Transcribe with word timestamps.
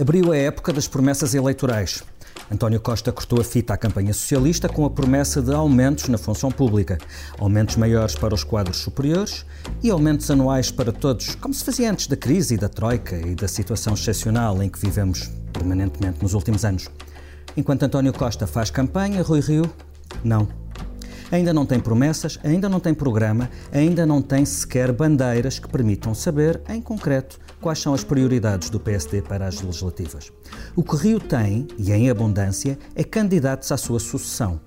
Abriu 0.00 0.32
a 0.32 0.36
época 0.36 0.72
das 0.72 0.88
promessas 0.88 1.34
eleitorais. 1.34 2.02
António 2.50 2.80
Costa 2.80 3.12
cortou 3.12 3.38
a 3.38 3.44
fita 3.44 3.74
à 3.74 3.76
campanha 3.76 4.14
socialista 4.14 4.66
com 4.66 4.86
a 4.86 4.90
promessa 4.90 5.42
de 5.42 5.52
aumentos 5.52 6.08
na 6.08 6.16
função 6.16 6.50
pública, 6.50 6.96
aumentos 7.38 7.76
maiores 7.76 8.14
para 8.14 8.34
os 8.34 8.42
quadros 8.42 8.78
superiores 8.78 9.44
e 9.82 9.90
aumentos 9.90 10.30
anuais 10.30 10.70
para 10.70 10.90
todos, 10.90 11.34
como 11.34 11.52
se 11.52 11.62
fazia 11.62 11.90
antes 11.90 12.06
da 12.06 12.16
crise 12.16 12.54
e 12.54 12.56
da 12.56 12.68
troika 12.70 13.14
e 13.14 13.34
da 13.34 13.46
situação 13.46 13.92
excepcional 13.92 14.62
em 14.62 14.70
que 14.70 14.78
vivemos 14.78 15.30
permanentemente 15.52 16.22
nos 16.22 16.32
últimos 16.32 16.64
anos. 16.64 16.88
Enquanto 17.54 17.82
António 17.82 18.14
Costa 18.14 18.46
faz 18.46 18.70
campanha, 18.70 19.22
Rui 19.22 19.40
Rio, 19.40 19.70
não. 20.24 20.48
Ainda 21.30 21.52
não 21.52 21.66
tem 21.66 21.78
promessas, 21.78 22.38
ainda 22.42 22.70
não 22.70 22.80
tem 22.80 22.94
programa, 22.94 23.50
ainda 23.70 24.06
não 24.06 24.22
tem 24.22 24.46
sequer 24.46 24.92
bandeiras 24.92 25.58
que 25.58 25.68
permitam 25.68 26.14
saber, 26.14 26.62
em 26.70 26.80
concreto, 26.80 27.38
quais 27.60 27.78
são 27.78 27.94
as 27.94 28.02
prioridades 28.02 28.70
do 28.70 28.80
PSD 28.80 29.22
para 29.22 29.46
as 29.46 29.60
legislativas. 29.60 30.32
O 30.74 30.82
que 30.82 30.96
Rio 30.96 31.20
tem, 31.20 31.68
e 31.78 31.92
em 31.92 32.10
abundância, 32.10 32.78
é 32.94 33.04
candidatos 33.04 33.70
à 33.70 33.76
sua 33.76 34.00
sucessão. 34.00 34.60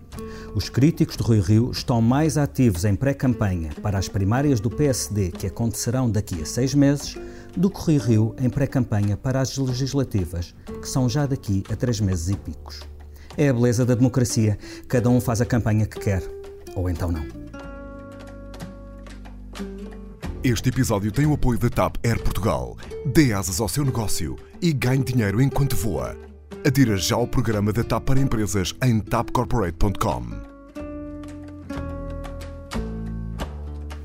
Os 0.55 0.69
críticos 0.69 1.17
de 1.17 1.23
Rui 1.23 1.39
Rio 1.39 1.71
estão 1.71 1.99
mais 1.99 2.37
ativos 2.37 2.85
em 2.85 2.95
pré-campanha 2.95 3.71
para 3.81 3.97
as 3.97 4.07
primárias 4.07 4.59
do 4.59 4.69
PSD 4.69 5.31
que 5.31 5.47
acontecerão 5.47 6.09
daqui 6.09 6.41
a 6.41 6.45
seis 6.45 6.75
meses 6.75 7.17
do 7.57 7.69
que 7.69 7.79
Rui 7.79 7.97
Rio 7.97 8.35
em 8.39 8.49
pré-campanha 8.49 9.17
para 9.17 9.41
as 9.41 9.57
legislativas, 9.57 10.53
que 10.81 10.87
são 10.87 11.09
já 11.09 11.25
daqui 11.25 11.63
a 11.71 11.75
três 11.75 11.99
meses 11.99 12.29
e 12.29 12.35
picos. 12.35 12.81
É 13.35 13.49
a 13.49 13.53
beleza 13.53 13.85
da 13.85 13.95
democracia. 13.95 14.57
Cada 14.87 15.09
um 15.09 15.19
faz 15.19 15.41
a 15.41 15.45
campanha 15.45 15.87
que 15.87 15.99
quer. 15.99 16.23
Ou 16.75 16.89
então 16.89 17.11
não. 17.11 17.42
Este 20.43 20.67
episódio 20.67 21.09
tem 21.09 21.25
o 21.25 21.33
apoio 21.33 21.57
da 21.57 21.69
TAP 21.69 21.95
Air 22.03 22.21
Portugal. 22.21 22.75
Dê 23.05 23.31
asas 23.31 23.61
ao 23.61 23.69
seu 23.69 23.85
negócio 23.85 24.35
e 24.61 24.73
ganhe 24.73 25.01
dinheiro 25.01 25.41
enquanto 25.41 25.73
voa. 25.73 26.17
Adira 26.67 26.97
já 26.97 27.15
ao 27.15 27.25
programa 27.25 27.71
da 27.71 27.81
TAP 27.81 28.03
para 28.03 28.19
empresas 28.19 28.75
em 28.83 28.99
tapcorporate.com. 28.99 30.51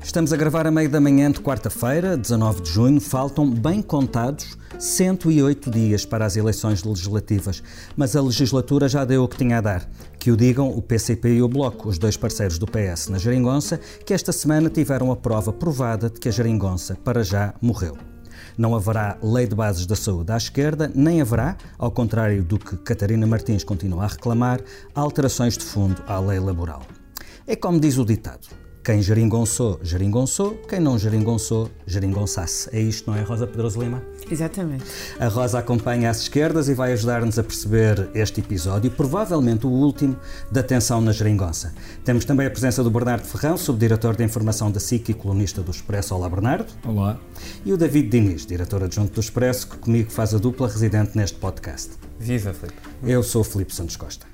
Estamos 0.01 0.31
a 0.31 0.37
gravar 0.37 0.65
a 0.65 0.71
meio 0.71 0.89
da 0.89 1.01
manhã 1.01 1.29
de 1.29 1.41
quarta-feira, 1.41 2.15
19 2.15 2.61
de 2.61 2.69
junho. 2.69 3.01
Faltam, 3.01 3.51
bem 3.51 3.81
contados, 3.81 4.57
108 4.79 5.69
dias 5.69 6.05
para 6.05 6.25
as 6.25 6.37
eleições 6.37 6.85
legislativas, 6.85 7.61
mas 7.97 8.15
a 8.15 8.21
legislatura 8.21 8.87
já 8.87 9.03
deu 9.03 9.25
o 9.25 9.27
que 9.27 9.35
tinha 9.35 9.57
a 9.57 9.61
dar. 9.61 9.89
Que 10.19 10.31
o 10.31 10.37
digam 10.37 10.69
o 10.69 10.81
PCP 10.81 11.35
e 11.35 11.41
o 11.41 11.47
Bloco, 11.47 11.87
os 11.87 11.97
dois 11.97 12.17
parceiros 12.17 12.59
do 12.59 12.67
PS 12.67 13.07
na 13.07 13.17
Jeringonça, 13.17 13.79
que 14.05 14.13
esta 14.13 14.33
semana 14.33 14.69
tiveram 14.69 15.11
a 15.11 15.15
prova 15.15 15.53
provada 15.53 16.09
de 16.09 16.19
que 16.19 16.27
a 16.27 16.31
Jeringonça, 16.31 16.95
para 16.95 17.23
já, 17.23 17.53
morreu. 17.61 17.97
Não 18.57 18.75
haverá 18.75 19.17
lei 19.23 19.47
de 19.47 19.55
bases 19.55 19.85
da 19.85 19.95
saúde 19.95 20.31
à 20.33 20.37
esquerda, 20.37 20.91
nem 20.93 21.21
haverá, 21.21 21.55
ao 21.77 21.89
contrário 21.89 22.43
do 22.43 22.59
que 22.59 22.75
Catarina 22.77 23.25
Martins 23.25 23.63
continua 23.63 24.03
a 24.03 24.07
reclamar, 24.07 24.59
alterações 24.93 25.57
de 25.57 25.63
fundo 25.63 26.03
à 26.05 26.19
lei 26.19 26.39
laboral. 26.39 26.81
É 27.47 27.55
como 27.55 27.79
diz 27.79 27.97
o 27.97 28.05
ditado: 28.05 28.47
quem 28.89 29.03
geringonçou, 29.03 29.79
geringonçou. 29.83 30.55
Quem 30.67 30.79
não 30.79 30.97
geringonçou, 30.97 31.69
geringonçasse. 31.85 32.75
É 32.75 32.81
isto, 32.81 33.11
não 33.11 33.15
é, 33.15 33.21
Rosa 33.21 33.45
Pedroso 33.45 33.79
Lima? 33.79 34.01
Exatamente. 34.31 34.83
A 35.19 35.27
Rosa 35.27 35.59
acompanha 35.59 36.09
as 36.09 36.21
esquerdas 36.21 36.67
e 36.69 36.73
vai 36.73 36.93
ajudar-nos 36.93 37.37
a 37.37 37.43
perceber 37.43 38.09
este 38.15 38.39
episódio, 38.39 38.89
provavelmente 38.89 39.67
o 39.67 39.69
último 39.69 40.17
da 40.51 40.63
tensão 40.63 41.01
na 41.01 41.11
geringonça. 41.11 41.71
Temos 42.03 42.25
também 42.25 42.47
a 42.47 42.49
presença 42.49 42.83
do 42.83 42.89
Bernardo 42.89 43.27
Ferrão, 43.27 43.57
subdiretor 43.57 44.15
de 44.15 44.23
informação 44.23 44.71
da 44.71 44.79
SIC 44.79 45.09
e 45.09 45.13
colunista 45.13 45.61
do 45.61 45.69
Expresso. 45.69 46.15
Olá, 46.15 46.27
Bernardo. 46.27 46.73
Olá. 46.83 47.19
E 47.63 47.71
o 47.71 47.77
David 47.77 48.09
Diniz, 48.09 48.43
diretor 48.43 48.83
adjunto 48.83 49.13
do 49.13 49.19
Expresso, 49.19 49.67
que 49.67 49.77
comigo 49.77 50.09
faz 50.09 50.33
a 50.33 50.39
dupla 50.39 50.67
residente 50.67 51.15
neste 51.15 51.37
podcast. 51.37 51.91
Viva, 52.17 52.55
Filipe. 52.55 52.79
Eu 53.03 53.21
sou 53.21 53.41
o 53.41 53.43
Filipe 53.43 53.75
Santos 53.75 53.95
Costa. 53.97 54.25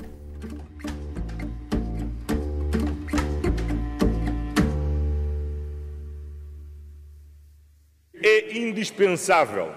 É 8.35 8.57
indispensável 8.57 9.72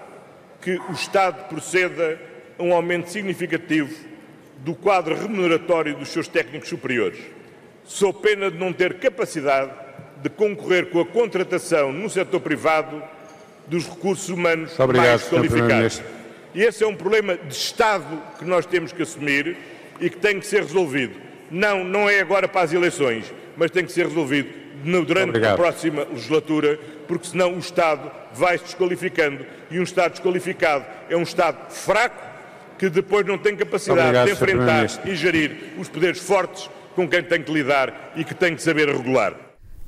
que 0.61 0.77
o 0.89 0.91
Estado 0.91 1.47
proceda 1.47 2.19
a 2.57 2.63
um 2.63 2.73
aumento 2.73 3.09
significativo 3.09 3.95
do 4.57 4.75
quadro 4.75 5.15
remuneratório 5.15 5.95
dos 5.95 6.09
seus 6.09 6.27
técnicos 6.27 6.67
superiores, 6.67 7.19
sob 7.85 8.19
pena 8.19 8.51
de 8.51 8.57
não 8.57 8.73
ter 8.73 8.95
capacidade 8.95 9.71
de 10.21 10.29
concorrer 10.29 10.89
com 10.89 10.99
a 10.99 11.05
contratação 11.05 11.93
no 11.93 12.09
setor 12.09 12.41
privado 12.41 13.01
dos 13.65 13.87
recursos 13.87 14.27
humanos 14.27 14.77
obrigado, 14.77 15.07
mais 15.07 15.29
qualificados. 15.29 16.01
E 16.53 16.61
esse 16.61 16.83
é 16.83 16.87
um 16.87 16.95
problema 16.95 17.37
de 17.37 17.53
Estado 17.53 18.21
que 18.37 18.43
nós 18.43 18.65
temos 18.65 18.91
que 18.91 19.01
assumir 19.01 19.55
e 20.01 20.09
que 20.09 20.17
tem 20.17 20.37
que 20.37 20.45
ser 20.45 20.63
resolvido. 20.63 21.15
Não, 21.49 21.85
não 21.85 22.09
é 22.09 22.19
agora 22.19 22.45
para 22.45 22.63
as 22.63 22.73
eleições, 22.73 23.31
mas 23.55 23.71
tem 23.71 23.85
que 23.85 23.91
ser 23.93 24.07
resolvido 24.07 24.49
durante 24.83 25.29
Obrigado. 25.29 25.53
a 25.53 25.55
próxima 25.55 26.03
legislatura, 26.03 26.79
porque 27.09 27.27
senão 27.27 27.55
o 27.55 27.57
Estado 27.57 28.11
vai 28.35 28.55
se 28.59 28.65
desqualificando 28.65 29.43
e 29.71 29.79
um 29.79 29.83
Estado 29.83 30.11
desqualificado 30.11 30.85
é 31.09 31.17
um 31.17 31.23
Estado 31.23 31.57
fraco 31.71 32.23
que 32.77 32.87
depois 32.87 33.25
não 33.25 33.35
tem 33.35 33.55
capacidade 33.55 34.01
Obrigado, 34.01 34.27
de 34.27 34.31
enfrentar 34.31 35.07
e 35.07 35.15
gerir 35.15 35.73
os 35.79 35.89
poderes 35.89 36.19
fortes 36.19 36.69
com 36.95 37.09
quem 37.09 37.23
tem 37.23 37.41
que 37.41 37.51
lidar 37.51 38.13
e 38.15 38.23
que 38.23 38.35
tem 38.35 38.55
que 38.55 38.61
saber 38.61 38.87
regular. 38.87 39.35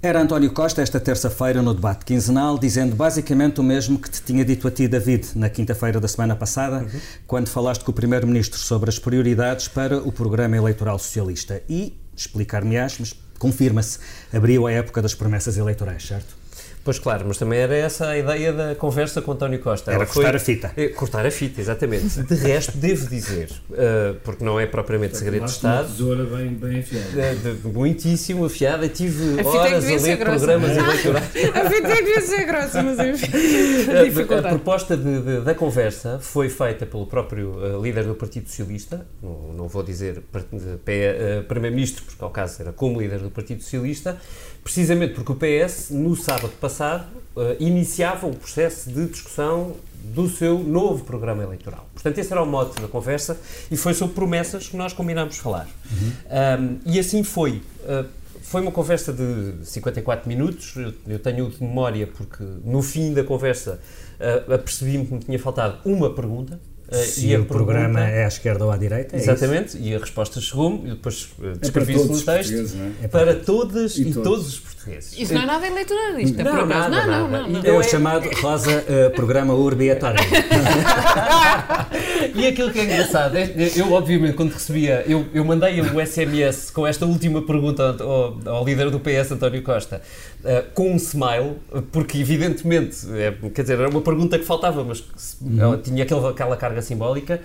Era 0.01 0.19
António 0.19 0.51
Costa 0.51 0.81
esta 0.81 0.99
terça-feira 0.99 1.61
no 1.61 1.75
debate 1.75 2.05
quinzenal, 2.05 2.57
dizendo 2.57 2.95
basicamente 2.95 3.61
o 3.61 3.63
mesmo 3.63 3.99
que 3.99 4.09
te 4.09 4.23
tinha 4.23 4.43
dito 4.43 4.67
a 4.67 4.71
ti, 4.71 4.87
David, 4.87 5.27
na 5.35 5.47
quinta-feira 5.47 5.99
da 5.99 6.07
semana 6.07 6.35
passada, 6.35 6.87
quando 7.27 7.49
falaste 7.49 7.83
com 7.83 7.91
o 7.91 7.93
Primeiro-Ministro 7.93 8.57
sobre 8.57 8.89
as 8.89 8.97
prioridades 8.97 9.67
para 9.67 9.99
o 9.99 10.11
programa 10.11 10.57
eleitoral 10.57 10.97
socialista. 10.97 11.61
E, 11.69 11.95
explicar-me-ás, 12.17 12.97
mas 12.99 13.13
confirma-se, 13.37 13.99
abriu 14.33 14.65
a 14.65 14.71
época 14.71 15.03
das 15.03 15.13
promessas 15.13 15.55
eleitorais, 15.55 16.03
certo? 16.07 16.40
Pois 16.83 16.97
claro, 16.97 17.25
mas 17.27 17.37
também 17.37 17.59
era 17.59 17.75
essa 17.75 18.07
a 18.09 18.17
ideia 18.17 18.51
da 18.51 18.73
conversa 18.75 19.21
com 19.21 19.33
António 19.33 19.59
Costa. 19.59 19.91
Era 19.91 20.03
Ela 20.03 20.05
cortar 20.11 20.35
a 20.35 20.39
fita. 20.39 20.71
É, 20.75 20.87
cortar 20.87 21.25
a 21.25 21.29
fita, 21.31 21.61
exatamente. 21.61 22.23
De 22.23 22.33
resto, 22.35 22.75
devo 22.77 23.07
dizer, 23.07 23.49
uh, 23.69 24.15
porque 24.23 24.43
não 24.43 24.59
é 24.59 24.65
propriamente 24.65 25.15
segredo 25.17 25.35
de 25.35 25.39
Uma 25.41 25.47
Estado, 25.47 25.87
tesoura 25.89 26.23
bem, 26.23 26.47
bem 26.49 26.79
afiada. 26.79 27.35
de- 27.35 27.53
de- 27.55 27.67
muitíssimo 27.67 28.45
afiada, 28.45 28.87
tive 28.89 29.37
A 29.37 29.41
é 29.41 29.43
que 29.43 29.47
horas 29.57 29.85
a 29.85 29.87
ler 29.89 30.17
programas 30.17 30.71
eleitorais. 30.77 31.25
A 31.25 31.69
fita 31.69 31.87
é 31.87 31.95
que 31.97 32.03
devia 32.03 32.21
ser 32.21 32.45
grossa, 32.45 32.81
mas 32.81 32.99
enfim. 32.99 33.31
A, 33.95 33.99
a 33.99 34.03
Dificuldade. 34.03 34.49
proposta 34.49 34.97
de- 34.97 35.21
de- 35.21 35.41
da 35.41 35.53
conversa 35.53 36.17
foi 36.19 36.49
feita 36.49 36.85
pelo 36.85 37.05
próprio 37.05 37.51
uh, 37.77 37.81
líder 37.81 38.05
do 38.05 38.15
Partido 38.15 38.47
Socialista, 38.49 39.05
não, 39.21 39.53
não 39.53 39.67
vou 39.67 39.83
dizer 39.83 40.17
uh, 40.17 41.43
Primeiro-Ministro, 41.47 42.03
porque 42.05 42.23
ao 42.23 42.29
caso 42.31 42.61
era 42.61 42.73
como 42.73 42.99
líder 42.99 43.19
do 43.19 43.29
Partido 43.29 43.61
Socialista, 43.61 44.17
precisamente 44.63 45.13
porque 45.13 45.31
o 45.31 45.35
PS, 45.35 45.89
no 45.91 46.15
sábado 46.15 46.53
passado, 46.59 47.05
uh, 47.35 47.55
iniciava 47.59 48.27
o 48.27 48.35
processo 48.35 48.89
de 48.89 49.07
discussão 49.07 49.75
do 50.03 50.27
seu 50.27 50.59
novo 50.59 51.03
programa 51.05 51.43
eleitoral. 51.43 51.87
Portanto, 51.93 52.17
esse 52.17 52.31
era 52.31 52.41
o 52.41 52.45
mote 52.45 52.81
da 52.81 52.87
conversa 52.87 53.39
e 53.69 53.77
foi 53.77 53.93
sobre 53.93 54.15
promessas 54.15 54.67
que 54.67 54.75
nós 54.75 54.93
combinámos 54.93 55.37
falar. 55.37 55.67
Um, 56.59 56.79
e 56.85 56.99
assim 56.99 57.23
foi. 57.23 57.61
Uh, 57.83 58.05
foi 58.41 58.61
uma 58.61 58.71
conversa 58.71 59.13
de 59.13 59.65
54 59.65 60.27
minutos, 60.27 60.75
eu, 60.75 60.93
eu 61.07 61.19
tenho 61.19 61.49
de 61.49 61.63
memória 61.63 62.07
porque 62.07 62.43
no 62.65 62.81
fim 62.81 63.13
da 63.13 63.23
conversa 63.23 63.79
uh, 64.19 64.53
apercebi-me 64.53 65.05
que 65.05 65.13
me 65.13 65.19
tinha 65.19 65.39
faltado 65.39 65.77
uma 65.85 66.13
pergunta. 66.13 66.59
Uh, 66.91 66.95
Se 66.95 67.27
e 67.27 67.35
o 67.37 67.45
programa 67.45 67.99
pergunta- 67.99 68.15
é 68.17 68.25
à 68.25 68.27
esquerda 68.27 68.65
ou 68.65 68.71
à 68.71 68.77
direita, 68.77 69.15
é 69.15 69.19
isso? 69.19 69.29
Exatamente, 69.31 69.77
e 69.77 69.95
a 69.95 69.99
resposta 69.99 70.39
chegou-me, 70.41 70.87
e 70.87 70.89
depois 70.91 71.23
uh, 71.23 71.27
É 71.27 71.49
para 71.49 71.59
descrevi 71.59 71.93
isso 71.93 72.07
todos 72.07 72.19
no 72.19 72.25
texto, 72.25 72.49
portugueses, 72.51 72.73
não 72.75 72.85
é? 72.85 72.91
É 73.03 73.07
para 73.07 73.25
para 73.25 73.35
todas 73.43 73.97
E 73.97 74.01
e, 74.01 74.13
todos. 74.13 74.23
todos 74.23 74.47
os 74.47 74.59
portugueses. 74.59 74.80
Isso 75.17 75.33
não 75.33 75.41
é 75.41 75.45
nada 75.45 75.67
eleitoralista, 75.67 76.43
Não, 76.43 76.51
por 76.51 76.59
acaso. 76.63 76.89
nada, 76.89 77.05
não, 77.07 77.07
não, 77.07 77.29
nada. 77.29 77.43
não, 77.43 77.49
não. 77.49 77.59
E 77.61 77.67
É 77.67 77.71
Não 77.71 77.77
o 77.77 77.81
é- 77.81 77.83
chamado 77.83 78.29
Rosa 78.41 78.83
eh, 78.87 79.09
Programa 79.09 79.53
Urbi 79.53 79.89
et 79.89 80.03
Orbi. 80.03 80.19
E 82.35 82.47
aquilo 82.47 82.71
que 82.71 82.79
é 82.79 82.83
engraçado, 82.85 83.35
é- 83.35 83.51
eu 83.75 83.91
obviamente 83.91 84.33
quando 84.35 84.51
recebia, 84.53 85.03
eu, 85.07 85.25
eu 85.33 85.43
mandei 85.43 85.81
o 85.81 85.99
SMS 86.05 86.71
com 86.71 86.85
esta 86.87 87.05
última 87.05 87.41
pergunta 87.41 87.95
ao, 87.99 88.39
ao 88.45 88.65
líder 88.65 88.89
do 88.89 88.99
PS, 88.99 89.31
António 89.33 89.61
Costa, 89.63 90.01
eh, 90.45 90.63
com 90.73 90.91
um 90.93 90.95
smile, 90.95 91.55
porque 91.91 92.17
evidentemente, 92.19 92.97
é, 93.13 93.33
quer 93.49 93.61
dizer, 93.63 93.79
era 93.79 93.89
uma 93.89 94.01
pergunta 94.01 94.37
que 94.39 94.45
faltava, 94.45 94.83
mas 94.83 95.03
ela 95.59 95.77
tinha 95.77 96.03
aquele, 96.03 96.27
aquela 96.27 96.55
carga 96.57 96.81
simbólica, 96.81 97.41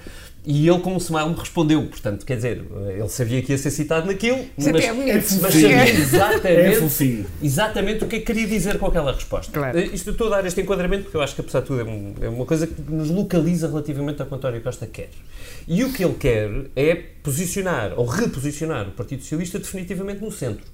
e 0.47 0.69
ele 0.69 0.79
com 0.79 0.95
um 0.95 0.99
smile 0.99 1.29
me 1.31 1.35
respondeu, 1.35 1.83
portanto, 1.87 2.25
quer 2.25 2.37
dizer, 2.37 2.63
ele 2.97 3.09
sabia 3.09 3.43
que 3.43 3.51
ia 3.53 3.59
ser 3.59 3.71
citado 3.73 4.07
naquilo, 4.07 4.45
mas, 4.57 4.67
até 4.69 4.85
é 4.87 4.93
mas 4.93 5.25
fofinho. 5.33 5.41
sabia 5.51 5.77
É 5.77 5.91
exatamente, 5.91 6.77
fofinho. 6.79 7.27
exatamente 7.43 8.05
o 8.05 8.07
que 8.07 8.17
é 8.17 8.19
que 8.21 8.25
queria 8.27 8.47
dizer 8.47 8.79
com 8.79 8.87
aquela 8.87 9.13
resposta. 9.13 9.51
Claro. 9.53 9.77
Eh, 9.79 9.87
Isto 9.93 10.11
eu 10.11 10.13
estou 10.13 10.29
a 10.29 10.37
dar 10.37 10.47
este 10.47 10.61
enquadramento 10.61 11.03
porque 11.05 11.17
eu 11.17 11.21
acho 11.23 11.35
que, 11.35 11.41
apesar 11.41 11.61
de 11.61 11.67
tudo, 11.67 11.81
é, 11.81 11.85
um- 11.85 12.15
é 12.21 12.29
uma 12.29 12.47
coisa 12.47 12.67
que 12.67 12.81
nos 12.89 13.11
localiza 13.11 13.67
relativamente 13.67 14.23
ao 14.23 14.29
que 14.29 14.35
António 14.35 14.61
Costa 14.63 14.87
quer. 14.87 15.09
E 15.67 15.83
o 15.83 15.93
que 15.93 16.05
ele 16.05 16.15
quer 16.15 16.49
é 16.77 16.95
posicionar 17.23 17.93
ou 17.99 18.07
reposicionar 18.07 18.87
o 18.89 18.93
Partido 18.93 19.23
Socialista 19.23 19.59
definitivamente 19.59 20.21
no 20.23 20.31
centro. 20.31 20.65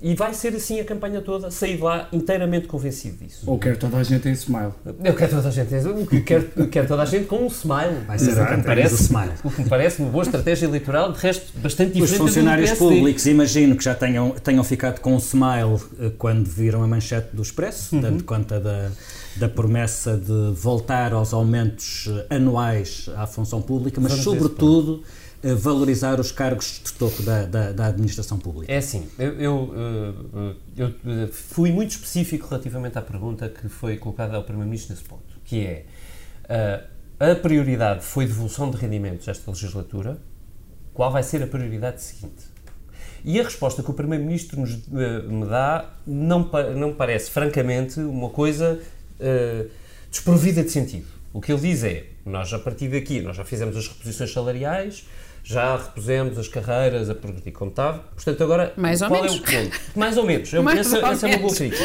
E 0.00 0.14
vai 0.14 0.32
ser 0.32 0.54
assim 0.54 0.78
a 0.78 0.84
campanha 0.84 1.20
toda, 1.20 1.50
sair 1.50 1.76
de 1.76 1.82
lá 1.82 2.08
inteiramente 2.12 2.68
convencido 2.68 3.16
disso. 3.16 3.42
Ou 3.50 3.58
quer 3.58 3.76
toda 3.76 3.96
a 3.96 4.02
gente 4.04 4.28
em 4.28 4.32
smile. 4.32 4.72
Eu 5.02 5.12
quero 5.14 5.32
toda 5.32 5.48
a 5.48 5.50
gente, 5.50 5.74
o 5.74 6.06
que 6.06 6.20
quero, 6.20 6.68
quero 6.68 6.86
toda 6.86 7.02
a 7.02 7.04
gente 7.04 7.26
com 7.26 7.38
um 7.38 7.48
smile. 7.48 8.04
Vai 8.06 8.16
ser 8.16 8.28
a 8.28 8.32
Exato, 8.32 8.48
campanha 8.50 8.62
do 8.62 8.64
Parece, 8.66 9.02
Smile. 9.02 9.32
o 9.42 9.50
que 9.50 9.62
me 9.62 9.68
parece 9.68 10.00
uma 10.00 10.10
boa 10.10 10.22
estratégia 10.22 10.66
eleitoral, 10.66 11.12
de 11.12 11.18
resto 11.18 11.52
bastante 11.58 11.88
Os 11.88 11.94
diferente 11.94 12.18
do 12.18 12.26
funcionários 12.26 12.72
públicos, 12.72 13.26
imagino 13.26 13.76
que 13.76 13.82
já 13.82 13.94
tenham, 13.94 14.30
tenham 14.30 14.62
ficado 14.62 15.00
com 15.00 15.14
um 15.14 15.18
smile 15.18 15.80
eh, 16.00 16.12
quando 16.16 16.46
viram 16.48 16.82
a 16.84 16.86
manchete 16.86 17.34
do 17.34 17.42
Expresso, 17.42 17.96
Uhum. 17.96 18.00
dando 18.00 18.22
conta 18.24 18.60
da, 18.60 18.90
da 19.36 19.48
promessa 19.48 20.16
de 20.16 20.52
voltar 20.54 21.12
aos 21.12 21.32
aumentos 21.34 22.08
eh, 22.30 22.36
anuais 22.36 23.10
à 23.16 23.26
função 23.26 23.60
pública, 23.60 24.00
mas 24.00 24.12
Vamos 24.12 24.24
sobretudo 24.24 25.02
valorizar 25.42 26.18
os 26.18 26.32
cargos 26.32 26.80
de 26.84 26.92
topo 26.92 27.22
da, 27.22 27.44
da, 27.44 27.72
da 27.72 27.86
administração 27.86 28.38
pública. 28.38 28.72
É 28.72 28.78
assim, 28.78 29.08
eu, 29.18 29.40
eu, 29.40 29.74
eh, 29.76 30.54
eu, 30.76 30.88
eh, 30.88 31.28
fui 31.30 31.70
muito 31.70 31.92
específico 31.92 32.48
relativamente 32.48 32.98
à 32.98 33.02
pergunta 33.02 33.48
que 33.48 33.68
foi 33.68 33.96
colocada 33.96 34.36
ao 34.36 34.42
Primeiro-Ministro 34.42 34.94
nesse 34.94 35.06
ponto, 35.06 35.22
que 35.44 35.64
é 35.64 35.86
eh, 36.48 36.84
a 37.20 37.34
prioridade 37.34 38.04
foi 38.04 38.26
devolução 38.26 38.70
de 38.70 38.76
rendimentos 38.76 39.28
esta 39.28 39.50
legislatura, 39.50 40.18
qual 40.94 41.12
vai 41.12 41.22
ser 41.22 41.42
a 41.42 41.46
prioridade 41.46 42.02
seguinte? 42.02 42.44
E 43.24 43.38
a 43.40 43.44
resposta 43.44 43.82
que 43.82 43.90
o 43.90 43.94
Primeiro-Ministro 43.94 44.60
me 44.60 45.46
dá 45.46 45.92
não, 46.06 46.48
não 46.76 46.94
parece, 46.94 47.30
francamente, 47.30 48.00
uma 48.00 48.30
coisa 48.30 48.80
eh, 49.20 49.66
desprovida 50.10 50.62
de 50.62 50.70
sentido. 50.70 51.06
O 51.32 51.40
que 51.40 51.52
ele 51.52 51.60
diz 51.60 51.84
é, 51.84 52.06
nós 52.24 52.52
a 52.52 52.58
partir 52.58 52.88
daqui, 52.88 53.20
nós 53.20 53.36
já 53.36 53.44
fizemos 53.44 53.76
as 53.76 53.88
reposições 53.88 54.32
salariais, 54.32 55.06
já 55.50 55.76
repusemos 55.78 56.36
as 56.38 56.46
carreiras 56.46 57.08
a 57.08 57.14
progredir 57.14 57.54
como 57.54 57.70
estava, 57.70 58.00
portanto 58.14 58.42
agora 58.44 58.74
Mais 58.76 59.00
ou 59.00 59.08
qual 59.08 59.22
menos. 59.22 59.36
é 59.38 59.40
o 59.40 59.62
ponto? 59.64 59.80
Mais 59.96 60.16
ou 60.18 60.26
menos, 60.26 60.52
Eu- 60.52 60.62
Mais 60.62 60.80
essa, 60.80 60.98
ou 60.98 61.06
essa 61.06 61.26
é 61.26 61.30
uma 61.30 61.38
boa 61.38 61.54
menos. 61.54 61.56
crítica. 61.58 61.84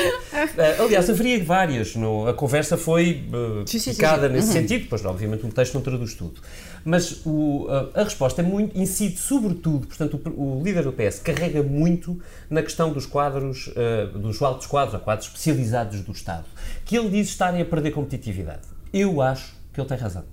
Eh, 0.57 0.75
aliás, 0.81 1.09
haveria 1.09 1.41
várias, 1.43 1.95
no- 1.95 2.27
a 2.27 2.33
conversa 2.33 2.75
foi 2.75 3.23
uh, 3.31 3.59
Sim, 3.65 3.79
sim, 3.79 3.79
sim, 3.79 3.91
picada 3.93 4.27
sim. 4.27 4.33
nesse 4.33 4.47
Uhum. 4.47 4.53
sentido, 4.53 4.87
pois 4.89 5.05
obviamente 5.05 5.45
um 5.45 5.49
texto 5.49 5.75
não 5.75 5.81
traduz 5.81 6.13
tudo. 6.13 6.41
Mas 6.83 7.21
o, 7.25 7.67
a, 7.95 8.01
a 8.01 8.03
resposta 8.03 8.41
é 8.41 8.43
muito, 8.43 8.77
incide 8.77 9.17
sobretudo, 9.17 9.87
portanto 9.87 10.19
o, 10.35 10.59
o 10.59 10.61
líder 10.63 10.83
do 10.83 10.91
PS 10.91 11.19
carrega 11.19 11.63
muito 11.63 12.19
na 12.49 12.61
questão 12.61 12.91
dos 12.91 13.05
quadros, 13.05 13.71
eh, 13.77 14.07
dos 14.13 14.41
altos 14.41 14.67
quadros, 14.67 14.93
ou 14.93 14.99
quadros 14.99 15.27
especializados 15.27 16.01
do 16.01 16.11
Estado, 16.11 16.43
que 16.83 16.97
ele 16.97 17.09
diz 17.09 17.29
estarem 17.29 17.61
a 17.61 17.65
perder 17.65 17.91
competitividade. 17.91 18.63
Eu 18.93 19.21
acho 19.21 19.53
que 19.73 19.79
ele 19.79 19.87
tem 19.87 19.97
razão. 19.97 20.25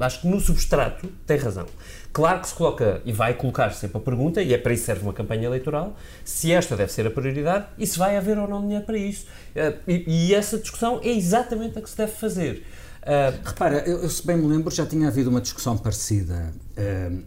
Acho 0.00 0.20
que 0.20 0.26
no 0.28 0.38
substrato 0.38 1.08
tem 1.26 1.38
razão. 1.38 1.66
Claro 2.12 2.40
que 2.42 2.48
se 2.48 2.54
coloca 2.54 3.00
e 3.06 3.12
vai 3.12 3.32
colocar 3.34 3.70
sempre 3.70 3.96
a 3.96 4.00
pergunta, 4.00 4.42
e 4.42 4.52
é 4.52 4.58
para 4.58 4.74
isso 4.74 4.84
serve 4.84 5.02
uma 5.02 5.14
campanha 5.14 5.46
eleitoral, 5.46 5.96
se 6.24 6.52
esta 6.52 6.76
deve 6.76 6.92
ser 6.92 7.06
a 7.06 7.10
prioridade 7.10 7.66
e 7.78 7.86
se 7.86 7.98
vai 7.98 8.16
haver 8.16 8.38
ou 8.38 8.46
não 8.46 8.60
dinheiro 8.60 8.84
para 8.84 8.98
isso. 8.98 9.26
Eh, 9.56 9.74
E, 9.88 10.28
e 10.28 10.34
essa 10.34 10.58
discussão 10.58 11.00
é 11.02 11.08
exatamente 11.08 11.78
a 11.78 11.82
que 11.82 11.88
se 11.88 11.96
deve 11.96 12.12
fazer. 12.12 12.66
Eh, 13.02 13.32
Repara, 13.44 13.78
eu, 13.88 14.08
se 14.10 14.26
bem 14.26 14.36
me 14.36 14.46
lembro, 14.46 14.70
já 14.74 14.84
tinha 14.84 15.08
havido 15.08 15.30
uma 15.30 15.40
discussão 15.40 15.76
parecida 15.78 16.52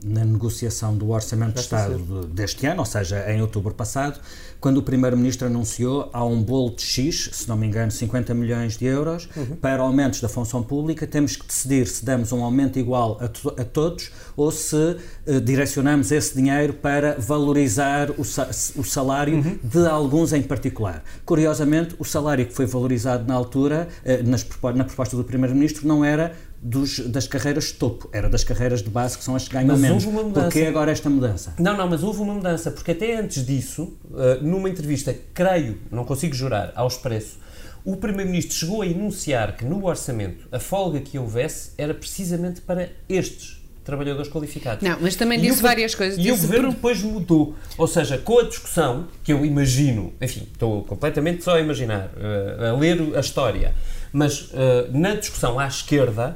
na 0.04 0.26
negociação 0.26 0.98
do 0.98 1.10
Orçamento 1.12 1.54
de 1.54 1.60
Estado 1.62 1.98
de- 2.22 2.28
deste 2.34 2.66
ano, 2.66 2.80
ou 2.80 2.86
seja, 2.86 3.32
em 3.32 3.42
outubro 3.42 3.74
passado, 3.74 4.20
quando 4.60 4.78
o 4.78 4.82
Primeiro-Ministro 4.84 5.46
anunciou 5.48 6.10
há 6.12 6.26
um 6.26 6.42
bolo 6.42 6.76
de 6.76 6.82
X, 6.82 7.30
se 7.34 7.48
não 7.48 7.56
me 7.56 7.68
engano, 7.68 7.92
50 7.92 8.34
milhões 8.34 8.78
de 8.78 8.86
euros, 8.86 9.30
para 9.62 9.84
aumentos 9.84 10.20
da 10.22 10.28
função 10.28 10.64
pública. 10.64 11.06
Temos 11.06 11.36
que 11.36 11.46
decidir 11.46 11.86
se 11.88 12.04
damos 12.04 12.32
um 12.32 12.44
aumento 12.44 12.80
igual 12.80 13.18
a, 13.22 13.28
to- 13.28 13.54
a 13.58 13.64
todos 13.64 14.12
ou 14.36 14.50
se 14.52 14.98
eh, 15.28 15.40
direcionamos 15.40 16.12
esse 16.12 16.34
dinheiro 16.36 16.74
para 16.74 17.16
valorizar 17.20 18.10
o, 18.18 18.24
sa- 18.26 18.50
o 18.76 18.84
salário 18.84 19.60
de 19.64 19.88
alguns 19.88 20.34
em 20.34 20.42
particular. 20.42 21.04
Curiosamente, 21.26 21.96
o 22.00 22.04
salário 22.06 22.46
que 22.48 22.54
foi 22.54 22.66
valorizado 22.66 23.28
na 23.28 23.36
altura, 23.36 23.88
eh, 24.04 24.24
nas 24.24 24.44
na 24.76 24.84
proposta 24.84 25.16
do 25.16 25.24
Primeiro-Ministro, 25.24 25.88
não 25.88 26.04
era 26.04 26.34
dos- 26.68 27.00
das 27.00 27.28
carreiras 27.28 27.66
de 27.66 27.74
topo, 27.74 28.10
era 28.12 28.28
das 28.28 28.44
carreiras 28.44 28.82
de 28.82 28.90
base 28.90 29.16
que 29.18 29.24
são 29.24 29.36
as 29.36 29.48
que 29.48 29.54
ganham 29.54 29.68
Mas 29.68 29.80
menos. 29.82 30.04
houve 30.04 30.18
uma 30.18 30.24
mudança. 30.24 30.46
Porquê 30.48 30.66
agora 30.66 30.92
esta 30.92 31.10
mudança? 31.10 31.54
Não, 31.60 31.78
não, 31.78 31.88
mas 31.88 32.02
houve 32.04 32.22
uma 32.22 32.34
mudança, 32.34 32.72
porque 32.72 32.92
até 32.92 33.16
antes 33.20 33.46
disso, 33.46 33.94
eh, 34.18 34.40
numa 34.42 34.68
entrevista, 34.68 35.16
creio, 35.34 35.78
não 35.92 36.04
consigo 36.04 36.34
jurar, 36.34 36.74
ao 36.76 36.88
Expresso, 36.88 37.38
o 37.86 37.96
Primeiro-Ministro 37.98 38.56
chegou 38.58 38.82
a 38.82 38.88
enunciar 38.88 39.56
que 39.56 39.64
no 39.64 39.86
orçamento 39.86 40.48
a 40.52 40.60
folga 40.60 41.00
que 41.00 41.20
houvesse 41.20 41.70
era 41.78 41.94
precisamente 41.94 42.62
para 42.62 42.90
estes 43.08 43.62
trabalhadores 43.84 44.28
qualificados. 44.32 44.82
Não, 44.82 44.98
mas 45.00 45.16
também 45.16 45.38
E 45.38 45.44
disse 45.44 45.60
o- 45.60 45.62
várias 45.62 45.94
coisas. 45.94 46.18
E 46.18 46.32
o 46.32 46.36
governo 46.38 46.70
por- 46.70 46.74
depois 46.76 47.04
mudou. 47.04 47.56
Ou 47.78 47.86
seja, 47.88 48.18
com 48.18 48.40
a 48.40 48.44
discussão, 48.44 49.06
que 49.24 49.32
eu 49.32 49.46
imagino, 49.46 50.12
enfim, 50.20 50.48
estou 50.52 50.84
completamente 50.86 51.44
só 51.44 51.58
a 51.58 51.60
imaginar, 51.62 52.10
eh, 52.18 52.70
a 52.70 52.74
ler 52.76 53.16
a 53.16 53.20
história, 53.20 53.76
mas 54.12 54.50
eh, 54.56 54.88
na 54.92 55.14
discussão 55.14 55.60
à 55.60 55.68
esquerda, 55.68 56.36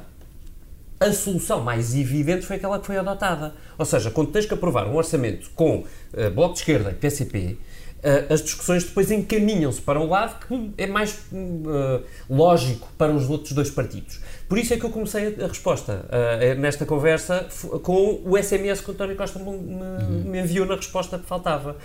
a 1.00 1.12
solução 1.14 1.62
mais 1.62 1.94
evidente 1.96 2.44
foi 2.44 2.56
aquela 2.56 2.78
que 2.78 2.84
foi 2.86 2.98
adotada. 2.98 3.54
Ou 3.78 3.86
seja, 3.86 4.10
quando 4.10 4.30
tens 4.30 4.44
que 4.44 4.52
aprovar 4.52 4.86
um 4.86 4.94
orçamento 4.94 5.50
com 5.54 5.84
eh, 6.12 6.28
Bloco 6.28 6.52
de 6.52 6.60
Esquerda 6.60 6.90
e 6.90 6.94
PCP, 6.94 7.56
eh, 8.02 8.26
as 8.28 8.42
discussões 8.42 8.84
depois 8.84 9.10
encaminham-se 9.10 9.80
para 9.80 9.98
um 9.98 10.10
lado 10.10 10.46
que 10.46 10.72
é 10.76 10.86
mais 10.86 11.20
eh, 11.32 12.00
lógico 12.28 12.86
para 12.98 13.12
os 13.12 13.30
outros 13.30 13.52
dois 13.52 13.70
partidos. 13.70 14.20
Por 14.50 14.58
isso 14.58 14.74
é 14.74 14.76
que 14.76 14.84
eu 14.84 14.90
comecei 14.90 15.36
a, 15.40 15.44
a 15.44 15.48
resposta 15.48 16.04
eh, 16.10 16.56
nesta 16.56 16.84
conversa 16.84 17.46
com 17.84 18.20
o 18.24 18.36
SMS 18.36 18.80
que 18.80 18.90
o 18.90 18.92
António 18.92 19.14
Costa 19.14 19.38
me, 19.38 19.56
me- 19.56 20.24
me 20.24 20.40
enviou 20.40 20.66
na 20.66 20.74
resposta 20.74 21.16
que 21.20 21.24
faltava. 21.24 21.76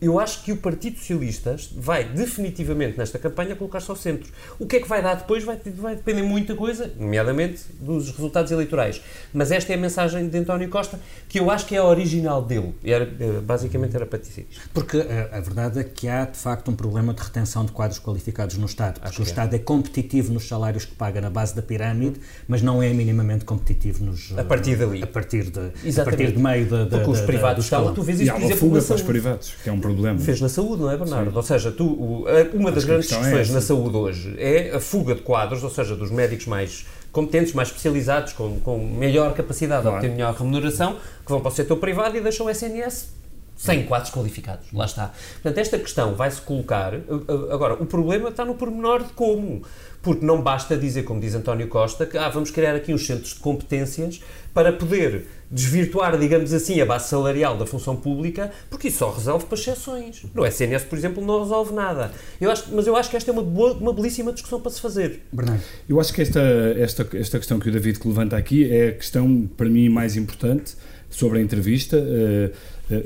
Eu 0.00 0.18
acho 0.18 0.42
que 0.42 0.50
o 0.50 0.56
Partido 0.56 0.96
Socialista 0.96 1.54
vai 1.76 2.04
definitivamente 2.04 2.96
nesta 2.96 3.18
campanha 3.18 3.54
colocar-se 3.54 3.90
ao 3.90 3.96
centro. 3.96 4.32
O 4.58 4.66
que 4.66 4.76
é 4.76 4.80
que 4.80 4.88
vai 4.88 5.02
dar 5.02 5.16
depois 5.16 5.44
vai, 5.44 5.60
vai 5.76 5.96
depender 5.96 6.22
de 6.22 6.26
muita 6.26 6.54
coisa, 6.54 6.90
nomeadamente 6.98 7.60
dos 7.78 8.10
resultados 8.10 8.50
eleitorais. 8.52 9.02
Mas 9.34 9.52
esta 9.52 9.70
é 9.72 9.76
a 9.76 9.78
mensagem 9.78 10.30
de 10.30 10.38
António 10.38 10.70
Costa 10.70 10.98
que 11.28 11.38
eu 11.38 11.50
acho 11.50 11.66
que 11.66 11.74
é 11.76 11.78
a 11.78 11.84
original 11.84 12.40
dele. 12.40 12.74
Era, 12.82 13.04
eh, 13.04 13.40
basicamente 13.42 13.94
era 13.94 14.06
para 14.06 14.18
dizer 14.18 14.46
isto. 14.50 14.70
Porque 14.72 14.96
eh, 14.96 15.28
a 15.30 15.40
verdade 15.40 15.80
é 15.80 15.84
que 15.84 16.08
há, 16.08 16.24
de 16.24 16.38
facto, 16.38 16.70
um 16.70 16.74
problema 16.74 17.12
de 17.12 17.20
retenção 17.22 17.66
de 17.66 17.72
quadros 17.72 17.98
qualificados 18.00 18.56
no 18.56 18.64
Estado. 18.64 18.98
Porque 18.98 19.20
o 19.20 19.24
é. 19.24 19.26
Estado 19.26 19.54
é 19.54 19.58
competitivo 19.58 20.32
nos 20.32 20.48
salários 20.48 20.86
que 20.86 20.94
paga 20.94 21.20
na 21.20 21.28
base 21.28 21.54
da 21.54 21.60
pirâmide, 21.60 21.97
mas 22.46 22.62
não 22.62 22.82
é 22.82 22.92
minimamente 22.92 23.44
competitivo 23.44 24.04
nos... 24.04 24.32
A 24.38 24.44
partir 24.44 24.76
dali. 24.76 25.02
A 25.02 25.06
partir 25.06 25.44
de, 25.50 25.58
a 25.58 25.70
Exatamente. 25.84 25.94
partir 26.22 26.32
de 26.36 26.42
meio 26.42 26.66
da, 26.66 26.86
Porque 26.86 27.10
os 27.10 27.20
privados 27.20 27.64
escalão. 27.64 27.94
tu 27.94 28.02
vês 28.02 28.20
E 28.20 28.24
isso, 28.24 28.32
há 28.32 28.34
por 28.34 28.40
uma 28.42 28.46
exemplo, 28.46 28.60
fuga 28.60 28.80
na 28.80 28.84
para 28.86 28.94
os 28.94 29.00
saúde. 29.00 29.04
privados, 29.04 29.54
que 29.62 29.68
é 29.68 29.72
um 29.72 29.80
problema. 29.80 30.18
Fez 30.18 30.40
na 30.40 30.48
saúde, 30.48 30.82
não 30.82 30.90
é, 30.90 30.96
Bernardo? 30.96 31.36
Ou 31.36 31.42
seja, 31.42 31.70
tu, 31.72 31.84
o- 31.86 32.24
a- 32.28 32.56
uma 32.56 32.70
das 32.72 32.84
a 32.84 32.86
grandes 32.86 33.10
é 33.10 33.16
discussões 33.16 33.40
essa. 33.40 33.52
na 33.52 33.60
saúde 33.60 33.96
hoje 33.96 34.34
é 34.38 34.72
a 34.74 34.80
fuga 34.80 35.14
de 35.14 35.22
quadros, 35.22 35.62
ou 35.64 35.70
seja, 35.70 35.94
dos 35.96 36.10
médicos 36.10 36.46
mais 36.46 36.86
competentes, 37.10 37.52
mais 37.54 37.68
especializados, 37.68 38.32
com, 38.34 38.60
com 38.60 38.78
maior 38.78 39.32
capacidade 39.34 39.82
Claro. 39.82 39.98
de 40.00 40.06
obter 40.06 40.16
melhor 40.16 40.34
remuneração, 40.34 40.96
que 41.24 41.30
vão 41.30 41.40
para 41.40 41.50
o 41.50 41.54
setor 41.54 41.76
privado 41.78 42.16
e 42.16 42.20
deixam 42.20 42.46
o 42.46 42.50
SNS 42.50 43.16
sem 43.58 43.82
quadros 43.82 44.10
qualificados. 44.10 44.72
Lá 44.72 44.86
está. 44.86 45.12
Portanto, 45.42 45.58
esta 45.58 45.78
questão 45.78 46.14
vai-se 46.14 46.40
colocar. 46.40 46.94
uh, 46.94 47.00
uh, 47.28 47.52
Agora, 47.52 47.74
o 47.74 47.84
problema 47.84 48.28
está 48.28 48.44
no 48.44 48.54
pormenor 48.54 49.02
de 49.02 49.12
como. 49.12 49.62
Porque 50.00 50.24
não 50.24 50.40
basta 50.40 50.76
dizer, 50.76 51.02
como 51.02 51.20
diz 51.20 51.34
António 51.34 51.66
Costa, 51.66 52.06
que 52.06 52.16
ah, 52.16 52.28
vamos 52.28 52.52
criar 52.52 52.76
aqui 52.76 52.94
uns 52.94 53.04
centros 53.04 53.34
de 53.34 53.40
competências 53.40 54.22
para 54.54 54.72
poder 54.72 55.26
desvirtuar, 55.50 56.16
digamos 56.16 56.52
assim, 56.52 56.80
a 56.80 56.86
base 56.86 57.08
salarial 57.08 57.56
da 57.56 57.66
função 57.66 57.96
pública, 57.96 58.52
porque 58.70 58.88
isso 58.88 58.98
só 58.98 59.10
resolve 59.10 59.46
para 59.46 59.58
exceções. 59.58 60.24
No 60.32 60.46
SNS, 60.46 60.84
por 60.84 60.96
exemplo, 60.96 61.24
não 61.24 61.42
resolve 61.42 61.74
nada. 61.74 62.12
Eu 62.40 62.50
acho, 62.50 62.64
mas 62.72 62.86
eu 62.86 62.94
acho 62.94 63.10
que 63.10 63.16
esta 63.16 63.30
é 63.30 63.32
uma, 63.32 63.42
boa, 63.42 63.72
uma 63.72 63.92
belíssima 63.92 64.32
discussão 64.32 64.60
para 64.60 64.70
se 64.70 64.80
fazer. 64.80 65.26
Bernardo, 65.32 65.62
Eu 65.88 65.98
acho 65.98 66.12
que 66.12 66.22
esta, 66.22 66.40
esta, 66.78 67.08
esta 67.14 67.38
questão 67.38 67.58
que 67.58 67.68
o 67.68 67.72
David 67.72 67.98
levanta 68.04 68.36
aqui 68.36 68.70
é 68.70 68.88
a 68.88 68.92
questão, 68.92 69.48
para 69.56 69.68
mim, 69.68 69.88
mais 69.88 70.16
importante 70.16 70.76
sobre 71.10 71.38
a 71.38 71.42
entrevista, 71.42 71.96
eh, 71.96 72.50
eh, 72.50 72.52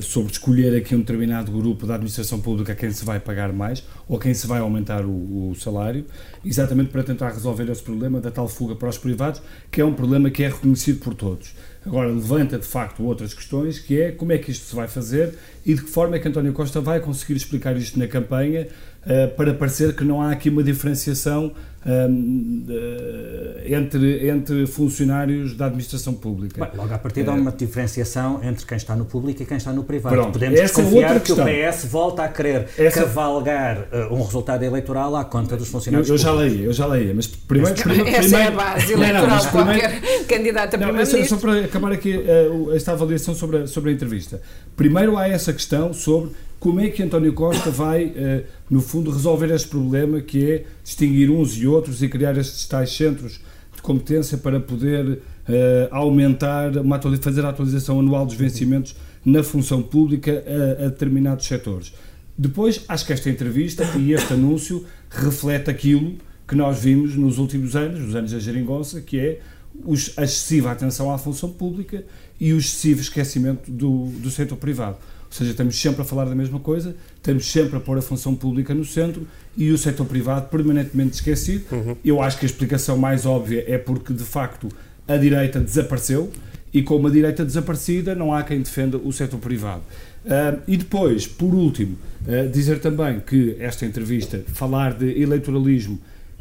sobre 0.01 0.33
escolher 0.33 0.77
aqui 0.77 0.95
um 0.95 1.01
determinado 1.01 1.51
grupo 1.51 1.87
da 1.87 1.95
administração 1.95 2.41
pública 2.41 2.73
a 2.73 2.77
quem 2.77 2.91
se 2.91 3.05
vai 3.05 3.19
pagar 3.19 3.53
mais 3.53 3.83
ou 4.09 4.17
a 4.17 4.21
quem 4.21 4.33
se 4.33 4.47
vai 4.47 4.61
aumentar 4.61 5.05
o, 5.05 5.51
o 5.51 5.55
salário, 5.57 6.05
exatamente 6.45 6.91
para 6.91 7.03
tentar 7.03 7.31
resolver 7.31 7.69
esse 7.71 7.83
problema 7.83 8.21
da 8.21 8.31
tal 8.31 8.49
fuga 8.49 8.77
para 8.77 8.89
os 8.89 8.99
privados, 8.99 9.43
que 9.71 9.81
é 9.81 9.85
um 9.85 9.95
problema 9.95 10.31
que 10.31 10.45
é 10.45 10.49
reconhecido 10.49 11.01
por 11.01 11.15
todos. 11.15 11.53
Agora, 11.85 12.09
levanta 12.09 12.59
de 12.59 12.67
facto 12.67 13.03
outras 13.03 13.35
questões, 13.35 13.79
que 13.81 14.01
é 14.01 14.13
como 14.13 14.33
é 14.33 14.39
que 14.39 14.53
isto 14.53 14.67
se 14.67 14.75
vai 14.75 14.87
fazer 14.87 15.35
e 15.67 15.75
de 15.75 15.83
que 15.83 15.91
forma 15.91 16.15
é 16.15 16.19
que 16.21 16.29
António 16.29 16.53
Costa 16.53 16.81
vai 16.81 17.01
conseguir 17.01 17.35
explicar 17.35 17.77
isto 17.77 17.99
na 17.99 18.07
campanha 18.07 18.61
eh, 18.61 18.69
para 19.37 19.53
parecer 19.55 19.95
que 19.97 20.05
não 20.05 20.21
há 20.23 20.31
aqui 20.31 20.49
uma 20.49 20.63
diferenciação 20.63 21.53
hum, 21.85 22.65
de- 22.67 23.75
entre, 23.75 24.29
entre 24.29 24.67
funcionários 24.67 25.57
da 25.57 25.67
administração 25.67 26.15
pública. 26.15 26.65
Bem, 26.65 26.77
logo 26.77 26.93
à 26.95 26.99
partida 26.99 27.31
há 27.31 27.35
uma 27.35 27.51
diferenciação 27.51 28.41
entre 28.45 28.65
quem 28.67 28.77
está 28.77 28.95
no 28.95 29.05
público 29.05 29.43
e 29.43 29.47
quem 29.47 29.57
está 29.57 29.73
no 29.73 29.83
privado. 29.85 30.15
Pronto, 30.15 30.33
Podemos 30.33 30.59
essa 30.59 30.81
é 30.81 30.83
desconfiar 30.85 31.15
outra 31.15 31.21
que 31.21 31.33
o. 31.33 31.71
PS 31.73 31.85
volta 31.87 32.23
a 32.25 32.29
querer 32.29 32.69
Essa- 32.79 33.01
cavalgar 33.03 33.89
eh, 33.91 34.07
um 34.11 34.23
resultado 34.23 34.63
eleitoral 34.63 35.17
à 35.17 35.25
conta 35.25 35.57
dos 35.57 35.67
eu, 35.67 35.73
funcionários 35.73 36.09
eu 36.09 36.19
já 36.19 36.31
públicos. 36.31 36.55
leia, 36.57 36.67
eu 36.67 36.73
já 36.73 36.87
leia, 36.87 37.13
mas 37.15 37.27
primeiro... 37.27 37.75
primeiro 37.77 38.07
Essa 38.15 38.37
é 38.37 38.47
a 38.47 38.53
primeiro- 38.53 38.57
base 38.57 38.93
Não, 38.93 38.99
não, 39.01 39.05
eleitoral 39.09 39.29
mas 39.31 39.43
de 39.43 39.49
primeiro- 39.49 39.81
qualquer 39.81 40.27
candidato 40.27 40.75
a 40.75 40.79
Não, 40.79 40.93
mas 40.93 41.09
só, 41.09 41.17
só 41.25 41.37
primeiro-ministro. 41.37 41.39
para 41.41 41.65
acabar 41.65 41.93
aqui 41.93 42.25
eh, 42.27 42.49
o- 42.49 42.73
esta 42.75 42.93
avaliação 42.93 43.35
sobre 43.35 43.59
a, 43.59 43.67
sobre 43.67 43.91
a 43.91 43.93
entrevista. 43.93 44.41
Primeiro 44.77 45.17
há 45.17 45.29
essa 45.29 45.53
questão 45.53 45.93
sobre 45.93 46.31
como 46.63 46.79
é 46.79 46.89
que 46.89 47.03
António 47.03 47.33
Costa 47.33 47.73
vai, 47.73 48.13
eh, 48.15 48.45
no 48.71 48.81
fundo, 48.81 49.11
resolver 49.11 49.53
este 49.53 49.67
problema 49.67 50.21
que 50.21 50.49
é 50.49 50.65
distinguir 50.85 51.29
uns 51.29 51.57
e 51.57 51.67
outros 51.67 52.01
e 52.05 52.09
criar 52.09 52.39
estes 52.39 52.69
tais 52.69 52.97
centros 52.97 53.41
de 53.75 53.83
competência 53.83 54.39
para 54.39 54.61
poder 54.61 55.19
eh, 55.49 55.89
aumentar, 55.91 56.77
uma, 56.77 57.01
fazer 57.21 57.45
a 57.45 57.49
atualização 57.49 57.99
anual 57.99 58.25
dos 58.25 58.37
vencimentos 58.37 58.95
na 59.25 59.43
função 59.43 59.83
pública 59.83 60.45
a, 60.47 60.85
a 60.85 60.89
determinados 60.89 61.49
setores. 61.49 61.93
Depois, 62.39 62.85
acho 62.87 63.07
que 63.07 63.13
esta 63.13 63.29
entrevista 63.29 63.83
e 63.99 64.13
este 64.13 64.33
anúncio 64.33 64.85
reflete 65.11 65.69
aquilo 65.69 66.15
que 66.47 66.55
nós 66.55 66.79
vimos 66.79 67.17
nos 67.17 67.39
últimos 67.39 67.75
anos, 67.75 67.99
nos 67.99 68.15
anos 68.15 68.31
da 68.31 68.39
geringonça, 68.39 69.01
que 69.01 69.19
é 69.19 69.41
os, 69.85 70.17
a 70.17 70.23
excessiva 70.23 70.71
atenção 70.71 71.13
à 71.13 71.19
função 71.19 71.51
pública 71.51 72.05
e 72.39 72.53
o 72.53 72.59
excessivo 72.59 73.01
esquecimento 73.01 73.69
do, 73.69 74.07
do 74.21 74.31
setor 74.31 74.59
privado. 74.59 74.99
Ou 75.33 75.37
seja, 75.39 75.53
estamos 75.53 75.81
sempre 75.81 76.03
a 76.03 76.05
falar 76.05 76.27
da 76.27 76.35
mesma 76.35 76.61
coisa, 76.61 76.95
estamos 77.17 77.51
sempre 77.51 77.79
a 77.79 77.81
pôr 77.81 77.97
a 77.97 78.03
função 78.03 78.35
pública 78.35 78.75
no 78.75 78.85
centro 78.85 79.27
e 79.57 79.71
o 79.71 79.79
setor 79.79 80.05
privado 80.05 80.51
permanentemente 80.51 81.15
esquecido. 81.15 81.65
Uhum. 81.73 81.97
Eu 82.05 82.21
acho 82.21 82.39
que 82.39 82.45
a 82.45 82.49
explicação 82.49 82.99
mais 82.99 83.25
óbvia 83.25 83.65
é 83.67 83.79
porque, 83.79 84.13
de 84.13 84.25
facto, 84.25 84.69
a 85.09 85.17
direita 85.17 85.59
desapareceu 85.59 86.31
e 86.71 86.83
com 86.83 86.97
uma 86.97 87.11
direita 87.11 87.47
desaparecida 87.47 88.15
não 88.15 88.35
há 88.35 88.43
quem 88.43 88.61
defenda 88.61 88.99
o 88.99 89.11
setor 89.11 89.41
privado. 89.41 89.81
Uh, 90.27 90.61
e 90.69 90.77
depois, 90.77 91.27
por 91.27 91.55
último, 91.55 91.97
uh, 92.27 92.51
dizer 92.51 92.79
também 92.81 93.19
que 93.19 93.57
esta 93.59 93.87
entrevista, 93.87 94.45
falar 94.49 94.93
de 94.93 95.19
eleitoralismo, 95.19 95.99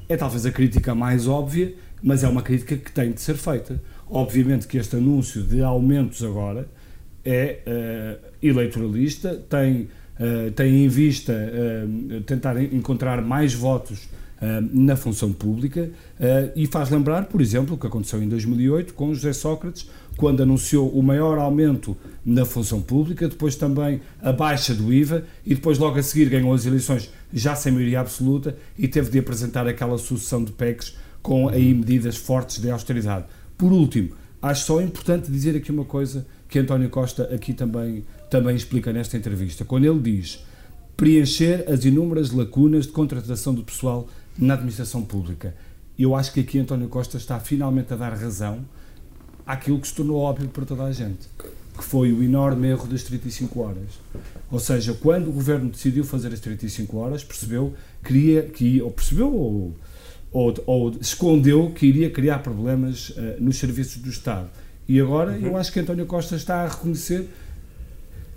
é 0.10 0.18
talvez 0.18 0.46
a 0.46 0.52
crítica 0.52 0.94
mais 0.94 1.30
óbvia, 1.30 1.74
mas 2.04 2.26
é 2.26 2.28
uma 2.28 2.42
crítica 2.42 2.76
que 2.76 2.92
tem 2.92 3.14
de 3.14 3.22
ser 3.22 3.36
feita. 3.36 3.82
Obviamente 4.10 4.68
que 4.68 4.78
este 4.78 4.98
anúncio 4.98 5.42
de 5.42 5.64
aumentos 5.64 6.22
agora 6.22 6.68
é 7.26 7.60
uh, 7.66 8.28
eleitoralista, 8.42 9.36
tem, 9.50 9.90
uh, 10.20 10.52
tem 10.56 10.84
em 10.84 10.88
vista 10.88 11.34
uh, 11.34 12.22
tentar 12.22 12.62
encontrar 12.62 13.22
mais 13.22 13.54
votos 13.54 14.10
na 14.74 14.96
função 14.96 15.32
pública 15.32 15.92
e 16.56 16.66
faz 16.66 16.90
lembrar, 16.90 17.26
por 17.26 17.40
exemplo, 17.40 17.76
o 17.76 17.78
que 17.78 17.86
aconteceu 17.86 18.24
em 18.24 18.28
2008 18.28 18.96
com 18.96 19.14
José 19.14 19.34
Sócrates, 19.34 19.88
quando 20.18 20.42
anunciou 20.42 20.90
o 20.90 21.04
maior 21.04 21.38
aumento 21.38 21.96
na 22.26 22.44
função 22.44 22.82
pública, 22.82 23.30
depois 23.30 23.56
também 23.56 24.02
a 24.20 24.32
baixa 24.32 24.74
do 24.74 24.92
IVA 24.92 25.26
e 25.46 25.54
depois 25.54 25.78
logo 25.78 26.00
a 26.00 26.02
seguir 26.02 26.28
ganhou 26.28 26.52
as 26.56 26.66
eleições 26.66 27.12
já 27.32 27.54
sem 27.54 27.72
maioria 27.72 28.00
absoluta 28.00 28.58
e 28.76 28.88
teve 28.88 29.12
de 29.12 29.20
apresentar 29.20 29.68
aquela 29.68 30.00
sucessão 30.00 30.44
de 30.44 30.52
PECs 30.52 30.98
com 31.22 31.48
aí 31.48 31.72
medidas 31.72 32.18
fortes 32.18 32.60
de 32.60 32.72
austeridade. 32.72 33.26
Por 33.56 33.72
último, 33.72 34.10
acho 34.42 34.66
só 34.66 34.82
importante 34.82 35.32
dizer 35.32 35.56
aqui 35.56 35.72
uma 35.72 35.86
coisa 35.86 36.26
que 36.52 36.60
António 36.60 36.90
Costa 36.90 37.34
aqui 37.34 37.54
também, 37.54 38.04
também 38.30 38.56
explica 38.56 38.94
nesta 38.94 39.18
entrevista. 39.18 39.66
Quando 39.66 39.86
ele 39.86 40.00
diz 40.00 40.46
preencher 40.98 41.66
as 41.68 41.84
inúmeras 41.84 42.30
lacunas 42.30 42.86
de 42.86 42.92
contratação 42.92 43.56
do 43.56 43.64
pessoal 43.64 44.08
na 44.38 44.54
administração 44.54 45.02
pública. 45.02 45.56
Eu 45.98 46.16
acho 46.16 46.32
que 46.32 46.42
aqui 46.42 46.60
António 46.60 46.90
Costa 46.90 47.18
está 47.18 47.40
finalmente 47.40 47.92
a 47.92 47.96
dar 47.96 48.14
razão 48.14 48.60
àquilo 49.48 49.80
que 49.80 49.88
se 49.88 49.96
tornou 49.96 50.18
óbvio 50.18 50.48
para 50.50 50.64
toda 50.64 50.84
a 50.84 50.92
gente, 50.92 51.28
que 51.76 51.84
foi 51.84 52.14
o 52.14 52.22
enorme 52.22 52.68
erro 52.68 52.86
das 52.86 53.02
35 53.02 53.60
horas. 53.60 54.00
Ou 54.52 54.60
seja, 54.60 54.94
quando 54.94 55.30
o 55.30 55.32
governo 55.32 55.72
decidiu 55.72 56.04
fazer 56.04 56.34
as 56.34 56.40
35 56.40 56.96
horas, 56.98 57.24
percebeu 57.24 57.74
que 58.04 58.14
iria, 58.14 58.44
que, 58.44 58.82
ou 58.82 58.92
percebeu 58.92 59.34
ou 59.34 59.74
ou, 60.32 60.54
ou 60.66 60.92
escondeu 61.02 61.72
que 61.72 61.86
iria 61.86 62.10
criar 62.10 62.40
problemas 62.40 63.10
uh, 63.10 63.36
nos 63.40 63.58
serviços 63.58 63.98
do 64.02 64.10
Estado. 64.10 64.50
E 64.92 65.00
agora 65.00 65.32
uhum. 65.32 65.48
eu 65.48 65.58
acho 65.58 65.72
que 65.72 65.80
António 65.80 66.06
Costa 66.06 66.36
está 66.36 66.64
a 66.64 66.68
reconhecer, 66.68 67.26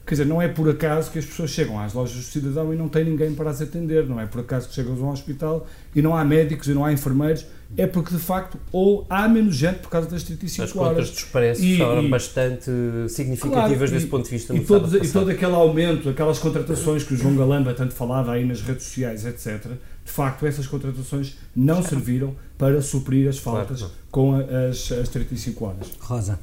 quer 0.07 0.15
dizer, 0.15 0.25
não 0.25 0.41
é 0.41 0.47
por 0.47 0.71
acaso 0.71 1.11
que 1.11 1.19
as 1.19 1.27
pessoas 1.27 1.51
chegam 1.51 1.81
às 1.81 1.93
lojas 1.93 2.15
do 2.15 2.23
cidadão 2.23 2.73
e 2.73 2.77
não 2.77 2.89
tem 2.89 3.05
ninguém 3.05 3.35
para 3.35 3.51
as 3.51 3.61
atender, 3.61 4.07
não 4.07 4.21
é 4.21 4.27
por 4.27 4.41
acaso 4.41 4.69
que 4.69 4.75
chegam 4.77 4.93
a 4.93 4.97
um 4.97 5.11
hospital 5.11 5.67
e 5.97 6.01
não 6.01 6.17
há 6.17 6.25
médicos 6.25 6.69
e 6.69 6.73
não 6.73 6.85
há 6.85 6.93
enfermeiros, 6.93 7.45
é 7.77 7.89
porque 7.89 8.15
de 8.15 8.21
facto 8.21 8.57
ou 8.71 9.05
há 9.11 9.27
menos 9.27 9.57
gente 9.57 9.81
por 9.81 9.91
causa 9.91 10.09
das 10.09 10.23
35 10.23 10.63
As 10.63 10.77
horas. 10.77 10.91
As 10.91 10.95
contas 10.95 11.11
dos 11.11 11.25
preços 11.25 11.77
foram 11.77 12.09
bastante 12.09 12.71
significativas 13.09 13.77
claro, 13.77 13.91
desse 13.91 14.07
e, 14.07 14.09
ponto 14.09 14.25
de 14.25 14.31
vista. 14.31 14.55
E, 14.55 14.61
todo, 14.61 15.05
e 15.05 15.09
todo 15.09 15.31
aquele 15.33 15.55
aumento, 15.55 16.09
aquelas 16.09 16.39
contratações 16.39 17.03
que 17.03 17.15
o 17.15 17.17
João 17.17 17.35
Galamba 17.35 17.75
tanto 17.75 17.95
falava 17.95 18.31
aí 18.31 18.45
nas 18.45 18.61
redes 18.61 18.85
sociais, 18.85 19.27
etc., 19.27 19.73
de 20.05 20.11
facto, 20.11 20.47
essas 20.47 20.67
contratações 20.67 21.37
não 21.57 21.83
serviram 21.83 22.37
para 22.59 22.81
suprir 22.83 23.29
as 23.29 23.39
faltas 23.39 23.81
claro. 23.81 23.95
com 24.11 24.35
as, 24.35 24.93
as 24.93 25.09
35 25.09 25.65
horas. 25.65 25.91
Rosa. 25.99 26.39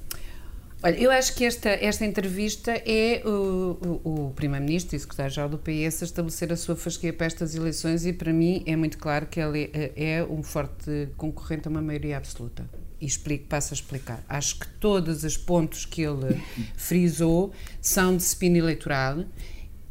Olha, 0.83 0.95
eu 0.95 1.11
acho 1.11 1.35
que 1.35 1.45
esta, 1.45 1.69
esta 1.69 2.03
entrevista 2.03 2.71
é 2.71 3.21
o, 3.23 3.99
o, 4.03 4.29
o 4.29 4.31
Primeiro-Ministro 4.31 4.95
e 4.95 4.99
Secretário-Geral 4.99 5.47
do 5.47 5.59
PS 5.59 6.01
a 6.01 6.05
estabelecer 6.05 6.51
a 6.51 6.57
sua 6.57 6.75
fasquia 6.75 7.13
para 7.13 7.27
estas 7.27 7.53
eleições 7.53 8.03
e 8.03 8.11
para 8.11 8.33
mim 8.33 8.63
é 8.65 8.75
muito 8.75 8.97
claro 8.97 9.27
que 9.27 9.39
ele 9.39 9.69
é, 9.73 9.91
é 9.95 10.23
um 10.23 10.41
forte 10.41 11.09
concorrente 11.17 11.67
a 11.67 11.71
uma 11.71 11.83
maioria 11.83 12.17
absoluta. 12.17 12.67
E 12.99 13.05
explico, 13.05 13.45
passo 13.45 13.73
a 13.73 13.75
explicar. 13.75 14.23
Acho 14.27 14.59
que 14.59 14.67
todos 14.79 15.23
os 15.23 15.37
pontos 15.37 15.85
que 15.85 16.01
ele 16.01 16.41
frisou 16.75 17.51
são 17.79 18.17
de 18.17 18.23
spin 18.23 18.57
eleitoral 18.57 19.23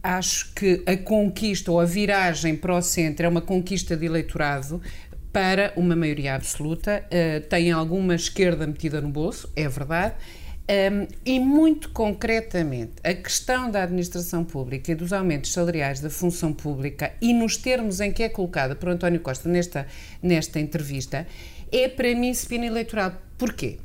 acho 0.02 0.52
que 0.54 0.82
a 0.86 0.96
conquista 0.96 1.70
ou 1.70 1.80
a 1.80 1.84
viragem 1.84 2.56
para 2.56 2.76
o 2.76 2.82
centro 2.82 3.26
é 3.26 3.28
uma 3.28 3.40
conquista 3.40 3.96
de 3.96 4.06
eleitorado 4.06 4.80
para 5.32 5.72
uma 5.76 5.94
maioria 5.94 6.34
absoluta. 6.34 7.04
Uh, 7.06 7.46
tem 7.48 7.70
alguma 7.70 8.14
esquerda 8.14 8.66
metida 8.66 9.00
no 9.00 9.08
bolso, 9.08 9.50
é 9.54 9.68
verdade. 9.68 10.14
Um, 10.68 10.72
ehm, 10.72 11.08
e 11.26 11.40
muito 11.40 11.90
concretamente, 11.90 12.92
a 13.02 13.12
questão 13.12 13.70
da 13.70 13.82
administração 13.82 14.44
pública 14.44 14.92
e 14.92 14.94
dos 14.94 15.12
aumentos 15.12 15.52
salariais 15.52 15.98
da 16.00 16.08
função 16.08 16.52
pública 16.52 17.12
e 17.20 17.34
nos 17.34 17.56
termos 17.56 18.00
em 18.00 18.12
que 18.12 18.22
é 18.22 18.28
colocada 18.28 18.76
por 18.76 18.88
António 18.88 19.20
Costa 19.20 19.48
nesta, 19.48 19.86
nesta 20.22 20.60
entrevista, 20.60 21.26
é 21.72 21.88
para 21.88 22.14
mim 22.14 22.30
spin 22.30 22.64
eleitoral. 22.64 23.14
Porquê? 23.36 23.78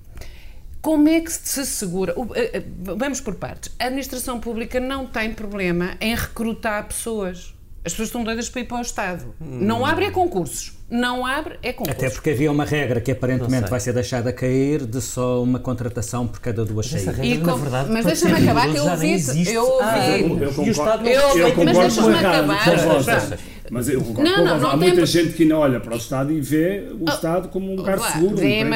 Como 0.86 1.10
é 1.10 1.20
que 1.20 1.32
se 1.32 1.66
segura? 1.66 2.14
Eh, 2.36 2.60
eh, 2.60 2.64
vamos 2.80 3.20
por 3.20 3.34
partes. 3.34 3.72
A 3.80 3.86
administração 3.86 4.40
pública 4.40 4.80
não 4.80 5.08
tem 5.08 5.34
problema 5.34 5.98
em 6.00 6.14
recrutar 6.14 6.88
pessoas. 6.88 7.56
As 7.84 7.92
pessoas 7.94 8.10
estão 8.10 8.24
doidas 8.24 8.50
para 8.50 8.62
ir 8.62 8.66
para 8.66 8.78
o 8.78 8.82
Estado. 8.82 9.34
Hum. 9.42 9.62
Não 9.62 9.84
abre 9.84 10.06
é 10.06 10.12
concursos. 10.12 10.74
Não 10.88 11.26
abre 11.26 11.58
é 11.64 11.74
concursos. 11.74 12.04
Até 12.04 12.14
porque 12.14 12.30
havia 12.30 12.52
uma 12.52 12.66
regra 12.66 13.02
que 13.02 13.12
aparentemente 13.12 13.68
vai 13.68 13.80
ser 13.80 13.94
deixada 13.94 14.32
cair 14.32 14.86
de 14.86 15.02
só 15.02 15.42
uma 15.42 15.58
contratação 15.58 16.28
por 16.28 16.40
cada 16.40 16.64
duas 16.64 16.86
saídas. 16.86 17.18
E 17.24 17.40
com, 17.40 17.58
mas 17.90 18.06
deixa-me 18.06 18.44
acabar 18.44 18.72
que 18.72 18.78
eu 18.78 18.86
ouvi. 18.86 19.52
Eu 19.52 19.64
ouvi. 19.64 19.84
Ah, 19.84 20.18
eu, 20.20 20.40
eu, 20.40 20.54
concordo, 20.54 21.08
eu, 21.08 21.22
eu, 21.22 21.38
eu 21.38 21.56
concordo 21.56 21.66
mas 21.66 21.96
deixa-me 21.96 22.16
acabar. 22.16 23.40
Mas 23.72 23.90
eu 23.90 24.02
concordo 24.02 24.30
não, 24.30 24.46
não, 24.46 24.60
não 24.60 24.70
Há 24.70 24.78
muita 24.78 25.06
gente 25.06 25.34
que 25.34 25.46
não 25.46 25.60
olha 25.60 25.80
para 25.80 25.94
o 25.94 25.98
Estado 25.98 26.32
e 26.32 26.40
vê 26.42 26.88
o 26.92 27.06
oh, 27.08 27.10
Estado 27.10 27.50
como 27.50 27.72
um 27.72 27.76
lugar 27.76 28.00
seguro. 28.00 28.36
Dê-me 28.36 28.72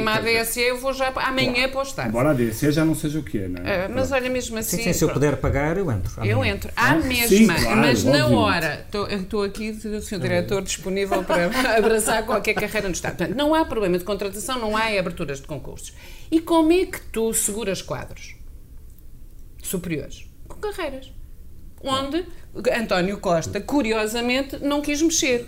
um 0.00 0.08
a 0.08 0.14
ADSE, 0.14 0.60
eu 0.60 0.78
vou 0.78 0.92
já 0.92 1.12
amanhã 1.14 1.68
para 1.68 1.80
o 1.80 1.82
Estado. 1.82 2.08
Embora 2.08 2.28
a 2.28 2.32
ADSE 2.32 2.72
já 2.72 2.84
não 2.84 2.94
seja 2.94 3.18
o 3.18 3.22
que 3.22 3.38
é, 3.38 3.48
não 3.48 3.62
é? 3.64 3.86
Uh, 3.86 3.92
mas 3.94 4.12
olha, 4.12 4.30
mesmo 4.30 4.58
assim. 4.58 4.78
Sim, 4.78 4.82
sim, 4.84 4.92
se 4.92 5.04
eu 5.04 5.10
puder 5.10 5.36
pagar, 5.36 5.76
eu 5.76 5.90
entro. 5.90 6.12
Amanhã. 6.16 6.32
Eu 6.32 6.44
entro. 6.44 6.70
À 6.76 6.94
mesma, 6.94 7.28
sim, 7.28 7.46
claro, 7.46 7.80
mas 7.80 8.04
na 8.04 8.26
hora. 8.26 8.86
Estou 9.10 9.42
aqui, 9.42 9.70
o 9.70 10.00
Sr. 10.00 10.18
Diretor, 10.18 10.62
disponível 10.62 11.22
para 11.24 11.46
abraçar 11.76 12.24
qualquer 12.24 12.54
carreira 12.54 12.88
no 12.88 12.94
Estado. 12.94 13.16
Portanto, 13.16 13.36
não 13.36 13.54
há 13.54 13.64
problema 13.64 13.98
de 13.98 14.04
contratação, 14.04 14.58
não 14.58 14.76
há 14.76 14.86
aberturas 14.98 15.40
de 15.40 15.46
concursos. 15.46 15.92
E 16.30 16.40
como 16.40 16.72
é 16.72 16.86
que 16.86 17.00
tu 17.12 17.32
seguras 17.32 17.82
quadros 17.82 18.36
superiores? 19.62 20.26
Com 20.48 20.58
carreiras 20.58 21.12
onde 21.82 22.24
António 22.72 23.18
Costa, 23.18 23.60
curiosamente, 23.60 24.58
não 24.58 24.80
quis 24.80 25.00
mexer. 25.00 25.46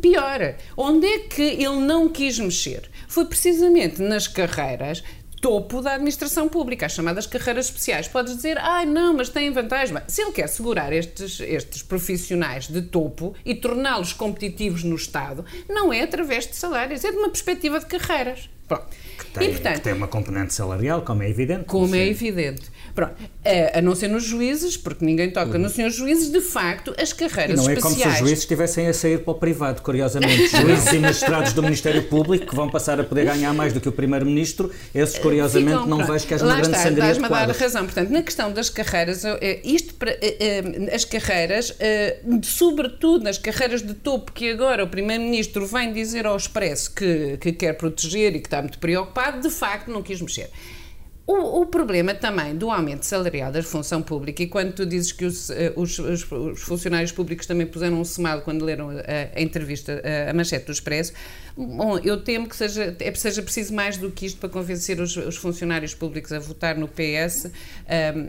Pior, 0.00 0.56
onde 0.76 1.06
é 1.06 1.18
que 1.20 1.42
ele 1.42 1.80
não 1.80 2.08
quis 2.08 2.38
mexer? 2.38 2.90
Foi 3.08 3.24
precisamente 3.24 4.02
nas 4.02 4.28
carreiras 4.28 5.02
topo 5.40 5.80
da 5.80 5.94
administração 5.94 6.48
pública, 6.48 6.86
as 6.86 6.92
chamadas 6.92 7.26
carreiras 7.26 7.66
especiais. 7.66 8.06
Podes 8.06 8.36
dizer, 8.36 8.58
ai 8.58 8.84
ah, 8.84 8.86
não, 8.86 9.14
mas 9.14 9.28
tem 9.30 9.50
vantagem. 9.50 9.96
Se 10.06 10.22
ele 10.22 10.32
quer 10.32 10.48
segurar 10.48 10.92
estes, 10.92 11.40
estes 11.40 11.82
profissionais 11.82 12.68
de 12.68 12.82
topo 12.82 13.34
e 13.44 13.54
torná-los 13.54 14.12
competitivos 14.12 14.84
no 14.84 14.94
Estado, 14.94 15.44
não 15.68 15.92
é 15.92 16.02
através 16.02 16.46
de 16.46 16.54
salários, 16.56 17.04
é 17.04 17.10
de 17.10 17.16
uma 17.16 17.30
perspectiva 17.30 17.80
de 17.80 17.86
carreiras. 17.86 18.50
Pronto. 18.68 18.86
Que 19.18 19.26
tem, 19.26 19.48
e, 19.48 19.52
portanto, 19.52 19.74
que 19.74 19.80
tem 19.80 19.92
uma 19.92 20.06
componente 20.06 20.54
salarial, 20.54 21.02
como 21.02 21.22
é 21.22 21.28
evidente. 21.28 21.64
Como 21.64 21.94
é 21.94 22.06
evidente. 22.06 22.70
Pronto, 22.94 23.14
é, 23.44 23.78
a 23.78 23.82
não 23.82 23.94
ser 23.94 24.08
nos 24.08 24.24
juízes, 24.24 24.76
porque 24.76 25.04
ninguém 25.04 25.30
toca 25.30 25.52
uhum. 25.52 25.58
nos 25.58 25.72
senhores 25.72 25.96
juízes, 25.96 26.30
de 26.30 26.40
facto, 26.40 26.94
as 26.98 27.12
carreiras 27.12 27.58
e 27.58 27.62
não 27.62 27.70
é 27.70 27.76
como 27.76 27.94
se 27.94 28.06
os 28.06 28.18
juízes 28.18 28.40
estivessem 28.40 28.86
a 28.86 28.92
sair 28.92 29.20
para 29.20 29.32
o 29.32 29.34
privado, 29.34 29.82
curiosamente. 29.82 30.48
juízes 30.56 30.92
e 30.92 30.98
magistrados 30.98 31.52
do 31.52 31.62
Ministério 31.62 32.02
Público 32.04 32.46
que 32.46 32.54
vão 32.54 32.68
passar 32.68 33.00
a 33.00 33.04
poder 33.04 33.24
ganhar 33.26 33.52
mais 33.54 33.72
do 33.72 33.80
que 33.80 33.88
o 33.88 33.92
Primeiro-Ministro, 33.92 34.70
esses, 34.94 35.18
curiosamente, 35.18 35.72
Ficam, 35.72 35.86
não 35.86 35.98
pronto. 35.98 36.12
vejo 36.12 36.26
que 36.26 36.34
haja 36.34 36.44
uma 36.44 36.54
grande 36.54 36.68
está, 36.68 36.82
sangria 36.82 37.14
de 37.14 37.24
a 37.24 37.28
dar 37.28 37.56
razão. 37.56 37.84
Portanto, 37.84 38.10
na 38.10 38.22
questão 38.22 38.52
das 38.52 38.70
carreiras, 38.70 39.24
é, 39.24 39.60
isto 39.64 39.94
para, 39.94 40.10
é, 40.20 40.94
as 40.94 41.04
carreiras, 41.04 41.76
sobretudo 42.42 43.24
nas 43.24 43.38
carreiras 43.38 43.82
de 43.82 43.94
topo, 43.94 44.32
que 44.32 44.50
agora 44.50 44.84
o 44.84 44.88
Primeiro-Ministro 44.88 45.66
vem 45.66 45.92
dizer 45.92 46.26
ao 46.26 46.36
Expresso 46.36 46.94
que, 46.94 47.38
que 47.40 47.52
quer 47.52 47.74
proteger 47.74 48.34
e 48.34 48.40
que 48.40 48.46
está 48.46 48.60
muito 48.60 48.78
preocupado, 48.78 49.40
de 49.40 49.50
facto 49.50 49.90
não 49.90 50.02
quis 50.02 50.20
mexer. 50.20 50.50
O, 51.30 51.60
o, 51.60 51.66
problema 51.66 52.12
também 52.12 52.56
do 52.56 52.72
aumento 52.72 53.06
salarial 53.06 53.52
da 53.52 53.62
função 53.62 54.02
pública, 54.02 54.42
e 54.42 54.48
quando 54.48 54.72
tu 54.72 54.84
dizes 54.84 55.12
que 55.12 55.24
os, 55.24 55.48
eh, 55.48 55.72
os, 55.76 55.96
os, 55.96 56.32
os 56.32 56.60
funcionários 56.60 57.12
públicos 57.12 57.46
também 57.46 57.68
puseram 57.68 58.00
um 58.00 58.02
smile 58.02 58.40
quando 58.40 58.64
leram 58.64 58.90
a, 58.90 58.94
a 59.38 59.40
entrevista, 59.40 60.02
a, 60.04 60.30
a, 60.32 60.34
manchete 60.34 60.66
do 60.66 60.72
Expresso, 60.72 61.12
bom, 61.56 61.98
eu 61.98 62.20
temo 62.20 62.48
que 62.48 62.56
seja, 62.56 62.96
é, 62.98 63.14
seja 63.14 63.42
preciso 63.42 63.72
mais 63.72 63.96
do 63.96 64.10
que 64.10 64.26
isto 64.26 64.40
para 64.40 64.48
convencer 64.48 65.00
os, 65.00 65.36
funcionários 65.36 65.94
públicos 65.94 66.32
a 66.32 66.40
votar 66.40 66.76
no 66.76 66.88
PS, 66.88 67.44
uh, 67.44 67.50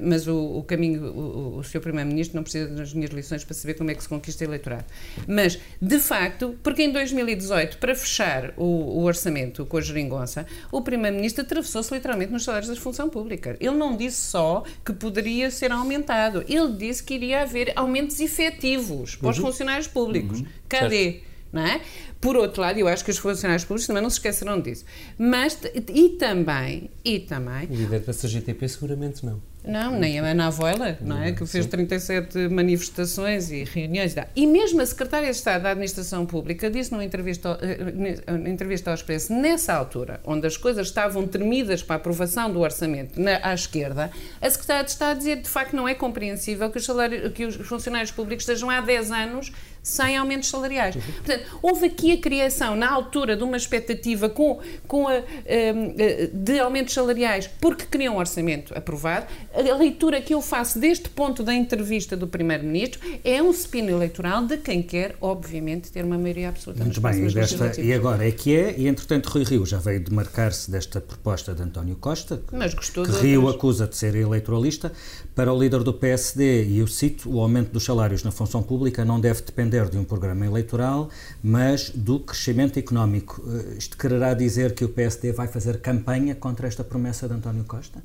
mas 0.03 0.27
o, 0.27 0.59
o 0.59 0.63
caminho, 0.63 1.03
o, 1.05 1.57
o 1.57 1.63
Sr. 1.63 1.79
Primeiro-Ministro 1.79 2.35
não 2.35 2.43
precisa 2.43 2.67
das 2.67 2.93
minhas 2.93 3.09
lições 3.09 3.43
para 3.43 3.55
saber 3.55 3.73
como 3.73 3.89
é 3.89 3.95
que 3.95 4.03
se 4.03 4.09
conquista 4.09 4.43
eleitorado. 4.43 4.85
Mas, 5.27 5.57
de 5.81 5.97
facto, 5.97 6.55
porque 6.61 6.83
em 6.83 6.91
2018, 6.91 7.79
para 7.79 7.95
fechar 7.95 8.53
o, 8.57 8.63
o 8.63 9.03
orçamento 9.05 9.65
com 9.65 9.77
a 9.77 9.81
geringonça, 9.81 10.45
o 10.71 10.83
Primeiro-Ministro 10.83 11.41
atravessou-se 11.41 11.91
literalmente 11.91 12.31
nos 12.31 12.43
salários 12.43 12.69
das 12.69 12.77
funções 12.77 12.90
função 12.91 13.09
pública. 13.09 13.55
Ele 13.59 13.75
não 13.75 13.95
disse 13.95 14.21
só 14.21 14.63
que 14.85 14.93
poderia 14.93 15.49
ser 15.49 15.71
aumentado, 15.71 16.43
ele 16.47 16.73
disse 16.73 17.01
que 17.03 17.13
iria 17.13 17.41
haver 17.41 17.71
aumentos 17.75 18.19
efetivos 18.19 19.15
para 19.15 19.29
os 19.29 19.37
uhum. 19.37 19.45
funcionários 19.45 19.87
públicos. 19.87 20.41
Uhum. 20.41 20.47
Cadê? 20.67 21.11
Certo. 21.11 21.31
Não 21.51 21.65
é? 21.65 21.81
Por 22.21 22.37
outro 22.37 22.61
lado, 22.61 22.79
eu 22.79 22.87
acho 22.87 23.03
que 23.03 23.11
os 23.11 23.17
funcionários 23.17 23.65
públicos 23.65 23.87
também 23.87 24.01
não 24.01 24.09
se 24.09 24.17
esquecerão 24.17 24.61
disso. 24.61 24.85
Mas, 25.17 25.59
e 25.93 26.09
também, 26.09 26.89
e 27.03 27.19
também... 27.19 27.67
O 27.69 27.73
líder 27.73 27.99
da 28.01 28.13
CGTP 28.13 28.69
seguramente 28.69 29.25
não. 29.25 29.41
Não, 29.63 29.91
nem 29.91 30.19
a 30.19 30.23
Ana 30.23 30.47
Avoila, 30.47 30.97
não 31.01 31.21
é? 31.21 31.31
Que 31.33 31.45
fez 31.45 31.67
37 31.67 32.49
manifestações 32.49 33.51
e 33.51 33.63
reuniões. 33.63 34.15
E 34.35 34.47
mesmo 34.47 34.81
a 34.81 34.85
Secretária 34.85 35.29
de 35.29 35.35
Estado 35.35 35.63
da 35.63 35.69
Administração 35.71 36.25
Pública 36.25 36.69
disse 36.69 36.91
numa 36.91 37.05
entrevista, 37.05 37.59
numa 37.93 38.47
eh, 38.47 38.49
entrevista 38.49 38.89
ao 38.89 38.95
Expresso, 38.95 39.31
nessa 39.33 39.73
altura, 39.73 40.19
onde 40.25 40.47
as 40.47 40.57
coisas 40.57 40.87
estavam 40.87 41.27
tremidas 41.27 41.83
para 41.83 41.95
a 41.95 41.97
aprovação 41.97 42.51
do 42.51 42.59
orçamento 42.59 43.21
na, 43.21 43.39
à 43.43 43.53
esquerda, 43.53 44.09
a 44.41 44.49
Secretária 44.49 44.83
de 44.83 44.91
Estado 44.91 45.17
dizia 45.17 45.37
que 45.37 45.43
de 45.43 45.49
facto 45.49 45.75
não 45.75 45.87
é 45.87 45.93
compreensível 45.93 46.69
que 46.71 46.79
os, 46.79 46.85
salários, 46.85 47.31
que 47.33 47.45
os 47.45 47.55
funcionários 47.55 48.11
públicos 48.11 48.43
estejam 48.43 48.69
há 48.69 48.81
10 48.81 49.11
anos 49.11 49.51
sem 49.81 50.17
aumentos 50.17 50.49
salariais. 50.49 50.95
Uhum. 50.95 51.01
Portanto, 51.01 51.45
houve 51.61 51.85
aqui 51.87 52.11
a 52.11 52.17
criação, 52.17 52.75
na 52.75 52.89
altura, 52.89 53.35
de 53.35 53.43
uma 53.43 53.57
expectativa 53.57 54.29
com, 54.29 54.59
com 54.87 55.07
a, 55.07 55.21
eh, 55.45 56.29
de 56.31 56.59
aumentos 56.59 56.93
salariais, 56.93 57.49
porque 57.59 57.85
queriam 57.85 58.15
um 58.15 58.17
orçamento 58.17 58.77
aprovado 58.77 59.27
a 59.53 59.75
leitura 59.75 60.21
que 60.21 60.33
eu 60.33 60.41
faço 60.41 60.79
deste 60.79 61.09
ponto 61.09 61.43
da 61.43 61.53
entrevista 61.53 62.15
do 62.15 62.27
Primeiro-Ministro 62.27 62.99
é 63.23 63.41
um 63.41 63.51
spin 63.51 63.87
eleitoral 63.87 64.45
de 64.45 64.57
quem 64.57 64.81
quer, 64.81 65.15
obviamente, 65.19 65.91
ter 65.91 66.03
uma 66.03 66.17
maioria 66.17 66.49
absoluta. 66.49 66.83
Muito 66.83 67.01
bem, 67.01 67.25
e, 67.25 67.33
desta, 67.33 67.81
e 67.81 67.93
agora 67.93 68.27
é 68.27 68.31
que 68.31 68.55
é, 68.55 68.75
e 68.77 68.87
entretanto 68.87 69.27
Rui 69.29 69.43
Rio 69.43 69.65
já 69.65 69.77
veio 69.77 69.99
demarcar-se 69.99 70.71
desta 70.71 71.01
proposta 71.01 71.53
de 71.53 71.63
António 71.63 71.95
Costa, 71.95 72.41
que, 72.47 72.55
Mas 72.55 72.73
gostou 72.73 73.05
que 73.05 73.11
Rio 73.11 73.49
acusa 73.49 73.87
de 73.87 73.95
ser 73.95 74.15
eleitoralista, 74.15 74.91
para 75.35 75.53
o 75.53 75.59
líder 75.59 75.83
do 75.83 75.93
PSD, 75.93 76.65
e 76.65 76.79
eu 76.79 76.87
cito, 76.87 77.29
o 77.29 77.39
aumento 77.39 77.71
dos 77.71 77.83
salários 77.83 78.23
na 78.23 78.31
função 78.31 78.61
pública 78.61 79.05
não 79.05 79.19
deve 79.19 79.41
depender 79.41 79.70
de 79.89 79.97
um 79.97 80.03
programa 80.03 80.45
eleitoral, 80.45 81.09
mas 81.43 81.89
do 81.89 82.19
crescimento 82.19 82.77
económico. 82.77 83.41
Eh, 83.47 83.77
isto 83.77 83.97
quererá 83.97 84.33
dizer 84.33 84.73
que 84.73 84.83
o 84.83 84.89
PSD 84.89 85.31
vai 85.31 85.47
fazer 85.47 85.79
campanha 85.79 86.35
contra 86.35 86.67
esta 86.67 86.83
promessa 86.83 87.27
de 87.27 87.33
António 87.33 87.63
Costa? 87.63 88.01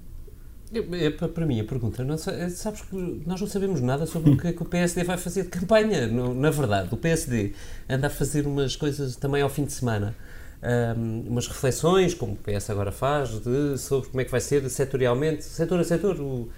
É, 0.73 1.11
para 1.11 1.47
mim, 1.47 1.61
a 1.61 1.65
pergunta, 1.65 2.03
não, 2.03 2.15
é, 2.15 2.49
sabes 2.51 2.83
que 2.83 3.23
nós 3.25 3.41
não 3.41 3.47
sabemos 3.47 3.81
nada 3.81 4.05
sobre 4.05 4.31
o 4.31 4.37
que, 4.37 4.49
é 4.49 4.53
que 4.53 4.63
o 4.63 4.65
PSD 4.65 5.05
vai 5.05 5.17
fazer 5.17 5.45
de 5.45 5.49
campanha. 5.49 6.07
Na 6.09 6.51
verdade, 6.51 6.89
o 6.93 6.97
PSD 6.97 7.53
anda 7.89 8.09
a 8.09 8.11
fazer 8.11 8.47
umas 8.47 8.75
coisas 8.75 9.17
também 9.17 9.43
ao 9.43 9.49
fim 9.49 9.65
de 9.65 9.73
semana. 9.73 10.15
Um, 10.63 11.29
umas 11.29 11.47
reflexões, 11.47 12.15
como 12.15 12.33
o 12.33 12.37
PS 12.37 12.71
agora 12.71 12.91
faz, 12.91 13.31
de, 13.41 13.79
sobre 13.79 14.09
como 14.09 14.21
é 14.21 14.25
que 14.25 14.31
vai 14.31 14.41
ser 14.41 14.69
setorialmente, 14.69 15.45
setor 15.45 15.79
a 15.79 15.85
setor, 15.85 16.19
o, 16.21 16.49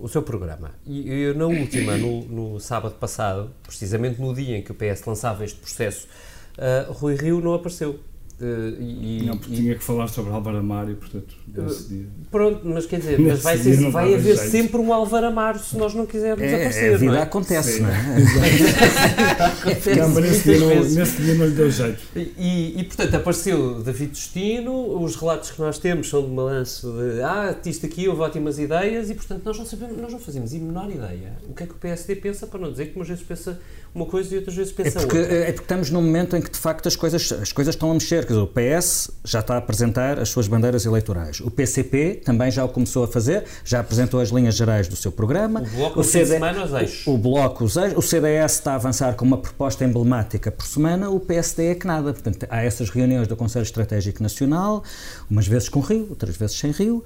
o 0.00 0.08
seu 0.08 0.22
programa. 0.22 0.70
E 0.86 1.10
eu, 1.10 1.34
na 1.34 1.46
última, 1.46 1.96
no, 1.96 2.24
no, 2.24 2.60
sábado 2.60 2.94
passado, 2.94 3.50
precisamente 3.62 4.20
no 4.20 4.34
dia 4.34 4.56
em 4.56 4.62
que 4.62 4.72
o 4.72 4.74
PS 4.74 5.04
lançava 5.06 5.44
este 5.44 5.58
processo, 5.58 6.08
uh, 6.56 6.92
Rui 6.92 7.14
Rio 7.14 7.40
não 7.40 7.54
apareceu. 7.54 8.00
Uh, 8.40 8.80
e, 8.80 9.24
não, 9.26 9.36
porque 9.36 9.52
e, 9.52 9.56
tinha 9.56 9.74
que 9.74 9.82
falar 9.82 10.06
sobre 10.06 10.32
Álvaro 10.32 10.58
Amaro 10.58 10.92
e, 10.92 10.94
portanto, 10.94 11.34
nesse 11.48 11.82
uh, 11.82 11.88
dia. 11.88 12.06
Pronto, 12.30 12.60
mas 12.64 12.86
quer 12.86 13.00
dizer, 13.00 13.18
mas 13.20 13.42
vai, 13.42 13.58
ser, 13.58 13.90
vai 13.90 14.14
haver 14.14 14.36
jeito. 14.36 14.50
sempre 14.50 14.76
um 14.76 14.92
Álvaro 14.92 15.26
Amaro 15.26 15.58
se 15.58 15.76
nós 15.76 15.92
não 15.92 16.06
quisermos 16.06 16.44
é, 16.44 16.54
aparecer. 16.54 16.92
É, 16.92 16.94
a 16.94 16.98
vida 16.98 17.12
não 17.12 17.18
é? 17.18 17.22
acontece, 17.22 17.72
Sim. 17.72 17.82
não 17.82 17.90
é? 17.90 17.96
acontece 19.60 19.94
não, 19.96 20.08
mas 20.10 20.24
nesse 20.24 20.44
dia, 20.44 20.58
não, 20.60 20.84
nesse 20.84 21.22
dia 21.22 21.34
não 21.34 21.46
lhe 21.46 21.54
deu 21.54 21.70
jeito. 21.70 22.00
E, 22.14 22.80
e, 22.80 22.84
portanto, 22.84 23.14
apareceu 23.16 23.82
David 23.82 24.12
Destino, 24.12 25.02
os 25.02 25.16
relatos 25.16 25.50
que 25.50 25.60
nós 25.60 25.78
temos 25.78 26.08
são 26.08 26.22
de 26.22 26.30
balanço 26.34 26.92
de 26.92 27.20
ah, 27.22 27.56
isto 27.66 27.86
aqui 27.86 28.08
houve 28.08 28.22
ótimas 28.22 28.58
ideias 28.58 29.10
e, 29.10 29.14
portanto, 29.14 29.42
nós 29.44 29.58
não 29.58 29.66
sabemos, 29.66 29.96
nós 29.98 30.12
não 30.12 30.20
fazemos 30.20 30.54
a 30.54 30.58
menor 30.58 30.88
ideia 30.90 31.38
o 31.48 31.54
que 31.54 31.62
é 31.62 31.66
que 31.66 31.72
o 31.72 31.76
PSD 31.76 32.16
pensa, 32.16 32.46
para 32.46 32.60
não 32.60 32.70
dizer 32.70 32.86
que 32.86 32.96
umas 32.96 33.08
vezes 33.08 33.24
pensa 33.24 33.58
uma 33.94 34.06
coisa 34.06 34.34
e 34.34 34.38
outras 34.38 34.54
vezes 34.54 34.72
pensa 34.72 34.98
é 34.98 35.02
porque, 35.02 35.18
outra. 35.18 35.34
É 35.34 35.52
porque 35.52 35.64
estamos 35.64 35.90
num 35.90 36.02
momento 36.02 36.36
em 36.36 36.42
que, 36.42 36.50
de 36.50 36.58
facto, 36.58 36.86
as 36.86 36.94
coisas, 36.94 37.32
as 37.32 37.52
coisas 37.52 37.74
estão 37.74 37.90
a 37.90 37.94
mexer. 37.94 38.26
Quer 38.28 38.34
dizer, 38.34 38.42
o 38.42 38.46
PS 38.46 39.10
já 39.24 39.40
está 39.40 39.54
a 39.54 39.56
apresentar 39.56 40.18
as 40.18 40.28
suas 40.28 40.46
bandeiras 40.46 40.84
eleitorais. 40.84 41.40
O 41.40 41.50
PCP 41.50 42.20
também 42.22 42.50
já 42.50 42.62
o 42.62 42.68
começou 42.68 43.04
a 43.04 43.08
fazer, 43.08 43.44
já 43.64 43.80
apresentou 43.80 44.20
as 44.20 44.28
linhas 44.28 44.54
gerais 44.54 44.86
do 44.86 44.94
seu 44.96 45.10
programa. 45.10 45.62
O 45.62 45.76
Bloco, 45.76 46.00
o, 46.00 46.04
CD, 46.04 46.34
semana, 46.34 46.62
os 46.62 46.72
eixos. 46.74 47.06
O, 47.06 47.14
o 47.14 47.18
Bloco, 47.18 47.64
os 47.64 47.76
eixos. 47.76 47.96
O 47.96 48.02
CDS 48.02 48.52
está 48.52 48.72
a 48.72 48.74
avançar 48.74 49.14
com 49.16 49.24
uma 49.24 49.38
proposta 49.38 49.82
emblemática 49.82 50.52
por 50.52 50.66
semana, 50.66 51.08
o 51.08 51.18
PSD 51.18 51.68
é 51.68 51.74
que 51.74 51.86
nada. 51.86 52.12
Portanto, 52.12 52.46
há 52.50 52.62
essas 52.62 52.90
reuniões 52.90 53.26
do 53.26 53.34
Conselho 53.34 53.62
Estratégico 53.62 54.22
Nacional, 54.22 54.84
umas 55.30 55.46
vezes 55.46 55.70
com 55.70 55.80
Rio, 55.80 56.08
outras 56.10 56.36
vezes 56.36 56.58
sem 56.58 56.70
Rio, 56.70 57.02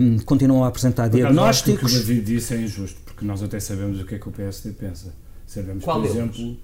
um, 0.00 0.18
continuam 0.20 0.64
a 0.64 0.68
apresentar 0.68 1.10
por 1.10 1.16
diagnósticos. 1.16 1.94
Acho 1.94 2.06
que 2.06 2.12
o 2.12 2.16
que 2.16 2.20
disse 2.22 2.54
é 2.54 2.56
injusto, 2.62 2.98
porque 3.04 3.26
nós 3.26 3.42
até 3.42 3.60
sabemos 3.60 4.00
o 4.00 4.06
que 4.06 4.14
é 4.14 4.18
que 4.18 4.28
o 4.30 4.32
PSD 4.32 4.70
pensa. 4.72 5.12
Sabemos, 5.46 5.84
Qual 5.84 6.00
por 6.00 6.10
deles? 6.10 6.56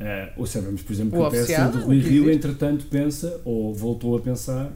Uh, 0.00 0.32
ou 0.36 0.46
sabemos, 0.46 0.82
por 0.82 0.92
exemplo, 0.92 1.18
o 1.18 1.22
que 1.22 1.28
o 1.28 1.30
PSD 1.30 1.78
do 1.78 1.84
Rui 1.84 1.98
Rio, 1.98 2.30
entretanto, 2.30 2.86
pensa, 2.86 3.40
ou 3.44 3.74
voltou 3.74 4.16
a 4.16 4.20
pensar, 4.20 4.72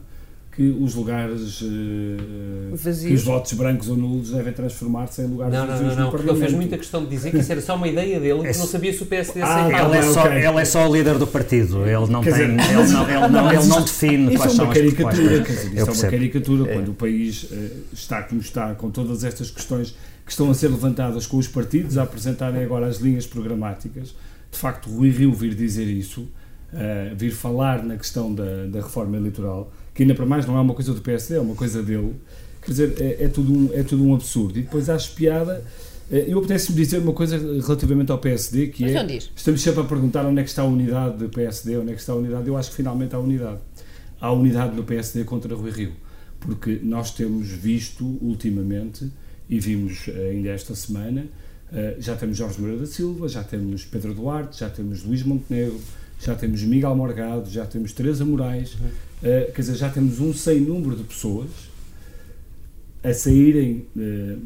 que 0.59 0.63
os 0.63 0.93
lugares, 0.93 1.61
uh, 1.61 3.07
que 3.07 3.13
os 3.13 3.23
votos 3.23 3.53
brancos 3.53 3.87
ou 3.87 3.95
nulos 3.95 4.31
devem 4.31 4.51
transformar-se 4.51 5.21
em 5.21 5.27
lugares 5.27 5.53
não, 5.53 5.65
vazios 5.65 5.89
não, 5.91 5.95
não, 5.95 6.05
no 6.05 6.11
porque 6.11 6.29
ele 6.29 6.37
fez 6.37 6.51
muita 6.51 6.77
questão 6.77 7.01
de 7.01 7.09
dizer 7.09 7.31
que 7.31 7.37
isso 7.37 7.49
era 7.49 7.61
só 7.61 7.75
uma 7.75 7.87
ideia 7.87 8.19
dele 8.19 8.41
e 8.41 8.51
que 8.51 8.57
não 8.57 8.67
sabia 8.67 8.91
se 8.91 9.01
o 9.01 9.05
PSD 9.05 9.41
ah, 9.41 9.55
aceitava. 9.55 9.95
Ele 9.95 9.97
é, 9.97 10.11
só, 10.11 10.25
okay. 10.25 10.45
ele 10.45 10.59
é 10.59 10.65
só 10.65 10.89
o 10.89 10.93
líder 10.93 11.17
do 11.17 11.27
partido, 11.27 11.85
ele 11.85 12.11
não, 12.11 12.21
tem, 12.21 12.33
dizer, 12.33 12.49
ele 12.49 12.53
não, 12.53 13.09
ele 13.09 13.27
não, 13.29 13.53
ele 13.53 13.65
não 13.67 13.81
define 13.81 14.33
isso 14.33 14.37
quais 14.43 14.59
é 14.59 14.61
uma 14.61 14.65
são 14.65 14.73
caricatura, 14.73 15.43
quer 15.43 15.53
dizer, 15.53 15.73
Isso 15.73 15.89
é 15.89 15.93
uma 15.93 16.11
caricatura, 16.11 16.69
é. 16.69 16.73
quando 16.73 16.89
o 16.89 16.93
país 16.93 17.43
uh, 17.43 17.71
está 17.93 18.23
como 18.23 18.41
está, 18.41 18.75
com 18.75 18.91
todas 18.91 19.23
estas 19.23 19.49
questões 19.49 19.95
que 20.25 20.31
estão 20.31 20.51
a 20.51 20.53
ser 20.53 20.67
levantadas 20.67 21.25
com 21.25 21.37
os 21.37 21.47
partidos 21.47 21.97
a 21.97 22.03
apresentarem 22.03 22.61
agora 22.61 22.85
as 22.85 22.97
linhas 22.97 23.25
programáticas. 23.25 24.13
De 24.51 24.57
facto, 24.57 24.89
Rui 24.89 25.09
Rio 25.09 25.33
vir 25.33 25.53
dizer 25.53 25.85
isso, 25.85 26.21
uh, 26.21 27.15
vir 27.15 27.31
falar 27.31 27.83
na 27.83 27.97
questão 27.97 28.33
da, 28.33 28.65
da, 28.65 28.81
reforma 28.81 29.17
eleitoral, 29.17 29.71
que 29.93 30.03
ainda 30.03 30.15
para 30.15 30.25
mais 30.25 30.45
não 30.45 30.57
é 30.57 30.61
uma 30.61 30.73
coisa 30.73 30.93
do 30.93 31.01
PSD, 31.01 31.35
é 31.35 31.39
uma 31.39 31.55
coisa 31.55 31.83
dele, 31.83 32.15
quer 32.61 32.71
dizer, 32.71 32.95
é, 32.99 33.25
é 33.25 33.27
tudo, 33.27 33.53
um, 33.53 33.69
é 33.73 33.83
tudo 33.83 34.03
um 34.03 34.13
absurdo. 34.13 34.57
E 34.57 34.63
depois 34.63 34.89
acho 34.89 35.13
piada. 35.13 35.63
Uh, 36.09 36.15
eu 36.15 36.39
apetece-me 36.39 36.75
dizer 36.75 36.97
uma 36.97 37.13
coisa 37.13 37.37
relativamente 37.37 38.11
ao 38.11 38.17
PSD, 38.17 38.67
que 38.67 38.83
Mas 38.83 38.95
é. 38.95 39.17
Estamos 39.35 39.61
sempre 39.61 39.81
a 39.81 39.83
perguntar 39.83 40.25
onde 40.25 40.39
é 40.39 40.43
que 40.43 40.49
está 40.49 40.63
a 40.63 40.65
unidade 40.65 41.17
do 41.17 41.29
PSD, 41.29 41.77
onde 41.77 41.91
é 41.91 41.93
que 41.93 41.99
está 41.99 42.13
a 42.13 42.15
unidade. 42.15 42.47
Eu 42.47 42.57
acho 42.57 42.71
que 42.71 42.75
finalmente 42.75 43.15
há 43.15 43.19
unidade. 43.19 43.59
Há 44.19 44.31
unidade 44.31 44.75
no 44.75 44.83
PSD 44.83 45.23
contra 45.23 45.55
Rui 45.55 45.71
Rio. 45.71 45.93
Porque 46.39 46.79
nós 46.81 47.11
temos 47.11 47.47
visto 47.49 48.17
ultimamente 48.21 49.09
e 49.49 49.59
vimos 49.59 50.07
eh, 50.07 50.29
ainda 50.31 50.49
esta 50.49 50.75
semana, 50.75 51.25
eh, 51.71 51.97
já 51.99 52.15
temos 52.15 52.37
Jorge 52.37 52.59
Moreira 52.59 52.81
da 52.81 52.87
Silva, 52.87 53.27
já 53.27 53.43
temos 53.43 53.85
Pedro 53.85 54.13
Duarte, 54.13 54.59
já 54.59 54.69
temos 54.69 55.03
Luís 55.03 55.21
Montenegro, 55.21 55.79
já 56.19 56.35
temos 56.35 56.63
Miguel 56.63 56.95
Morgado, 56.95 57.49
já 57.49 57.65
temos 57.65 57.93
Teresa 57.93 58.25
Moraes, 58.25 58.73
uhum. 58.73 58.87
uh, 58.87 59.51
quer 59.53 59.61
dizer, 59.61 59.75
já 59.75 59.89
temos 59.89 60.19
um 60.19 60.33
sem 60.33 60.59
número 60.59 60.95
de 60.95 61.03
pessoas 61.03 61.49
a 63.03 63.13
saírem 63.13 63.85
uh, 63.95 64.39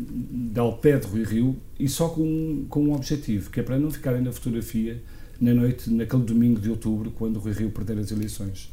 de 0.54 0.60
Alpé 0.60 0.98
de 0.98 1.08
Rui 1.08 1.24
Rio 1.24 1.56
e 1.80 1.88
só 1.88 2.10
com, 2.10 2.66
com 2.70 2.84
um 2.84 2.94
objetivo, 2.94 3.50
que 3.50 3.60
é 3.60 3.64
para 3.64 3.80
não 3.80 3.90
ficarem 3.90 4.22
na 4.22 4.32
fotografia 4.32 5.02
na 5.40 5.54
noite, 5.54 5.90
naquele 5.90 6.24
domingo 6.24 6.60
de 6.60 6.70
outubro, 6.70 7.10
quando 7.12 7.40
Rui 7.40 7.54
Rio 7.54 7.70
perder 7.72 7.98
as 8.00 8.12
eleições. 8.12 8.72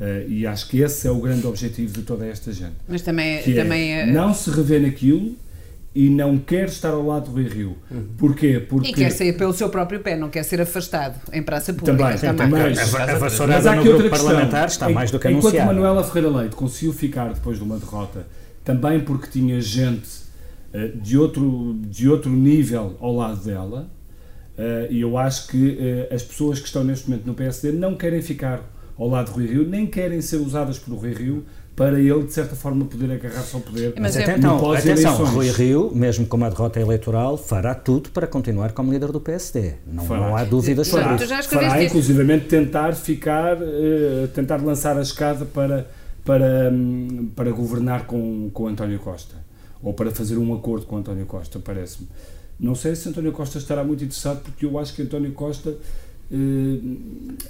Uh, 0.00 0.28
e 0.28 0.46
acho 0.46 0.68
que 0.68 0.80
esse 0.80 1.06
é 1.06 1.10
o 1.10 1.20
grande 1.20 1.46
objetivo 1.46 1.92
de 1.92 2.02
toda 2.02 2.26
esta 2.26 2.52
gente. 2.52 2.74
Mas 2.88 3.02
também, 3.02 3.42
também 3.54 3.92
é, 3.92 4.00
é... 4.00 4.06
não 4.12 4.34
se 4.34 4.50
revê 4.50 4.78
naquilo 4.78 5.36
e 5.94 6.08
não 6.08 6.38
quer 6.38 6.68
estar 6.68 6.90
ao 6.90 7.04
lado 7.04 7.26
do 7.26 7.32
Rui 7.32 7.48
Rio. 7.48 7.76
Uhum. 7.90 8.08
Porquê? 8.16 8.58
Porque... 8.66 8.90
E 8.90 8.92
quer 8.94 9.10
sair 9.10 9.34
pelo 9.34 9.52
seu 9.52 9.68
próprio 9.68 10.00
pé, 10.00 10.16
não 10.16 10.30
quer 10.30 10.42
ser 10.42 10.60
afastado 10.60 11.20
em 11.32 11.42
praça 11.42 11.72
pública. 11.74 12.16
Também, 12.16 12.36
também. 12.36 12.74
Mas, 12.74 12.94
a, 12.94 13.02
a 13.04 13.18
vassourada 13.18 13.74
no 13.74 13.84
grupo 13.84 14.08
parlamentar 14.08 14.66
está 14.66 14.88
mais 14.88 15.10
do 15.10 15.18
que 15.18 15.28
anunciada. 15.28 15.56
Enquanto 15.56 15.66
Manuela 15.66 16.02
Ferreira 16.02 16.30
Leite 16.30 16.56
conseguiu 16.56 16.94
ficar 16.94 17.34
depois 17.34 17.58
de 17.58 17.64
uma 17.64 17.76
derrota, 17.78 18.26
também 18.64 19.00
porque 19.00 19.26
tinha 19.26 19.60
gente 19.60 20.08
uh, 20.72 20.96
de, 20.98 21.18
outro, 21.18 21.78
de 21.86 22.08
outro 22.08 22.30
nível 22.30 22.96
ao 22.98 23.14
lado 23.14 23.44
dela, 23.44 23.90
uh, 24.56 24.90
e 24.90 24.98
eu 24.98 25.18
acho 25.18 25.48
que 25.48 25.78
uh, 26.10 26.14
as 26.14 26.22
pessoas 26.22 26.58
que 26.58 26.66
estão 26.66 26.82
neste 26.82 27.10
momento 27.10 27.26
no 27.26 27.34
PSD 27.34 27.70
não 27.70 27.94
querem 27.96 28.22
ficar 28.22 28.62
ao 28.96 29.08
lado 29.08 29.26
de 29.26 29.32
Rui 29.32 29.46
Rio, 29.46 29.68
nem 29.68 29.86
querem 29.86 30.22
ser 30.22 30.36
usadas 30.36 30.78
por 30.78 30.94
Rui 30.94 31.12
Rio 31.12 31.44
para 31.74 31.98
ele, 31.98 32.24
de 32.24 32.32
certa 32.32 32.54
forma, 32.54 32.84
poder 32.84 33.10
agarrar-se 33.12 33.54
ao 33.54 33.60
poder. 33.62 33.94
Mas 33.98 34.14
é- 34.16 34.24
até 34.24 34.36
então, 34.36 34.72
atenção. 34.72 35.24
Rui 35.24 35.50
Rio, 35.50 35.90
mesmo 35.94 36.26
com 36.26 36.36
uma 36.36 36.50
derrota 36.50 36.78
eleitoral, 36.78 37.38
fará 37.38 37.74
tudo 37.74 38.10
para 38.10 38.26
continuar 38.26 38.72
como 38.72 38.92
líder 38.92 39.10
do 39.10 39.20
PSD. 39.20 39.74
Não, 39.86 40.04
Fará. 40.04 40.20
não 40.20 40.36
há 40.36 40.44
dúvidas 40.44 40.88
Fará. 40.88 41.04
sobre 41.04 41.24
isso. 41.24 41.26
já 41.28 41.42
Fará, 41.42 41.82
inclusivamente, 41.82 42.46
tentar 42.46 42.94
ficar, 42.94 43.56
eh, 43.60 44.28
tentar 44.34 44.58
lançar 44.62 44.98
a 44.98 45.02
escada 45.02 45.46
para, 45.46 45.88
para, 46.24 46.70
hum, 46.70 47.30
para 47.34 47.50
governar 47.50 48.06
com, 48.06 48.50
com 48.52 48.68
António 48.68 48.98
Costa. 48.98 49.36
Ou 49.82 49.94
para 49.94 50.10
fazer 50.10 50.36
um 50.36 50.52
acordo 50.54 50.84
com 50.86 50.98
António 50.98 51.24
Costa, 51.26 51.58
parece-me. 51.58 52.06
Não 52.60 52.74
sei 52.74 52.94
se 52.94 53.08
António 53.08 53.32
Costa 53.32 53.56
estará 53.58 53.82
muito 53.82 54.04
interessado, 54.04 54.42
porque 54.42 54.66
eu 54.66 54.78
acho 54.78 54.94
que 54.94 55.02
António 55.02 55.32
Costa 55.32 55.74
eh, 56.30 56.78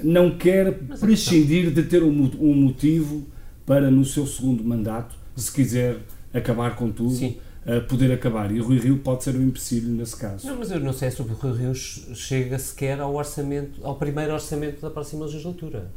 não 0.03 0.31
quer 0.39 0.73
prescindir 1.01 1.71
de 1.73 1.83
ter 1.83 2.03
um, 2.05 2.31
um 2.41 2.55
motivo 2.55 3.25
para, 3.73 3.91
no 3.91 4.05
seu 4.05 4.27
segundo 4.27 4.63
mandato, 4.63 5.17
se 5.35 5.51
quiser 5.51 5.97
acabar 6.35 6.77
com 6.77 6.91
tudo, 6.91 7.15
Sim. 7.15 7.39
eh, 7.65 7.81
poder 7.81 8.13
acabar. 8.13 8.53
E 8.53 8.59
Rui 8.59 8.79
Rio 8.79 8.99
pode 8.99 9.25
ser 9.25 9.35
um 9.35 9.43
empecilho 9.43 9.89
nesse 9.89 10.15
caso. 10.15 10.47
Não, 10.47 10.59
mas 10.59 10.71
eu 10.71 10.79
não 10.79 10.93
sei 10.93 11.11
se 11.11 11.23
o 11.23 11.25
Rui 11.25 11.57
Rio 11.57 11.75
chega 11.75 12.59
sequer 12.59 13.01
ao 13.01 13.15
orçamento, 13.15 13.81
ao 13.83 13.95
primeiro 13.95 14.35
orçamento 14.35 14.83
da 14.83 14.91
próxima 14.91 15.25
legislatura. 15.25 15.91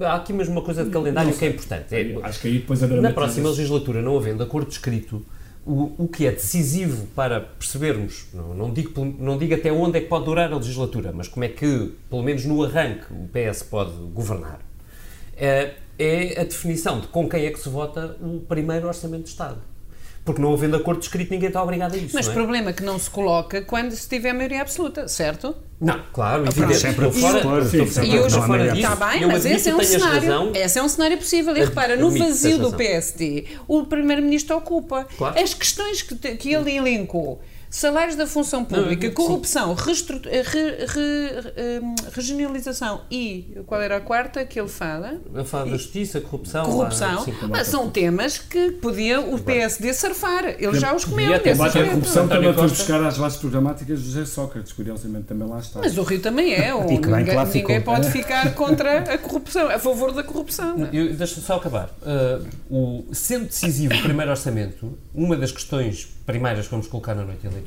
Há 0.00 0.14
aqui 0.14 0.32
mesmo 0.32 0.52
uma 0.52 0.62
coisa 0.62 0.84
de 0.84 0.90
calendário 0.90 1.30
que 1.34 1.44
é 1.44 1.48
importante. 1.48 1.94
É, 1.94 2.18
Acho 2.22 2.40
que 2.40 2.48
aí 2.48 2.58
depois 2.60 2.82
a 2.82 2.86
na 2.86 3.12
próxima 3.12 3.50
legislatura, 3.50 4.00
não 4.00 4.16
havendo 4.16 4.42
acordo 4.42 4.70
escrito, 4.70 5.22
o, 5.66 6.04
o 6.04 6.08
que 6.08 6.26
é 6.26 6.30
decisivo 6.30 7.08
para 7.08 7.42
percebermos, 7.42 8.28
não, 8.32 8.54
não, 8.54 8.72
digo, 8.72 9.04
não 9.18 9.36
digo 9.36 9.54
até 9.54 9.70
onde 9.70 9.98
é 9.98 10.00
que 10.00 10.06
pode 10.08 10.24
durar 10.24 10.50
a 10.50 10.56
legislatura, 10.56 11.12
mas 11.12 11.28
como 11.28 11.44
é 11.44 11.48
que, 11.48 11.92
pelo 12.08 12.22
menos 12.22 12.46
no 12.46 12.64
arranque, 12.64 13.04
o 13.12 13.28
PS 13.28 13.64
pode 13.64 13.92
governar, 14.14 14.60
é, 15.36 15.74
é 15.98 16.40
a 16.40 16.44
definição 16.44 17.00
de 17.00 17.08
com 17.08 17.28
quem 17.28 17.46
é 17.46 17.50
que 17.50 17.58
se 17.58 17.68
vota 17.68 18.16
o 18.20 18.40
primeiro 18.40 18.86
orçamento 18.86 19.24
de 19.24 19.30
Estado. 19.30 19.58
Porque 20.24 20.42
não 20.42 20.52
havendo 20.52 20.76
acordo 20.76 21.00
escrito, 21.00 21.30
ninguém 21.30 21.48
está 21.48 21.62
obrigado 21.62 21.94
a 21.94 21.96
isso. 21.96 22.14
Mas 22.14 22.26
não 22.26 22.32
é? 22.32 22.36
problema 22.36 22.72
que 22.72 22.82
não 22.82 22.98
se 22.98 23.08
coloca 23.08 23.62
quando 23.62 23.92
se 23.92 24.06
tiver 24.06 24.34
maioria 24.34 24.60
absoluta, 24.60 25.08
certo? 25.08 25.56
Não, 25.80 26.02
claro, 26.12 26.42
pronto. 26.42 26.58
evidente. 26.58 26.80
Sempre 26.80 27.06
a 27.06 27.08
Estou 27.08 27.22
fora, 27.30 27.64
E 27.64 28.28
já 28.30 28.42
fora 28.42 28.64
disso. 28.72 28.92
Está 28.92 29.06
bem, 29.08 29.22
Eu 29.22 29.28
mas 29.28 29.46
esse 29.46 29.70
é 29.70 29.74
um 29.74 29.82
cenário. 29.82 30.20
razão. 30.20 30.52
Esse 30.54 30.78
é 30.78 30.82
um 30.82 30.88
cenário 30.88 31.16
possível. 31.16 31.56
E 31.56 31.60
repara, 31.60 31.96
no 31.96 32.10
vazio 32.10 32.58
do. 32.58 32.72
PSD, 32.72 33.46
o 33.66 33.84
Primeiro-Ministro 33.86 34.56
ocupa 34.56 35.06
Claro. 35.16 35.40
as 35.40 35.54
questões 35.54 36.02
que, 36.02 36.14
te- 36.14 36.34
que 36.36 36.52
ele 36.52 36.76
elencou. 36.76 37.40
Salários 37.70 38.16
da 38.16 38.26
função 38.26 38.64
pública, 38.64 39.08
sim. 39.08 39.12
corrupção, 39.14 39.74
restru- 39.74 40.20
re- 40.24 40.86
re- 40.86 41.80
hum, 41.82 41.94
regionalização 42.12 43.02
e 43.10 43.58
qual 43.66 43.80
era 43.80 43.96
a 43.96 44.00
quarta 44.00 44.44
que 44.44 44.58
ele 44.58 44.68
fala? 44.68 45.20
Eu 45.34 45.44
falo 45.44 45.70
da 45.70 45.76
justiça, 45.76 46.20
corrupção. 46.20 46.64
Corrupção. 46.64 47.24
lá, 47.50 47.64
sim, 47.64 47.70
são 47.70 47.90
temas 47.90 48.38
que 48.38 48.70
podia 48.72 49.20
o 49.20 49.38
PSD 49.38 49.92
surfar. 49.92 50.46
Ele 50.58 50.78
já 50.78 50.94
os 50.94 51.04
comeu 51.04 51.28
nesse 51.30 51.50
Combate 51.50 51.78
à 51.78 51.84
corrupção 51.86 52.28
também 52.28 52.52
foi 52.54 52.68
buscar 52.68 53.02
às 53.04 53.18
bases 53.18 53.38
programáticas 53.38 53.98
de 54.00 54.04
José 54.06 54.24
Sócrates, 54.24 54.72
curiosamente 54.72 55.24
também 55.26 55.46
lá 55.46 55.58
está. 55.58 55.80
Mas 55.80 55.96
o 55.98 56.02
Rio 56.02 56.20
também 56.20 56.54
é. 56.54 56.72
ou 56.74 56.84
E 56.90 56.98
que 56.98 57.06
bem 57.08 57.24
que 57.24 57.30
ninguém, 57.34 57.46
ninguém 57.54 57.80
pode 57.82 58.10
ficar 58.10 58.54
contra 58.54 59.00
a 59.14 59.18
corrupção, 59.18 59.68
a 59.68 59.78
favor 59.78 60.12
da 60.12 60.22
corrupção. 60.22 60.78
não 60.78 60.86
é? 60.86 60.90
Eu, 60.92 61.14
deixa 61.14 61.40
só 61.40 61.56
acabar. 61.56 61.90
Uh, 62.02 62.46
o, 62.70 63.14
sendo 63.14 63.46
decisivo 63.46 63.94
o 63.94 64.02
primeiro 64.02 64.30
orçamento, 64.30 64.96
uma 65.14 65.36
das 65.36 65.52
questões 65.52 66.08
primárias 66.26 66.66
que 66.66 66.70
vamos 66.70 66.86
colocar 66.86 67.14
na 67.14 67.24
noite 67.24 67.46
eleitoral 67.46 67.57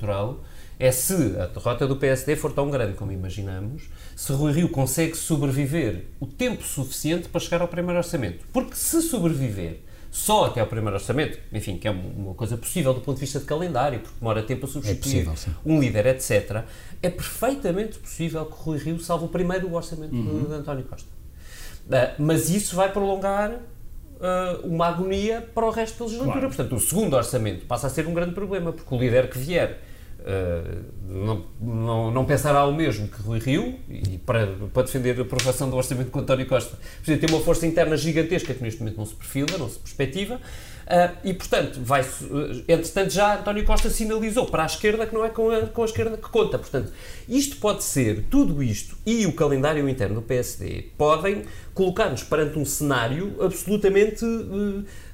é 0.80 0.92
se 0.92 1.14
a 1.40 1.46
derrota 1.46 1.88
do 1.88 1.96
PSD 1.96 2.36
for 2.36 2.52
tão 2.52 2.70
grande 2.72 2.94
como 2.94 3.12
imaginamos, 3.12 3.84
se 4.16 4.32
Rui 4.34 4.52
Rio 4.52 4.70
consegue 4.70 5.16
sobreviver 5.16 6.06
o 6.20 6.26
tempo 6.26 6.64
suficiente 6.64 7.30
para 7.30 7.40
chegar 7.40 7.62
ao 7.62 7.68
primeiro 7.68 7.98
orçamento. 8.00 8.46
Porque 8.52 8.76
se 8.76 9.02
sobreviver 9.02 9.82
só 10.10 10.46
até 10.46 10.60
ao 10.60 10.68
primeiro 10.68 10.96
orçamento, 10.96 11.38
enfim, 11.54 11.78
que 11.78 11.88
é 11.88 11.92
uma 11.92 12.34
coisa 12.34 12.58
possível 12.58 12.94
do 12.94 13.00
ponto 13.00 13.16
de 13.16 13.22
vista 13.22 13.40
de 13.40 13.46
calendário, 13.46 14.00
porque 14.00 14.16
demora 14.20 14.44
tempo 14.44 14.66
a 14.66 14.70
substituir 14.70 15.24
possível, 15.26 15.38
sim. 15.38 15.52
um 15.66 15.80
líder, 15.80 16.08
etc., 16.08 16.64
é 17.02 17.10
perfeitamente 17.10 17.98
possível 18.00 18.46
que 18.46 18.54
Rui 18.62 18.78
Rio 18.78 19.00
salve 19.00 19.26
o 19.26 19.28
primeiro 19.30 19.74
orçamento 19.74 20.12
de- 20.14 20.48
de 20.48 20.54
António 20.54 20.84
Costa. 20.84 21.08
Ah, 21.92 22.14
mas 22.20 22.50
isso 22.50 22.76
vai 22.76 22.92
prolongar 22.92 23.58
ah, 24.22 24.60
uma 24.64 24.88
agonia 24.88 25.42
para 25.54 25.66
o 25.66 25.72
resto 25.72 26.00
da 26.00 26.06
legislatura. 26.06 26.40
Claro. 26.40 26.56
Portanto, 26.56 26.76
o 26.76 26.80
segundo 26.80 27.16
orçamento 27.16 27.66
passa 27.66 27.88
a 27.88 27.90
ser 27.90 28.08
um 28.08 28.14
grande 28.14 28.34
problema, 28.34 28.72
porque 28.72 28.94
o 28.94 28.98
líder 28.98 29.30
que 29.30 29.38
vier 29.38 29.80
ah, 30.24 30.62
não, 31.08 31.46
não, 31.60 32.12
não 32.12 32.26
pensará 32.26 32.66
o 32.66 32.74
mesmo 32.74 33.08
que 33.08 33.22
Rui 33.22 33.40
Rio, 33.40 33.80
e 33.90 34.18
para, 34.20 34.48
para 34.74 34.84
defender 34.84 35.18
a 35.18 35.22
aprovação 35.24 35.70
do 35.70 35.76
orçamento 35.76 36.12
com 36.12 36.20
António 36.20 36.46
Costa, 36.46 36.78
precisa 36.98 37.20
ter 37.20 37.34
uma 37.34 37.42
força 37.42 37.66
interna 37.66 37.98
gigantesca 37.98 38.54
que 38.54 38.64
neste 38.64 38.80
momento 38.80 38.98
não 38.98 39.06
se 39.06 39.16
perfila, 39.16 39.58
não 39.58 39.70
se 39.70 39.80
perspectiva. 39.80 40.40
ah, 40.88 41.14
e, 41.24 41.34
portanto, 41.34 41.80
vai, 41.84 42.06
entretanto, 42.68 43.12
já 43.12 43.40
António 43.40 43.66
Costa 43.66 43.90
sinalizou 43.90 44.46
para 44.46 44.64
a 44.64 44.66
esquerda 44.68 45.08
que 45.08 45.14
não 45.14 45.26
é 45.26 45.30
com 45.30 45.50
a, 45.50 45.62
com 45.68 45.82
a 45.82 45.86
esquerda 45.86 46.16
que 46.16 46.30
conta. 46.30 46.60
Portanto, 46.60 46.92
isto 47.28 47.58
pode 47.58 47.84
ser, 47.84 48.26
tudo 48.30 48.62
isto 48.62 48.96
e 49.06 49.26
o 49.26 49.34
calendário 49.34 49.90
interno 49.90 50.16
do 50.16 50.22
PSD 50.22 50.90
podem 50.98 51.44
colocar-nos 51.74 52.24
perante 52.24 52.60
um 52.60 52.66
cenário 52.66 53.34
absolutamente 53.40 54.26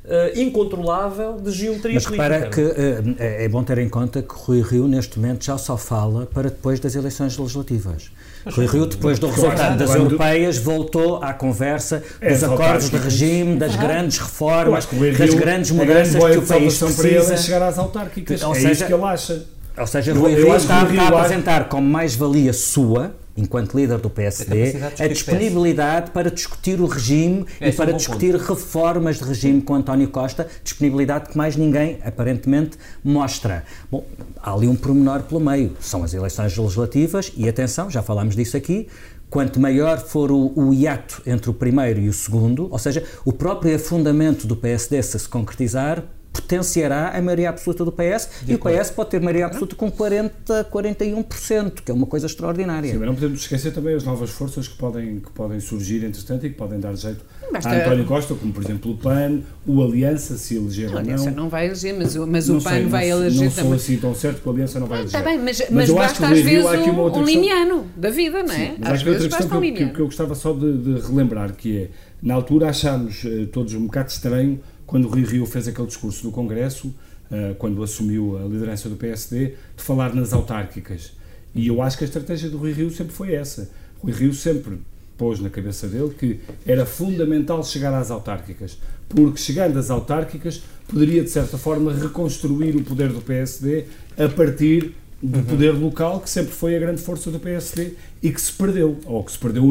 eh, 0.09 0.33
incontrolável 0.37 1.33
de 1.41 1.51
geometria 1.51 1.95
Mas 1.95 2.05
repara 2.05 2.49
que 2.49 2.61
eh, 2.61 3.03
é 3.19 3.45
é 3.45 3.49
bom 3.49 3.61
ter 3.63 3.77
em 3.77 3.89
conta 3.89 4.21
que 4.21 4.33
Rui 4.33 4.61
Rio, 4.61 4.87
neste 4.87 5.19
momento, 5.19 5.43
já 5.43 5.57
só 5.57 5.75
fala 5.75 6.25
para 6.25 6.49
depois 6.49 6.79
das 6.79 6.95
eleições 6.95 7.37
legislativas. 7.37 8.09
Rui 8.45 8.65
Rio, 8.67 8.85
depois 8.85 9.19
do 9.19 9.27
resultado 9.27 9.77
das 9.77 9.93
europeias, 9.93 10.57
voltou 10.57 11.21
à 11.21 11.33
conversa 11.33 12.01
É, 12.21 12.33
dos 12.33 12.43
acordos 12.43 12.89
de 12.89 12.97
regime, 12.97 13.57
das 13.57 13.75
grandes 13.75 14.17
reformas, 14.19 14.85
das 14.85 15.33
grandes 15.33 15.71
grande 15.71 15.73
mudanças 15.73 16.23
que 16.23 16.37
o 16.37 16.41
país 16.41 16.81
é 16.81 16.85
precisa. 16.85 17.37
chegar 17.37 17.63
às 17.63 17.77
autárquicas. 17.77 18.41
Ou 18.43 18.53
é 18.53 18.55
seja, 18.55 18.71
isso 18.71 18.85
que 18.85 18.93
ele 18.93 19.03
acha. 19.03 19.45
Ou 19.77 19.87
seja, 19.87 20.13
Rui 20.13 20.35
Rio 20.35 20.55
está, 20.55 20.83
está 20.83 21.03
a 21.03 21.07
apresentar 21.09 21.67
como 21.67 21.87
mais-valia 21.87 22.53
sua, 22.53 23.13
enquanto 23.37 23.75
líder 23.75 23.99
do 23.99 24.09
PSD, 24.09 24.73
a 24.99 25.07
disponibilidade 25.07 26.11
para 26.11 26.31
discutir 26.31 26.81
o 26.81 26.87
regime 26.87 27.45
É, 27.61 27.67
e 27.67 27.69
é 27.69 27.71
um 27.71 27.75
para 27.75 27.91
bom 27.91 27.97
discutir 27.97 28.35
reformas 28.35 29.17
de 29.17 29.23
regime 29.23 29.61
com 29.61 29.75
António 29.75 30.09
Costa, 30.09 30.47
disponibilidade 30.63 31.29
que 31.29 31.37
mais 31.37 31.55
ninguém, 31.55 31.99
aparentemente, 32.03 32.77
mostra. 33.03 33.63
Bom, 33.91 34.03
há 34.41 34.53
ali 34.53 34.67
um 34.67 34.75
pormenor 34.75 35.21
pelo 35.21 35.39
meio, 35.39 35.77
são 35.79 36.03
as 36.03 36.13
eleições 36.13 36.57
legislativas 36.57 37.31
e, 37.37 37.47
atenção, 37.47 37.89
já 37.89 38.01
falámos 38.01 38.35
disso 38.35 38.57
aqui, 38.57 38.87
quanto 39.29 39.59
maior 39.59 39.99
for 39.99 40.31
o, 40.31 40.51
o 40.55 40.73
hiato 40.73 41.21
entre 41.25 41.49
o 41.49 41.53
primeiro 41.53 41.99
e 41.99 42.09
o 42.09 42.13
segundo, 42.13 42.67
ou 42.71 42.79
seja, 42.79 43.03
o 43.25 43.33
próprio 43.33 43.75
afundamento 43.75 44.47
do 44.47 44.55
PSD 44.55 45.01
se 45.03 45.19
se 45.19 45.29
concretizar, 45.29 46.03
potenciará 46.41 47.09
a 47.17 47.21
maioria 47.21 47.49
absoluta 47.49 47.83
do 47.85 47.91
PS 47.91 48.29
e 48.47 48.55
o 48.55 48.59
PS 48.59 48.91
pode 48.91 49.09
ter 49.09 49.19
maioria 49.21 49.45
absoluta 49.45 49.75
com 49.75 49.91
40, 49.91 50.65
41%, 50.71 51.71
que 51.83 51.91
é 51.91 51.93
uma 51.93 52.05
coisa 52.05 52.25
extraordinária. 52.25 52.91
Sim, 52.91 52.97
mas 52.97 53.07
não 53.07 53.15
podemos 53.15 53.41
esquecer 53.41 53.71
também 53.73 53.95
as 53.95 54.03
novas 54.03 54.29
forças 54.29 54.67
que 54.67 54.77
podem, 54.77 55.19
que 55.19 55.29
podem 55.31 55.59
surgir, 55.59 56.03
entretanto, 56.03 56.45
e 56.45 56.49
que 56.49 56.55
podem 56.55 56.79
dar 56.79 56.95
jeito 56.95 57.23
Basta- 57.51 57.69
a 57.69 57.77
António 57.81 58.05
Costa, 58.05 58.35
como 58.35 58.51
por 58.53 58.63
exemplo 58.63 58.91
o 58.91 58.97
PAN, 58.97 59.39
o 59.65 59.81
Aliança, 59.83 60.37
se 60.37 60.55
eleger 60.55 60.89
A 60.89 60.93
ou 60.93 60.97
Aliança 60.99 61.31
não. 61.31 61.43
não 61.43 61.49
vai 61.49 61.65
eleger, 61.67 61.95
mas, 61.97 62.15
o- 62.15 62.27
mas 62.27 62.47
Não 62.47 62.57
o 62.57 62.61
PAN 62.63 62.69
sei, 62.71 62.85
vai 62.85 63.09
não, 63.09 63.17
eleger 63.19 63.43
não 63.43 63.51
sou 63.51 63.63
também. 63.63 63.77
assim 63.77 63.97
tão 63.97 64.15
certo 64.15 64.41
que 64.41 64.49
a 64.49 64.51
Aliança 64.51 64.79
não 64.79 64.87
vai 64.87 64.99
eleger. 65.01 65.19
Está 65.19 65.29
bem, 65.31 65.39
mas, 65.39 65.63
mas, 65.71 65.89
eu 65.89 65.99
acho 65.99 66.21
basta 66.21 66.27
às 66.35 66.41
vezes 66.41 66.65
há 66.65 66.71
aqui 66.73 66.89
uma 66.89 66.99
um, 66.99 67.03
outra 67.03 67.21
um 67.21 67.25
limiano 67.25 67.85
da 67.95 68.09
vida, 68.09 68.43
não 68.43 68.53
é? 68.53 68.75
Mas 68.79 68.89
às 68.93 69.01
vezes 69.01 69.27
basta 69.27 69.57
um 69.57 69.63
eu- 69.63 69.73
que, 69.73 69.85
que 69.89 69.99
eu 69.99 70.05
gostava 70.05 70.35
só 70.35 70.53
de, 70.53 70.77
de 70.77 70.99
relembrar, 71.07 71.53
que 71.53 71.77
é, 71.83 71.89
na 72.21 72.33
altura 72.33 72.69
achámos 72.69 73.23
eh, 73.25 73.45
todos 73.51 73.73
um 73.73 73.85
bocado 73.85 74.09
estranho 74.09 74.59
quando 74.87 75.05
o 75.05 75.09
Rui 75.09 75.23
Rio 75.23 75.45
fez 75.45 75.67
aquele 75.67 75.87
discurso 75.87 76.25
no 76.25 76.31
Congresso, 76.31 76.95
eh, 77.29 77.53
quando 77.59 77.83
assumiu 77.83 78.37
a 78.37 78.47
liderança 78.47 78.87
do 78.87 78.95
PSD, 78.95 79.53
de 79.75 79.83
falar 79.83 80.15
nas 80.15 80.31
autárquicas. 80.31 81.11
E 81.53 81.67
eu 81.67 81.81
acho 81.81 81.97
que 81.97 82.05
a 82.05 82.07
estratégia 82.07 82.49
do 82.49 82.57
Rui 82.57 82.71
Rio 82.71 82.89
sempre 82.89 83.13
foi 83.13 83.33
essa. 83.33 83.69
Rui 84.01 84.13
Rio 84.13 84.33
sempre 84.33 84.79
pôs 85.17 85.39
na 85.39 85.49
cabeça 85.49 85.87
dele 85.87 86.11
que 86.17 86.39
era 86.65 86.85
fundamental 86.85 87.63
chegar 87.63 87.93
às 87.93 88.11
autárquicas, 88.11 88.77
porque 89.09 89.39
chegando 89.39 89.77
às 89.77 89.89
autárquicas 89.89 90.61
poderia, 90.87 91.23
de 91.23 91.29
certa 91.29 91.57
forma, 91.57 91.93
reconstruir 91.93 92.75
o 92.75 92.83
poder 92.83 93.11
do 93.11 93.21
PSD 93.21 93.85
a 94.17 94.29
partir 94.29 94.93
do 95.21 95.41
poder 95.43 95.71
local, 95.71 96.21
que 96.21 96.29
sempre 96.29 96.53
foi 96.53 96.75
a 96.75 96.79
grande 96.79 97.01
força 97.01 97.31
do 97.31 97.39
PSD 97.39 97.93
e 98.21 98.31
que 98.31 98.39
se 98.39 98.53
perdeu, 98.53 98.99
ou 99.05 99.23
que 99.23 99.31
se 99.31 99.37
perdeu 99.37 99.63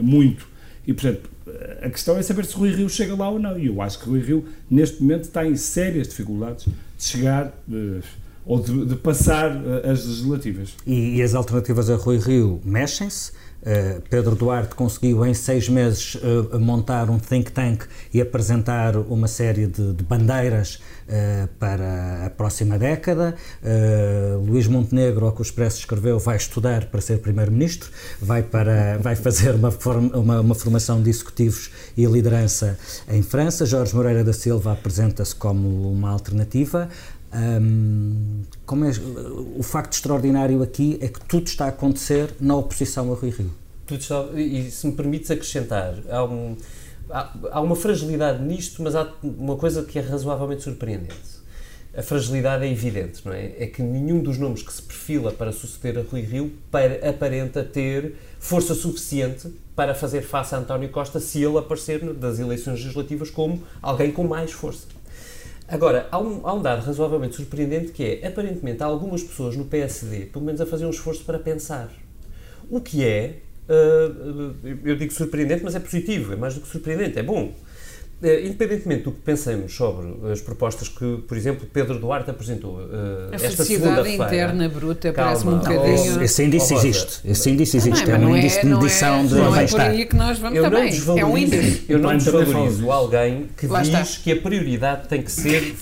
muito. 0.00 0.48
E, 0.88 0.94
portanto, 0.94 1.28
a 1.82 1.90
questão 1.90 2.16
é 2.16 2.22
saber 2.22 2.46
se 2.46 2.56
Rui 2.56 2.70
Rio 2.70 2.88
chega 2.88 3.14
lá 3.14 3.28
ou 3.28 3.38
não. 3.38 3.58
E 3.58 3.66
eu 3.66 3.82
acho 3.82 3.98
que 3.98 4.08
Rui 4.08 4.20
Rio, 4.20 4.46
neste 4.70 5.02
momento, 5.02 5.24
está 5.24 5.46
em 5.46 5.54
sérias 5.54 6.08
dificuldades 6.08 6.64
de 6.64 7.04
chegar 7.04 7.52
eh, 7.70 8.00
ou 8.46 8.58
de, 8.58 8.86
de 8.86 8.96
passar 8.96 9.50
eh, 9.54 9.90
as 9.90 10.06
legislativas. 10.06 10.70
E, 10.86 11.16
e 11.16 11.22
as 11.22 11.34
alternativas 11.34 11.90
a 11.90 11.96
Rui 11.96 12.16
Rio 12.16 12.58
mexem-se. 12.64 13.32
Uh, 13.60 14.00
Pedro 14.08 14.36
Duarte 14.36 14.74
conseguiu 14.74 15.26
em 15.26 15.34
seis 15.34 15.68
meses 15.68 16.14
uh, 16.14 16.58
montar 16.60 17.10
um 17.10 17.18
think 17.18 17.50
tank 17.50 17.84
e 18.14 18.20
apresentar 18.20 18.96
uma 18.96 19.26
série 19.26 19.66
de, 19.66 19.94
de 19.94 20.04
bandeiras 20.04 20.76
uh, 21.08 21.48
para 21.58 22.26
a 22.26 22.30
próxima 22.30 22.78
década. 22.78 23.34
Luís 24.46 24.66
Montenegro, 24.66 25.26
ao 25.26 25.32
que 25.32 25.40
o 25.40 25.42
Expresso 25.42 25.80
escreveu, 25.80 26.18
vai 26.18 26.36
estudar 26.36 26.86
para 26.86 27.00
ser 27.00 27.18
primeiro-ministro, 27.18 27.90
vai, 28.20 28.42
para, 28.42 28.98
vai 28.98 29.16
fazer 29.16 29.54
uma, 29.54 29.70
uma, 30.14 30.40
uma, 30.40 30.54
formação 30.54 31.02
de 31.02 31.10
executivos 31.10 31.70
e 31.96 32.04
liderança 32.06 32.78
em 33.08 33.22
França. 33.22 33.66
Jorge 33.66 33.94
Moreira 33.94 34.22
da 34.22 34.32
Silva 34.32 34.72
apresenta-se 34.72 35.34
como 35.34 35.90
uma 35.90 36.10
alternativa. 36.10 36.88
Um, 37.32 38.42
como 38.64 38.84
é, 38.84 38.90
o 39.56 39.62
facto 39.62 39.92
extraordinário 39.92 40.62
aqui 40.62 40.98
é 41.00 41.08
que 41.08 41.20
tudo 41.26 41.46
está 41.46 41.66
a 41.66 41.68
acontecer 41.68 42.34
na 42.40 42.56
oposição 42.56 43.12
a 43.12 43.16
Rui 43.16 43.30
Rio. 43.30 43.50
Tudo 43.86 44.00
está, 44.00 44.24
e 44.34 44.70
se 44.70 44.86
me 44.86 44.92
permites 44.94 45.30
acrescentar, 45.30 45.94
há, 46.08 46.24
um, 46.24 46.56
há, 47.10 47.32
há 47.52 47.60
uma 47.60 47.76
fragilidade 47.76 48.42
nisto, 48.42 48.82
mas 48.82 48.94
há 48.94 49.12
uma 49.22 49.56
coisa 49.56 49.82
que 49.84 49.98
é 49.98 50.02
razoavelmente 50.02 50.62
surpreendente. 50.62 51.38
A 51.96 52.02
fragilidade 52.02 52.64
é 52.64 52.70
evidente, 52.70 53.22
não 53.24 53.32
é? 53.32 53.54
É 53.58 53.66
que 53.66 53.82
nenhum 53.82 54.22
dos 54.22 54.38
nomes 54.38 54.62
que 54.62 54.72
se 54.72 54.82
perfila 54.82 55.32
para 55.32 55.52
suceder 55.52 55.98
a 55.98 56.02
Rui 56.08 56.20
Rio 56.20 56.52
para, 56.70 57.08
aparenta 57.08 57.64
ter 57.64 58.14
força 58.38 58.74
suficiente 58.74 59.50
para 59.74 59.94
fazer 59.94 60.22
face 60.22 60.54
a 60.54 60.58
António 60.58 60.90
Costa 60.90 61.18
se 61.18 61.42
ele 61.42 61.58
aparecer 61.58 62.12
das 62.14 62.38
eleições 62.38 62.80
legislativas 62.80 63.30
como 63.30 63.62
alguém 63.82 64.12
com 64.12 64.24
mais 64.24 64.52
força. 64.52 64.86
Agora, 65.68 66.08
há 66.10 66.18
um, 66.18 66.46
há 66.46 66.54
um 66.54 66.62
dado 66.62 66.82
razoavelmente 66.82 67.36
surpreendente 67.36 67.92
que 67.92 68.02
é, 68.02 68.26
aparentemente, 68.26 68.82
há 68.82 68.86
algumas 68.86 69.22
pessoas 69.22 69.54
no 69.54 69.66
PSD, 69.66 70.26
pelo 70.26 70.42
menos 70.42 70.62
a 70.62 70.66
fazer 70.66 70.86
um 70.86 70.90
esforço 70.90 71.22
para 71.24 71.38
pensar. 71.38 71.90
O 72.70 72.80
que 72.80 73.04
é, 73.04 73.40
uh, 73.68 74.56
eu 74.82 74.96
digo 74.96 75.12
surpreendente, 75.12 75.62
mas 75.62 75.74
é 75.74 75.80
positivo, 75.80 76.32
é 76.32 76.36
mais 76.36 76.54
do 76.54 76.62
que 76.62 76.68
surpreendente, 76.68 77.18
é 77.18 77.22
bom. 77.22 77.52
Uh, 78.20 78.46
independentemente 78.46 79.04
do 79.04 79.12
que 79.12 79.20
pensemos 79.20 79.72
sobre 79.72 80.08
as 80.32 80.40
propostas 80.40 80.88
que, 80.88 81.18
por 81.28 81.36
exemplo, 81.36 81.68
Pedro 81.72 82.00
Duarte 82.00 82.28
apresentou 82.28 82.78
uh, 82.78 83.30
a 83.30 83.36
esta 83.36 83.64
segunda-feira... 83.64 84.24
interna 84.24 84.68
bruta 84.68 85.12
parece-me 85.12 85.54
um 85.54 85.58
bocadinho... 85.58 86.22
Esse 86.24 86.42
índice 86.42 86.74
existe. 86.74 87.20
Esse 87.24 87.50
índice 87.50 87.76
existe. 87.76 88.08
Não, 88.08 88.14
é, 88.14 88.18
um 88.18 88.34
é, 88.34 88.38
índice 88.40 88.60
de 88.60 88.66
medição 88.66 89.20
é, 89.20 89.22
de 89.22 89.34
Não 89.36 89.56
é 89.56 89.66
por 89.68 89.80
aí 89.80 90.04
que 90.04 90.16
nós 90.16 90.36
vamos 90.40 90.58
eu 90.58 90.64
também. 90.64 91.00
Não 91.00 91.18
é 91.18 91.24
um 91.24 91.38
índice. 91.38 91.84
Eu 91.88 92.00
não 92.00 92.16
desvalorizo 92.16 92.90
alguém 92.90 93.50
que 93.56 93.68
Lá 93.68 93.82
diz 93.82 93.92
está. 93.94 94.22
que 94.24 94.32
a 94.32 94.42
prioridade 94.42 95.06
tem 95.06 95.22
que 95.22 95.30
ser 95.30 95.76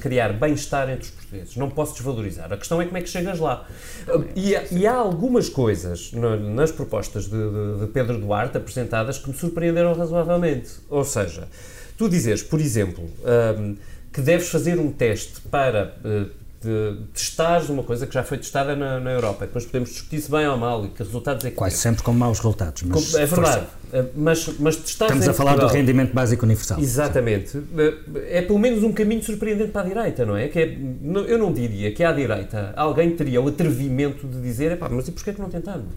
criar 0.00 0.32
bem-estar 0.32 0.88
entre 0.88 1.04
os 1.04 1.10
portugueses. 1.10 1.56
Não 1.56 1.68
posso 1.68 1.92
desvalorizar. 1.92 2.50
A 2.50 2.56
questão 2.56 2.80
é 2.80 2.86
como 2.86 2.96
é 2.96 3.02
que 3.02 3.08
chegas 3.10 3.38
lá. 3.38 3.66
E, 4.34 4.54
e 4.74 4.86
há 4.86 4.94
algumas 4.94 5.50
coisas 5.50 6.10
nas 6.54 6.72
propostas 6.72 7.24
de, 7.24 7.30
de, 7.30 7.80
de 7.80 7.86
Pedro 7.92 8.18
Duarte 8.18 8.56
apresentadas 8.56 9.18
que 9.18 9.28
me 9.28 9.36
surpreenderam 9.36 9.92
razoavelmente. 9.92 10.70
Ou 10.88 11.04
seja, 11.04 11.49
Tu 11.96 12.08
dizes, 12.08 12.42
por 12.42 12.60
exemplo, 12.60 13.04
um, 13.58 13.76
que 14.12 14.20
deves 14.20 14.48
fazer 14.48 14.78
um 14.78 14.90
teste 14.90 15.40
para 15.50 15.94
uh, 16.04 16.30
de 16.62 16.94
testares 17.14 17.70
uma 17.70 17.82
coisa 17.82 18.06
que 18.06 18.12
já 18.12 18.22
foi 18.22 18.36
testada 18.36 18.76
na, 18.76 19.00
na 19.00 19.12
Europa. 19.12 19.46
Depois 19.46 19.64
podemos 19.64 19.90
discutir 19.90 20.20
se 20.20 20.30
bem 20.30 20.46
ou 20.46 20.58
mal 20.58 20.84
e 20.84 20.88
que 20.88 21.02
resultados 21.02 21.44
é 21.46 21.50
que 21.50 21.56
Quase 21.56 21.76
sempre 21.76 22.02
com 22.02 22.12
maus 22.12 22.38
resultados. 22.38 22.82
Mas 22.82 23.14
é 23.14 23.24
verdade. 23.24 23.66
Uh, 23.92 24.08
mas, 24.14 24.46
mas 24.58 24.76
testares 24.76 25.14
Estamos 25.14 25.28
a 25.28 25.32
falar 25.32 25.52
Portugal, 25.52 25.74
do 25.74 25.78
rendimento 25.78 26.12
básico 26.12 26.44
universal. 26.44 26.78
Exatamente. 26.78 27.56
Uh, 27.56 28.18
é 28.28 28.42
pelo 28.42 28.58
menos 28.58 28.82
um 28.82 28.92
caminho 28.92 29.22
surpreendente 29.22 29.70
para 29.70 29.82
a 29.82 29.84
direita, 29.84 30.26
não 30.26 30.36
é? 30.36 30.48
Que 30.48 30.58
é, 30.58 30.78
eu 31.28 31.38
não 31.38 31.50
diria 31.50 31.92
que 31.92 32.04
à 32.04 32.12
direita 32.12 32.74
alguém 32.76 33.10
teria 33.16 33.40
o 33.40 33.48
atrevimento 33.48 34.26
de 34.26 34.40
dizer, 34.42 34.78
mas 34.90 35.08
e 35.08 35.12
porquê 35.12 35.30
é 35.30 35.32
que 35.32 35.40
não 35.40 35.48
tentamos? 35.48 35.94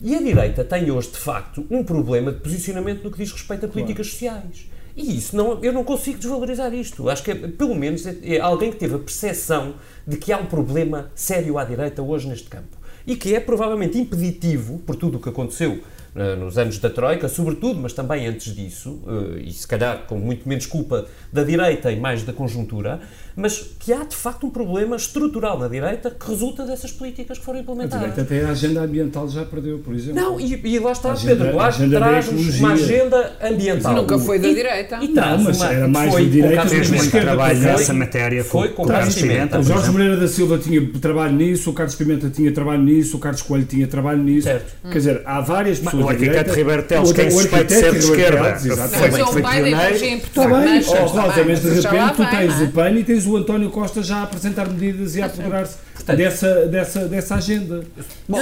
E 0.00 0.16
a 0.16 0.20
direita 0.20 0.64
tem 0.64 0.90
hoje, 0.90 1.10
de 1.10 1.18
facto, 1.18 1.64
um 1.70 1.84
problema 1.84 2.32
de 2.32 2.40
posicionamento 2.40 3.04
no 3.04 3.10
que 3.10 3.18
diz 3.18 3.30
respeito 3.30 3.66
a 3.66 3.68
políticas 3.68 4.08
claro. 4.08 4.42
sociais 4.42 4.71
e 4.96 5.16
isso, 5.16 5.34
não, 5.36 5.62
eu 5.62 5.72
não 5.72 5.84
consigo 5.84 6.18
desvalorizar 6.18 6.72
isto. 6.74 7.08
Acho 7.08 7.22
que, 7.22 7.30
é, 7.30 7.34
pelo 7.34 7.74
menos, 7.74 8.06
é, 8.06 8.16
é 8.22 8.40
alguém 8.40 8.70
que 8.70 8.76
teve 8.76 8.94
a 8.94 8.98
percepção 8.98 9.74
de 10.06 10.16
que 10.16 10.32
há 10.32 10.38
um 10.38 10.46
problema 10.46 11.10
sério 11.14 11.58
à 11.58 11.64
direita 11.64 12.02
hoje 12.02 12.28
neste 12.28 12.48
campo. 12.48 12.76
E 13.06 13.16
que 13.16 13.34
é 13.34 13.40
provavelmente 13.40 13.98
impeditivo, 13.98 14.78
por 14.80 14.94
tudo 14.94 15.16
o 15.16 15.20
que 15.20 15.28
aconteceu 15.28 15.80
uh, 16.14 16.36
nos 16.36 16.56
anos 16.58 16.78
da 16.78 16.88
Troika, 16.88 17.28
sobretudo, 17.28 17.80
mas 17.80 17.92
também 17.92 18.26
antes 18.26 18.54
disso, 18.54 19.00
uh, 19.04 19.38
e 19.38 19.50
se 19.50 19.66
calhar 19.66 20.06
com 20.06 20.16
muito 20.18 20.48
menos 20.48 20.66
culpa 20.66 21.06
da 21.32 21.42
direita 21.42 21.90
e 21.90 21.98
mais 21.98 22.22
da 22.22 22.32
conjuntura, 22.32 23.00
mas 23.36 23.74
que 23.78 23.92
há 23.92 24.04
de 24.04 24.16
facto 24.16 24.46
um 24.46 24.50
problema 24.50 24.96
estrutural 24.96 25.58
na 25.58 25.68
direita 25.68 26.10
que 26.10 26.28
resulta 26.28 26.64
dessas 26.64 26.92
políticas 26.92 27.38
que 27.38 27.44
foram 27.44 27.60
implementadas. 27.60 28.04
A 28.04 28.10
direita 28.10 28.22
até 28.22 28.44
a 28.44 28.50
agenda 28.50 28.82
ambiental 28.82 29.28
já 29.28 29.44
perdeu, 29.44 29.78
por 29.78 29.94
exemplo. 29.94 30.20
Não, 30.20 30.40
e, 30.40 30.60
e 30.64 30.78
lá 30.78 30.92
está, 30.92 31.12
agenda, 31.12 31.36
Pedro 31.36 31.52
Duarte 31.52 31.90
traz-nos 31.90 32.58
uma 32.58 32.72
agenda 32.72 33.32
ambiental. 33.42 33.94
Nunca 33.94 34.18
foi 34.18 34.38
da 34.38 34.48
direita. 34.48 34.98
E, 35.00 35.04
e 35.06 35.08
não, 35.08 35.38
mas 35.38 35.56
uma, 35.56 35.72
era 35.72 35.88
mais 35.88 36.12
foi, 36.12 36.24
da 36.24 36.30
direita 36.30 36.66
fez 36.66 36.90
muito 36.90 37.10
trabalho 37.10 37.58
nessa 37.58 37.94
matéria 37.94 38.44
foi 38.44 38.68
com, 38.68 38.82
o 38.82 38.86
Carlos 38.86 39.14
Pimenta. 39.14 39.60
O 39.60 39.62
Jorge 39.62 39.90
Moreira 39.90 40.16
da 40.16 40.28
Silva 40.28 40.58
tinha 40.58 40.86
trabalho 41.00 41.34
nisso, 41.34 41.70
o 41.70 41.72
Carlos 41.72 41.94
Pimenta 41.94 42.30
tinha 42.30 42.52
trabalho 42.52 42.82
nisso, 42.82 43.16
o 43.16 43.20
Carlos 43.20 43.42
Coelho 43.42 43.64
tinha 43.64 43.86
trabalho 43.86 44.22
nisso. 44.22 44.46
Certo. 44.48 44.72
Quer 44.82 44.98
dizer, 44.98 45.22
há 45.24 45.40
várias 45.40 45.78
pessoas. 45.78 46.04
O 46.04 46.08
arquiteto 46.08 46.52
Ribeiro 46.52 46.82
Teles, 46.82 47.12
quem 47.12 47.30
suspeita 47.30 47.64
de 47.64 47.74
ser 47.74 47.92
de 47.92 47.98
esquerda, 47.98 48.58
foi 48.58 49.42
pioneiro. 49.42 49.94
Está 50.04 50.48
bem, 50.48 51.44
mas 51.46 51.60
de 51.60 51.68
repente 51.68 52.14
tu 52.16 52.30
tens 52.30 52.60
o 52.60 52.68
PAN 52.68 52.90
e 52.90 53.04
tens 53.04 53.21
o 53.26 53.36
António 53.36 53.70
Costa 53.70 54.02
já 54.02 54.18
a 54.18 54.22
apresentar 54.24 54.68
medidas 54.68 55.16
e 55.16 55.22
a 55.22 55.26
apoderar-se 55.26 55.76
dessa, 56.16 56.66
dessa, 56.66 57.08
dessa 57.08 57.34
agenda. 57.36 57.84
Bom, 58.28 58.38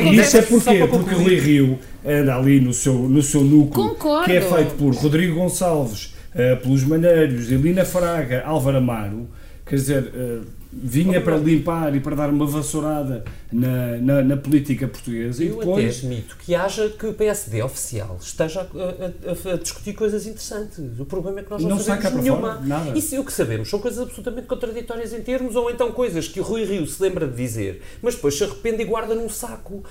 e 0.00 0.16
isso 0.16 0.36
é 0.36 0.42
porquê? 0.42 0.86
Porque 0.86 1.14
o 1.14 1.18
Rui 1.18 1.38
Rio 1.38 1.78
anda 2.04 2.36
ali 2.36 2.60
no 2.60 2.72
seu, 2.72 2.94
no 2.94 3.22
seu 3.22 3.42
núcleo, 3.42 3.90
Concordo. 3.90 4.24
que 4.24 4.32
é 4.32 4.40
feito 4.40 4.74
por 4.76 4.94
Rodrigo 4.94 5.34
Gonçalves, 5.34 6.14
uh, 6.34 6.56
pelos 6.62 6.84
Maneiros, 6.84 7.50
Elina 7.50 7.84
Fraga, 7.84 8.42
Álvaro 8.44 8.78
Amaro, 8.78 9.28
quer 9.66 9.76
dizer, 9.76 10.02
uh, 10.04 10.61
vinha 10.72 11.20
para 11.20 11.36
limpar 11.36 11.94
e 11.94 12.00
para 12.00 12.16
dar 12.16 12.30
uma 12.30 12.46
vassourada 12.46 13.24
na, 13.52 13.98
na, 13.98 14.22
na 14.22 14.36
política 14.36 14.88
portuguesa. 14.88 15.44
Eu 15.44 15.56
e 15.56 15.58
depois... 15.58 15.84
até 15.84 16.06
admito 16.06 16.36
que 16.38 16.54
haja 16.54 16.88
que 16.88 17.06
o 17.06 17.12
PSD 17.12 17.62
oficial 17.62 18.18
esteja 18.20 18.60
a, 18.60 19.50
a, 19.50 19.54
a, 19.54 19.56
discutir 19.58 19.92
coisas 19.92 20.26
interessantes. 20.26 20.78
O 20.98 21.04
problema 21.04 21.40
é 21.40 21.42
que 21.42 21.50
nós 21.50 21.62
não, 21.62 21.70
não 21.70 21.78
sabemos 21.78 22.22
nenhuma. 22.22 22.54
Fora, 22.54 22.66
nada. 22.66 22.98
E 22.98 23.02
se 23.02 23.18
o 23.18 23.24
que 23.24 23.32
sabemos 23.32 23.68
são 23.68 23.78
coisas 23.78 24.00
absolutamente 24.00 24.46
contraditórias 24.46 25.12
em 25.12 25.20
termos, 25.20 25.54
ou 25.54 25.70
então 25.70 25.92
coisas 25.92 26.26
que 26.26 26.40
o 26.40 26.42
Rui 26.42 26.64
Rio 26.64 26.86
se 26.86 27.02
lembra 27.02 27.26
de 27.26 27.36
dizer, 27.36 27.82
mas 28.00 28.14
depois 28.14 28.36
se 28.36 28.44
arrepende 28.44 28.82
e 28.82 28.84
guarda 28.86 29.14
num 29.14 29.28
saco. 29.28 29.84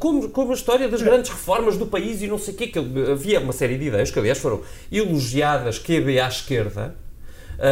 Como, 0.00 0.30
como 0.30 0.52
a 0.52 0.54
história 0.54 0.88
das 0.88 1.02
grandes 1.02 1.30
reformas 1.30 1.76
do 1.76 1.86
país 1.86 2.22
e 2.22 2.26
não 2.26 2.38
sei 2.38 2.54
o 2.54 2.56
quê, 2.56 2.68
que 2.68 2.78
havia 2.78 3.38
uma 3.40 3.52
série 3.52 3.76
de 3.76 3.86
ideias 3.86 4.10
que, 4.10 4.18
aliás, 4.18 4.38
foram 4.38 4.62
elogiadas 4.90 5.78
que 5.78 5.92
à 6.18 6.28
esquerda, 6.28 6.94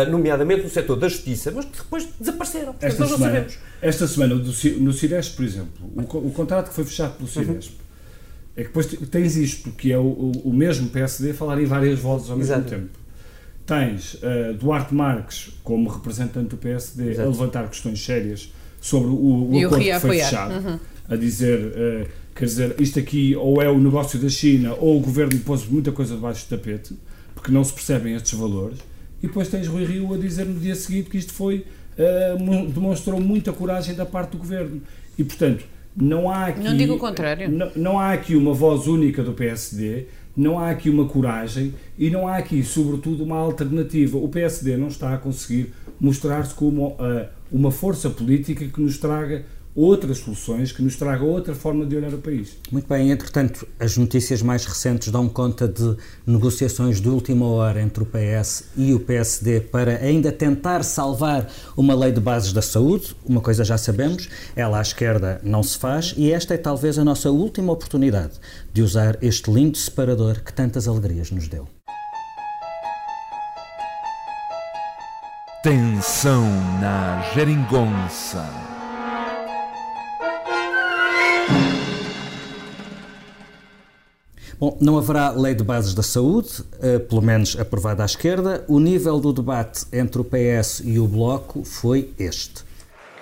nomeadamente 0.09 0.63
no 0.63 0.71
setor 0.71 0.97
da 0.97 1.09
justiça, 1.09 1.51
mas 1.51 1.65
que 1.65 1.79
depois 1.79 2.09
desapareceram. 2.19 2.77
Esta 2.81 3.01
nós 3.01 3.11
semana, 3.11 3.11
não 3.11 3.19
sabemos. 3.19 3.59
Esta 3.83 4.07
semana, 4.07 4.35
no 4.35 4.93
Ciresp, 4.93 5.37
por 5.37 5.45
exemplo, 5.45 5.73
o, 5.97 6.01
o, 6.01 6.31
contrato 6.31 6.69
que 6.69 6.75
foi 6.75 6.85
fechado 6.85 7.17
pelo 7.17 7.29
Ciresp, 7.29 7.73
uhum. 7.73 7.79
é 8.57 8.63
que 8.63 8.69
depois 8.69 8.87
tens 8.87 9.37
isto, 9.37 9.71
que 9.73 9.91
é 9.91 9.99
o, 9.99 10.33
o, 10.45 10.53
mesmo 10.53 10.89
PSD 10.91 11.33
falar 11.33 11.61
em 11.61 11.65
várias 11.65 11.99
vozes 11.99 12.31
ao 12.31 12.37
mesmo 12.37 12.63
tempo. 12.63 13.01
Tens 13.67 14.15
uh, 14.15 14.55
Duarte 14.59 14.95
Marques 14.95 15.51
como 15.65 15.89
representante 15.89 16.51
do 16.51 16.57
PSD 16.57 17.11
Exato. 17.11 17.29
a 17.29 17.31
levantar 17.33 17.69
questões 17.69 18.05
sérias 18.05 18.53
sobre 18.81 19.09
o, 19.09 19.51
o 19.51 19.67
acordo 19.67 19.85
que 19.85 20.01
foi 20.01 20.19
fechado, 20.19 20.55
uhum. 20.55 20.79
a 21.09 21.17
dizer, 21.17 21.59
uh, 21.59 22.09
quer 22.35 22.45
dizer, 22.45 22.77
isto 22.79 22.99
aqui 23.01 23.35
ou 23.35 23.61
é 23.61 23.69
o 23.69 23.79
negócio 23.79 24.21
da 24.21 24.29
China 24.29 24.75
ou 24.75 24.99
o 24.99 25.01
governo 25.01 25.37
pôs 25.41 25.67
muita 25.67 25.91
coisa 25.91 26.15
debaixo 26.15 26.47
do 26.47 26.57
tapete, 26.57 26.95
porque 27.35 27.51
não 27.51 27.65
se 27.65 27.73
percebem 27.73 28.15
estes 28.15 28.39
valores 28.39 28.79
e 29.23 29.27
depois 29.27 29.49
tens 29.49 29.67
Rui 29.67 29.85
Rio 29.85 30.13
a 30.15 30.19
dizer 30.19 30.47
no 30.47 30.59
dia 30.59 30.75
seguinte 30.75 31.11
que 31.11 31.19
isto 31.19 31.33
foi, 31.33 31.67
uh, 31.99 32.69
demonstrou 32.73 33.21
muita 33.21 33.53
coragem 33.53 33.95
da 33.95 34.07
parte 34.07 34.33
do 34.33 34.39
governo. 34.39 34.81
E, 35.19 35.25
portanto, 35.25 35.65
não 35.97 36.31
há 36.31 36.47
aqui. 36.47 36.63
Não 36.63 36.77
digo 36.77 36.95
o 36.95 36.99
contrário. 36.99 37.51
Não, 37.51 37.71
não 37.77 37.99
há 37.99 38.13
aqui 38.13 38.35
uma 38.37 38.55
voz 38.55 38.87
única 38.87 39.23
do 39.23 39.33
PSD, 39.33 40.07
não 40.37 40.59
há 40.59 40.71
aqui 40.71 40.89
uma 40.89 41.07
coragem 41.07 41.75
e 41.99 42.09
não 42.09 42.27
há 42.27 42.37
aqui, 42.37 42.63
sobretudo, 42.63 43.25
uma 43.25 43.37
alternativa. 43.37 44.17
O 44.17 44.29
PSD 44.29 44.77
não 44.77 44.89
está 44.89 45.15
a 45.15 45.19
conseguir 45.19 45.73
mostrar-se 46.01 46.55
como 46.55 46.89
uh, 46.89 47.27
uma 47.53 47.71
força 47.71 48.09
política 48.09 48.67
que 48.67 48.81
nos 48.81 48.97
traga 48.99 49.45
outras 49.75 50.19
soluções, 50.19 50.73
que 50.73 50.83
nos 50.83 50.97
traga 50.97 51.25
outra 51.25 51.55
forma 51.55 51.87
de 51.87 51.97
olhar 51.97 52.13
o 52.13 52.19
país. 52.19 52.57
Muito 52.71 52.89
bem, 52.89 53.11
entretanto, 53.11 53.67
as 53.79 53.97
notícias 53.97 54.43
mais 54.43 54.65
recentes 54.65 55.09
dão 55.09 55.29
conta 55.29 55.69
de 55.69 55.97
negociações 56.27 57.01
de 57.01 57.09
última 57.09 57.47
hora 57.47 57.81
entre 57.81 58.03
o 58.03 58.07
PS 58.07 58.65
e 58.77 58.93
o 58.93 59.01
PSD 59.01 59.61
para 59.61 59.97
ainda 59.97 60.33
tentar 60.33 60.83
salvar 60.83 61.51
uma 61.77 61.95
lei 61.95 62.13
de 62.13 62.21
bases 62.21 62.53
da 62.53 62.63
saúde. 62.63 63.15
Uma 63.25 63.41
coisa 63.41 63.65
já 63.65 63.79
sabemos, 63.79 64.29
ela 64.57 64.79
à 64.79 64.83
esquerda 64.83 65.41
não 65.43 65.63
se 65.63 65.79
faz 65.79 66.15
e 66.17 66.33
esta 66.33 66.55
é 66.55 66.59
talvez 66.59 66.99
a 66.99 67.05
nossa 67.05 67.31
última 67.31 67.73
oportunidade 67.73 68.35
de 68.73 68.83
usar 68.83 69.19
este 69.23 69.51
lindo 69.51 69.79
separador 69.79 70.41
que 70.41 70.53
tantas 70.53 70.89
alegrias 70.89 71.31
nos 71.31 71.49
deu. 71.49 71.69
Tensão 75.63 76.43
na 76.81 77.23
geringonça. 77.35 78.70
Bom, 84.61 84.77
não 84.79 84.99
haverá 84.99 85.31
lei 85.31 85.55
de 85.55 85.65
bases 85.65 85.95
da 85.95 86.03
saúde, 86.03 86.63
eh, 86.83 86.99
pelo 86.99 87.23
menos 87.23 87.59
aprovada 87.59 88.03
à 88.03 88.05
esquerda. 88.05 88.63
O 88.69 88.79
nível 88.79 89.19
do 89.19 89.33
debate 89.33 89.87
entre 89.91 90.21
o 90.21 90.25
PS 90.25 90.83
e 90.85 90.99
o 90.99 91.09
Bloco 91.09 91.65
foi 91.65 92.13
este. 92.19 92.63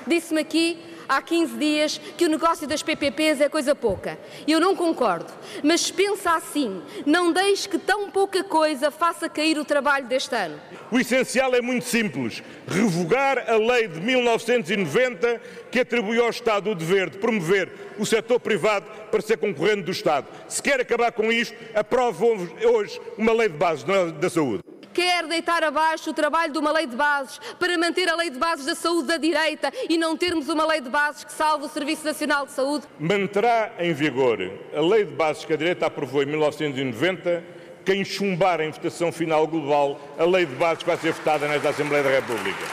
Disse-me 0.04 0.40
aqui 0.40 0.76
há 1.08 1.22
15 1.22 1.56
dias 1.56 2.00
que 2.16 2.24
o 2.24 2.28
negócio 2.28 2.66
das 2.66 2.82
PPPs 2.82 3.40
é 3.40 3.48
coisa 3.48 3.74
pouca. 3.74 4.18
Eu 4.46 4.60
não 4.60 4.76
concordo, 4.76 5.32
mas 5.62 5.90
pensa 5.90 6.32
assim, 6.32 6.82
não 7.06 7.32
deixe 7.32 7.68
que 7.68 7.78
tão 7.78 8.10
pouca 8.10 8.44
coisa 8.44 8.90
faça 8.90 9.28
cair 9.28 9.58
o 9.58 9.64
trabalho 9.64 10.06
deste 10.06 10.34
ano. 10.34 10.60
O 10.90 10.98
essencial 10.98 11.54
é 11.54 11.60
muito 11.60 11.86
simples: 11.86 12.42
revogar 12.66 13.50
a 13.50 13.56
lei 13.56 13.88
de 13.88 14.00
1990 14.00 15.40
que 15.70 15.80
atribui 15.80 16.18
ao 16.18 16.30
Estado 16.30 16.70
o 16.70 16.74
dever 16.74 17.10
de 17.10 17.18
promover 17.18 17.70
o 17.98 18.06
setor 18.06 18.38
privado 18.40 18.86
para 19.10 19.20
ser 19.20 19.38
concorrente 19.38 19.82
do 19.82 19.92
Estado. 19.92 20.26
Se 20.48 20.62
quer 20.62 20.80
acabar 20.80 21.12
com 21.12 21.32
isto, 21.32 21.56
aprove 21.74 22.24
hoje 22.64 23.00
uma 23.16 23.32
lei 23.32 23.48
de 23.48 23.56
base 23.56 23.84
da 24.18 24.30
saúde 24.30 24.67
quer 24.98 25.28
deitar 25.28 25.62
abaixo 25.62 26.10
o 26.10 26.12
trabalho 26.12 26.52
de 26.52 26.58
uma 26.58 26.72
lei 26.72 26.84
de 26.84 26.96
bases 26.96 27.40
para 27.56 27.78
manter 27.78 28.08
a 28.08 28.16
lei 28.16 28.30
de 28.30 28.36
bases 28.36 28.66
da 28.66 28.74
saúde 28.74 29.06
da 29.06 29.16
direita 29.16 29.72
e 29.88 29.96
não 29.96 30.16
termos 30.16 30.48
uma 30.48 30.66
lei 30.66 30.80
de 30.80 30.90
bases 30.90 31.22
que 31.22 31.32
salve 31.32 31.66
o 31.66 31.68
Serviço 31.68 32.04
Nacional 32.04 32.46
de 32.46 32.50
Saúde? 32.50 32.84
Manterá 32.98 33.70
em 33.78 33.92
vigor 33.92 34.50
a 34.74 34.80
lei 34.80 35.04
de 35.04 35.12
bases 35.12 35.44
que 35.44 35.52
a 35.52 35.56
direita 35.56 35.86
aprovou 35.86 36.24
em 36.24 36.26
1990 36.26 37.44
quem 37.84 38.04
chumbar 38.04 38.60
em 38.60 38.72
votação 38.72 39.12
final 39.12 39.46
global 39.46 40.00
a 40.18 40.24
lei 40.24 40.44
de 40.44 40.56
bases 40.56 40.82
que 40.82 40.88
vai 40.88 40.96
ser 40.96 41.12
votada 41.12 41.46
nesta 41.46 41.68
Assembleia 41.68 42.02
da 42.02 42.10
República. 42.10 42.64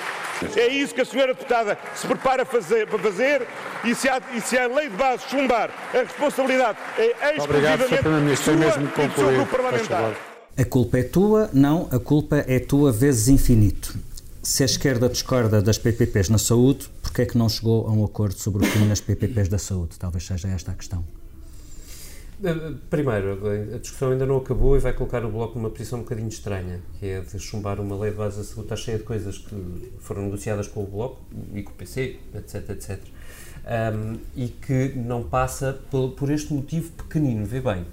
É 0.58 0.68
isso 0.68 0.96
que 0.96 1.02
a 1.02 1.06
senhora 1.06 1.32
deputada 1.32 1.78
se 1.94 2.08
prepara 2.08 2.44
fazer, 2.44 2.88
para 2.88 2.98
fazer 2.98 3.48
e 3.84 3.94
se, 3.94 4.10
há, 4.10 4.20
e 4.34 4.42
se 4.42 4.58
a 4.58 4.66
lei 4.66 4.90
de 4.90 4.96
bases 4.98 5.30
chumbar, 5.30 5.70
a 5.94 6.00
responsabilidade 6.00 6.80
é 6.98 7.36
exclusivamente 7.38 8.38
sua 8.38 8.54
e 8.54 9.08
do 9.08 9.16
seu 9.16 9.32
grupo 9.32 9.52
parlamentar. 9.52 10.35
A 10.58 10.64
culpa 10.64 11.00
é 11.00 11.04
tua? 11.04 11.50
Não, 11.52 11.90
a 11.92 12.00
culpa 12.00 12.38
é 12.38 12.60
tua 12.60 12.90
vezes 12.90 13.28
infinito. 13.28 14.00
Se 14.42 14.64
a 14.64 14.66
esquerda 14.66 15.10
discorda 15.10 15.62
das 15.62 15.78
PPPs 15.78 16.30
na 16.30 16.38
saúde, 16.38 16.88
porquê 17.02 17.24
é 17.24 17.26
que 17.26 17.38
não 17.38 17.50
chegou 17.50 17.86
a 17.88 17.92
um 17.92 18.06
acordo 18.06 18.36
sobre 18.36 18.64
o 18.64 18.66
fim 18.66 18.86
nas 18.86 19.02
PPPs 19.02 19.50
da 19.50 19.58
saúde? 19.58 20.00
Talvez 20.00 20.26
seja 20.26 20.48
esta 20.48 20.72
a 20.72 20.76
questão. 20.76 21.04
Eh, 22.42 22.74
primeiro, 22.90 23.38
a 23.76 23.78
discussão 23.80 24.12
ainda 24.12 24.26
não 24.26 24.38
acabou 24.38 24.78
e 24.78 24.80
vai 24.80 24.94
colocar 24.94 25.26
o 25.26 25.30
Bloco 25.30 25.60
numa 25.60 25.70
posição 25.70 26.00
um 26.00 26.04
bocadinho 26.04 26.30
estranha, 26.30 26.80
que 27.00 27.06
é 27.06 27.20
de 27.20 27.38
chumbar 27.38 27.82
uma 27.82 27.98
lei 27.98 28.12
de 28.12 28.18
base 28.18 28.38
da 28.38 28.44
saúde. 28.46 28.62
Está 28.62 28.78
cheia 28.78 28.98
de 28.98 29.04
coisas 29.04 29.38
que 29.38 29.92
foram 30.00 30.24
negociadas 30.24 30.70
com 30.70 30.84
o 30.84 30.88
Bloco 30.88 31.22
e 31.54 31.64
com 31.64 31.72
o 31.72 31.76
PC, 31.76 32.18
etc, 32.34 32.70
etc. 32.70 33.00
Um, 33.66 34.20
e 34.38 34.48
que 34.48 34.94
não 34.96 35.22
passa 35.22 35.78
por, 35.92 36.12
por 36.12 36.32
este 36.32 36.54
motivo 36.54 36.92
pequenino. 36.92 37.46
Vê 37.46 37.60
bem, 37.60 37.86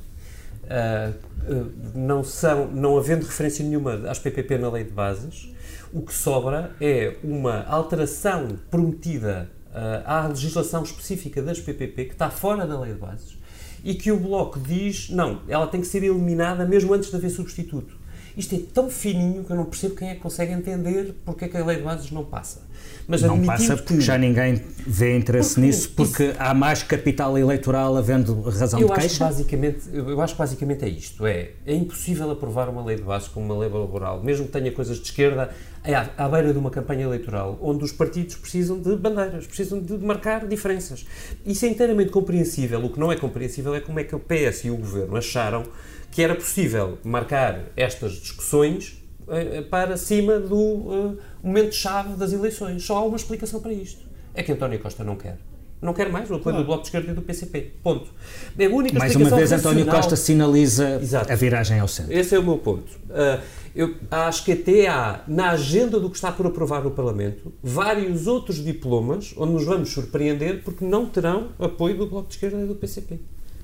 não, 1.95 2.23
são, 2.23 2.69
não 2.69 2.97
havendo 2.97 3.27
referência 3.27 3.65
nenhuma 3.65 4.09
às 4.09 4.19
PPP 4.19 4.59
na 4.59 4.71
lei 4.71 4.85
de 4.85 4.91
bases, 4.91 5.53
o 5.93 6.01
que 6.03 6.15
sobra 6.15 6.75
é 6.81 7.17
uma 7.23 7.65
alteração 7.65 8.59
prometida 8.71 9.51
uh, 9.69 10.03
à 10.07 10.27
legislação 10.27 10.83
específica 10.83 11.43
das 11.43 11.61
PPP, 11.61 12.07
que 12.07 12.13
está 12.13 12.31
fora 12.31 12.67
da 12.67 12.81
lei 12.81 12.95
de 12.95 12.99
bases, 12.99 13.37
e 13.85 13.95
que 13.95 14.11
o 14.11 14.19
Bloco 14.19 14.59
diz, 14.61 15.11
não, 15.11 15.43
ela 15.49 15.67
tem 15.67 15.81
que 15.81 15.87
ser 15.87 16.03
eliminada 16.03 16.65
mesmo 16.65 16.95
antes 16.95 17.11
de 17.11 17.17
haver 17.17 17.31
substituto. 17.31 17.95
Isto 18.37 18.55
é 18.55 18.61
tão 18.73 18.91
fininho 18.91 19.45
que 19.45 19.51
eu 19.51 19.57
não 19.57 19.65
percebo 19.65 19.95
quem 19.95 20.09
é 20.09 20.15
que 20.15 20.21
consegue 20.21 20.53
entender 20.53 21.15
porque 21.25 21.45
é 21.45 21.49
que 21.49 21.57
a 21.57 21.65
lei 21.65 21.77
de 21.77 21.83
bases 21.83 22.11
não 22.11 22.25
passa. 22.25 22.63
Mas 23.07 23.23
não 23.23 23.43
passa 23.43 23.77
porque 23.77 23.95
que, 23.95 24.01
já 24.01 24.17
ninguém 24.17 24.63
vê 24.87 25.17
interesse 25.17 25.55
porque, 25.55 25.61
nisso, 25.61 25.91
porque 25.91 26.25
isso, 26.25 26.37
há 26.39 26.55
mais 26.55 26.83
capital 26.83 27.37
eleitoral 27.37 27.97
havendo 27.97 28.41
razão 28.43 28.81
eu 28.81 28.87
de 28.87 28.93
acho 28.93 29.01
queixa? 29.01 29.25
Basicamente, 29.25 29.81
eu 29.93 30.21
acho 30.21 30.35
que 30.35 30.39
basicamente 30.39 30.85
é 30.85 30.89
isto, 30.89 31.27
é, 31.27 31.51
é 31.67 31.75
impossível 31.75 32.31
aprovar 32.31 32.69
uma 32.69 32.85
lei 32.85 32.97
de 32.97 33.03
bases 33.03 33.29
como 33.29 33.47
uma 33.47 33.59
lei 33.59 33.69
laboral, 33.69 34.23
mesmo 34.23 34.47
que 34.47 34.53
tenha 34.53 34.71
coisas 34.71 34.99
de 34.99 35.05
esquerda, 35.05 35.51
é 35.85 35.95
à, 35.95 36.09
à 36.17 36.29
beira 36.29 36.53
de 36.53 36.59
uma 36.59 36.71
campanha 36.71 37.05
eleitoral, 37.05 37.59
onde 37.61 37.85
os 37.85 37.93
partidos 37.93 38.37
precisam 38.37 38.79
de 38.79 38.95
bandeiras, 38.97 39.47
precisam 39.47 39.81
de 39.81 39.99
marcar 39.99 40.47
diferenças. 40.47 41.05
Isso 41.45 41.65
é 41.67 41.69
inteiramente 41.69 42.11
compreensível. 42.11 42.85
O 42.85 42.91
que 42.91 43.01
não 43.01 43.11
é 43.11 43.17
compreensível 43.17 43.75
é 43.75 43.81
como 43.81 43.99
é 43.99 44.05
que 44.05 44.15
o 44.15 44.21
PS 44.21 44.65
e 44.65 44.71
o 44.71 44.77
Governo 44.77 45.17
acharam 45.17 45.65
que 46.13 46.23
era 46.23 46.35
possível 46.35 46.99
marcar 47.03 47.73
estas 47.75 48.13
discussões 48.13 49.03
eh, 49.29 49.63
para 49.63 49.97
cima 49.97 50.39
do 50.39 50.57
uh, 50.57 51.19
momento-chave 51.43 52.15
das 52.17 52.35
eleições. 52.35 52.85
Só 52.85 52.99
há 52.99 53.05
uma 53.05 53.17
explicação 53.17 53.61
para 53.61 53.73
isto. 53.73 54.05
É 54.35 54.43
que 54.43 54.53
António 54.53 54.79
Costa 54.79 55.03
não 55.03 55.17
quer. 55.17 55.39
Não 55.81 55.95
quer 55.95 56.11
mais 56.11 56.31
o 56.31 56.35
apoio 56.35 56.43
claro. 56.43 56.59
do 56.59 56.65
Bloco 56.65 56.83
de 56.83 56.89
Esquerda 56.89 57.11
e 57.11 57.15
do 57.15 57.23
PCP. 57.23 57.73
Ponto. 57.83 58.11
É 58.59 58.67
a 58.67 58.69
única 58.69 58.99
mais 58.99 59.17
uma 59.17 59.31
vez, 59.31 59.51
racional... 59.51 59.73
António 59.73 59.91
Costa 59.91 60.15
sinaliza 60.15 61.01
Exato. 61.03 61.33
a 61.33 61.35
viragem 61.35 61.81
ao 61.81 61.89
centro. 61.89 62.13
Esse 62.13 62.35
é 62.35 62.39
o 62.39 62.43
meu 62.43 62.59
ponto. 62.59 62.91
Uh, 63.09 63.43
eu 63.75 63.95
acho 64.11 64.45
que 64.45 64.53
até 64.53 64.87
há, 64.87 65.25
na 65.27 65.53
agenda 65.53 65.99
do 65.99 66.11
que 66.11 66.17
está 66.17 66.31
por 66.31 66.47
aprovar 66.47 66.85
no 66.85 66.91
Parlamento, 66.91 67.53
vários 67.63 68.27
outros 68.27 68.63
diplomas 68.63 69.33
onde 69.37 69.55
nos 69.55 69.65
vamos 69.65 69.89
surpreender 69.89 70.63
porque 70.63 70.85
não 70.85 71.07
terão 71.07 71.49
apoio 71.59 71.97
do 71.97 72.07
Bloco 72.07 72.29
de 72.29 72.35
Esquerda 72.35 72.63
e 72.63 72.67
do 72.67 72.75
PCP. 72.75 73.19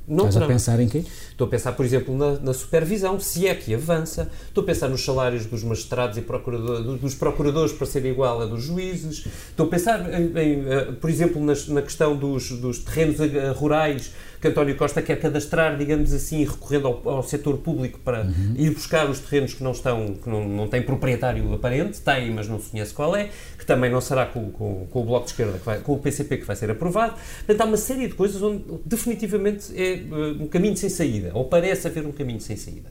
Não 0.08 0.28
Estás 0.28 0.34
terão. 0.34 0.46
a 0.46 0.48
pensar 0.48 0.80
em 0.80 0.88
quê? 0.88 1.04
Estou 1.30 1.46
a 1.46 1.50
pensar, 1.50 1.72
por 1.72 1.84
exemplo, 1.84 2.16
na, 2.16 2.38
na, 2.40 2.54
supervisão, 2.54 3.20
se 3.20 3.46
é 3.46 3.54
que 3.54 3.74
avança. 3.74 4.30
Estou 4.46 4.64
a 4.64 4.66
pensar 4.66 4.88
nos 4.88 5.04
salários 5.04 5.44
dos 5.44 5.62
magistrados 5.62 6.16
e 6.16 6.22
procurador, 6.22 6.82
dos 6.82 7.14
procuradores 7.14 7.72
para 7.72 7.86
ser 7.86 8.06
igual 8.06 8.40
a 8.40 8.46
dos 8.46 8.64
juízes. 8.64 9.26
Estou 9.50 9.66
a 9.66 9.68
pensar, 9.68 10.00
em, 10.18 10.26
em, 10.38 10.64
eh, 10.66 10.92
por 10.98 11.10
exemplo, 11.10 11.44
nas, 11.44 11.68
na 11.68 11.82
questão 11.82 12.16
dos, 12.16 12.50
dos 12.52 12.78
terrenos 12.78 13.18
rurais 13.56 14.10
que 14.40 14.46
António 14.46 14.76
Costa 14.76 15.02
quer 15.02 15.16
cadastrar, 15.16 15.76
digamos 15.76 16.12
assim, 16.12 16.44
recorrendo 16.44 16.86
ao, 16.86 17.08
ao 17.08 17.22
setor 17.22 17.58
público 17.58 17.98
para 17.98 18.22
uhum. 18.22 18.54
ir 18.56 18.70
buscar 18.70 19.08
os 19.10 19.18
terrenos 19.18 19.54
que 19.54 19.62
não 19.62 19.72
estão, 19.72 20.14
que 20.14 20.28
não, 20.28 20.48
não 20.48 20.68
têm 20.68 20.82
proprietário 20.82 21.52
aparente, 21.52 22.00
tem, 22.00 22.32
mas 22.32 22.48
não 22.48 22.60
se 22.60 22.70
conhece 22.70 22.94
qual 22.94 23.16
é, 23.16 23.30
que 23.58 23.66
também 23.66 23.90
não 23.90 24.00
será 24.00 24.26
com, 24.26 24.50
com, 24.50 24.86
com 24.86 25.00
o 25.00 25.04
Bloco 25.04 25.26
de 25.26 25.32
Esquerda, 25.32 25.60
vai, 25.64 25.80
com 25.80 25.94
o 25.94 25.98
PCP 25.98 26.38
que 26.38 26.44
vai 26.44 26.54
ser 26.54 26.70
aprovado. 26.70 27.14
Portanto, 27.38 27.60
há 27.60 27.64
uma 27.64 27.76
série 27.76 28.06
de 28.06 28.14
coisas 28.14 28.40
onde 28.40 28.64
definitivamente 28.84 29.72
é 29.76 30.02
uh, 30.10 30.42
um 30.42 30.46
caminho 30.46 30.76
sem 30.76 30.88
saída, 30.88 31.32
ou 31.34 31.46
parece 31.46 31.88
haver 31.88 32.06
um 32.06 32.12
caminho 32.12 32.40
sem 32.40 32.56
saída. 32.56 32.90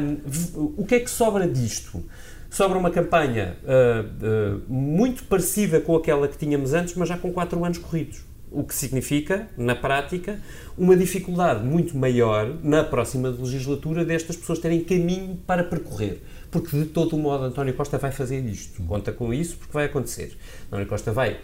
Um, 0.00 0.72
o 0.78 0.84
que 0.84 0.96
é 0.96 1.00
que 1.00 1.10
sobra 1.10 1.46
disto? 1.46 2.02
Sobra 2.48 2.78
uma 2.78 2.90
campanha 2.90 3.56
uh, 3.62 4.56
uh, 4.56 4.62
muito 4.72 5.24
parecida 5.24 5.80
com 5.80 5.94
aquela 5.94 6.26
que 6.26 6.38
tínhamos 6.38 6.72
antes, 6.72 6.94
mas 6.94 7.08
já 7.08 7.18
com 7.18 7.30
quatro 7.32 7.62
anos 7.64 7.78
corridos 7.78 8.24
o 8.50 8.64
que 8.64 8.74
significa, 8.74 9.48
na 9.56 9.74
prática, 9.74 10.40
uma 10.78 10.96
dificuldade 10.96 11.64
muito 11.64 11.96
maior 11.96 12.56
na 12.62 12.84
próxima 12.84 13.28
legislatura 13.28 14.04
destas 14.04 14.36
pessoas 14.36 14.58
terem 14.58 14.82
caminho 14.82 15.36
para 15.46 15.64
percorrer. 15.64 16.22
Porque, 16.50 16.76
de 16.76 16.86
todo 16.86 17.16
modo, 17.18 17.44
António 17.44 17.74
Costa 17.74 17.98
vai 17.98 18.12
fazer 18.12 18.44
isto. 18.44 18.82
Conta 18.84 19.12
com 19.12 19.32
isso, 19.34 19.56
porque 19.56 19.72
vai 19.72 19.86
acontecer. 19.86 20.36
António 20.68 20.86
Costa 20.86 21.12
vai, 21.12 21.38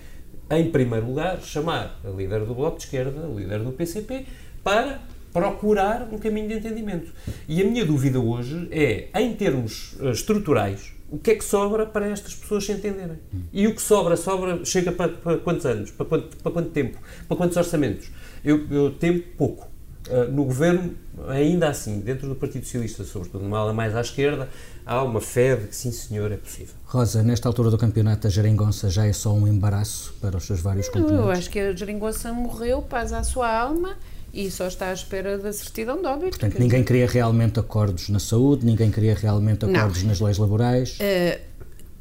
em 0.50 0.70
primeiro 0.70 1.06
lugar, 1.06 1.40
chamar 1.42 2.00
a 2.04 2.08
líder 2.08 2.44
do 2.44 2.54
Bloco 2.54 2.78
de 2.78 2.84
Esquerda, 2.84 3.26
a 3.26 3.28
líder 3.28 3.60
do 3.60 3.72
PCP, 3.72 4.26
para 4.62 5.00
procurar 5.32 6.08
um 6.12 6.18
caminho 6.18 6.48
de 6.48 6.54
entendimento. 6.54 7.12
E 7.48 7.60
a 7.62 7.64
minha 7.64 7.84
dúvida 7.84 8.20
hoje 8.20 8.68
é, 8.70 9.08
em 9.20 9.34
termos 9.34 9.96
eh, 10.00 10.10
estruturais, 10.10 10.92
o 11.12 11.18
que 11.18 11.32
é 11.32 11.34
que 11.34 11.44
sobra 11.44 11.84
para 11.84 12.08
estas 12.08 12.34
pessoas 12.34 12.64
se 12.64 12.72
entenderem? 12.72 13.18
E 13.52 13.66
o 13.66 13.74
que 13.74 13.82
sobra, 13.82 14.16
sobra, 14.16 14.64
chega 14.64 14.90
para, 14.90 15.12
para 15.12 15.36
quantos 15.36 15.66
anos? 15.66 15.90
Para 15.90 16.06
quanto, 16.06 16.36
para 16.38 16.50
quanto 16.50 16.70
tempo? 16.70 16.98
Para 17.28 17.36
quantos 17.36 17.56
orçamentos? 17.58 18.10
Eu, 18.42 18.66
eu 18.70 18.90
temo 18.92 19.20
pouco. 19.36 19.70
Uh, 20.08 20.32
no 20.32 20.44
governo, 20.44 20.94
ainda 21.28 21.68
assim, 21.68 22.00
dentro 22.00 22.26
do 22.28 22.34
Partido 22.34 22.64
Socialista, 22.64 23.04
sobretudo 23.04 23.44
numa 23.44 23.58
ala 23.58 23.72
mais 23.72 23.94
à 23.94 24.00
esquerda, 24.00 24.48
há 24.84 25.00
uma 25.04 25.20
fé 25.20 25.54
de 25.54 25.68
que 25.68 25.76
sim, 25.76 25.92
senhor, 25.92 26.32
é 26.32 26.36
possível. 26.36 26.74
Rosa, 26.86 27.22
nesta 27.22 27.46
altura 27.46 27.70
do 27.70 27.78
campeonato, 27.78 28.26
a 28.26 28.30
geringonça 28.30 28.90
já 28.90 29.06
é 29.06 29.12
só 29.12 29.32
um 29.32 29.46
embaraço 29.46 30.14
para 30.20 30.38
os 30.38 30.44
seus 30.44 30.60
vários 30.60 30.88
componentes? 30.88 31.18
Eu 31.18 31.30
acho 31.30 31.50
que 31.50 31.60
a 31.60 31.76
geringonça 31.76 32.32
morreu, 32.32 32.82
paz 32.82 33.12
à 33.12 33.22
sua 33.22 33.48
alma 33.48 33.96
e 34.32 34.50
só 34.50 34.66
está 34.66 34.88
à 34.88 34.92
espera 34.92 35.36
da 35.36 35.52
certidão 35.52 36.00
de 36.00 36.06
óbito. 36.06 36.38
Portanto, 36.38 36.58
ninguém 36.58 36.82
queria 36.82 37.06
realmente 37.06 37.60
acordos 37.60 38.08
na 38.08 38.18
saúde, 38.18 38.64
ninguém 38.64 38.90
queria 38.90 39.14
realmente 39.14 39.64
acordos 39.64 40.02
não. 40.02 40.08
nas 40.08 40.20
leis 40.20 40.38
laborais? 40.38 40.98
Uh, 40.98 41.38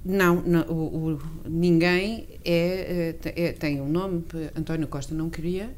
não, 0.04 0.42
não 0.42 0.62
o, 0.62 1.12
o, 1.12 1.22
ninguém 1.46 2.28
é, 2.44 3.16
é, 3.24 3.44
é, 3.44 3.52
tem 3.52 3.82
um 3.82 3.90
nome, 3.90 4.24
António 4.56 4.88
Costa 4.88 5.14
não 5.14 5.30
queria 5.30 5.70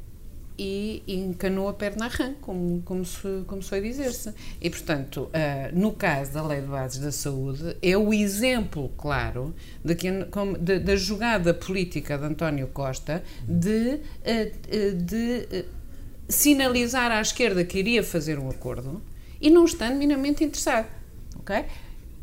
e 0.57 1.03
encanou 1.07 1.67
a 1.67 1.73
perna 1.73 2.05
a 2.05 2.09
rã, 2.09 2.33
como, 2.39 2.81
como, 2.83 3.03
se, 3.03 3.21
se 3.21 3.69
foi 3.69 3.81
dizer-se. 3.81 4.31
E, 4.61 4.69
portanto, 4.69 5.23
uh, 5.23 5.77
no 5.77 5.93
caso 5.93 6.33
da 6.33 6.45
Lei 6.45 6.61
de 6.61 6.67
Bases 6.67 6.99
da 6.99 7.11
Saúde, 7.11 7.75
é 7.81 7.97
o 7.97 8.13
exemplo 8.13 8.89
claro 8.95 9.53
de 9.83 9.95
que, 9.95 10.11
da 10.11 10.95
jogada 10.95 11.53
política 11.53 12.17
de 12.17 12.25
António 12.25 12.67
Costa 12.67 13.23
de, 13.47 13.99
uh, 13.99 14.95
de 14.95 15.65
sinalizar 16.33 17.11
à 17.11 17.21
esquerda 17.21 17.63
que 17.63 17.79
iria 17.79 18.03
fazer 18.03 18.37
um 18.39 18.49
acordo 18.49 19.01
e 19.39 19.49
não 19.49 19.65
estando 19.65 19.95
minimamente 19.97 20.43
interessado. 20.43 20.87
ok? 21.39 21.63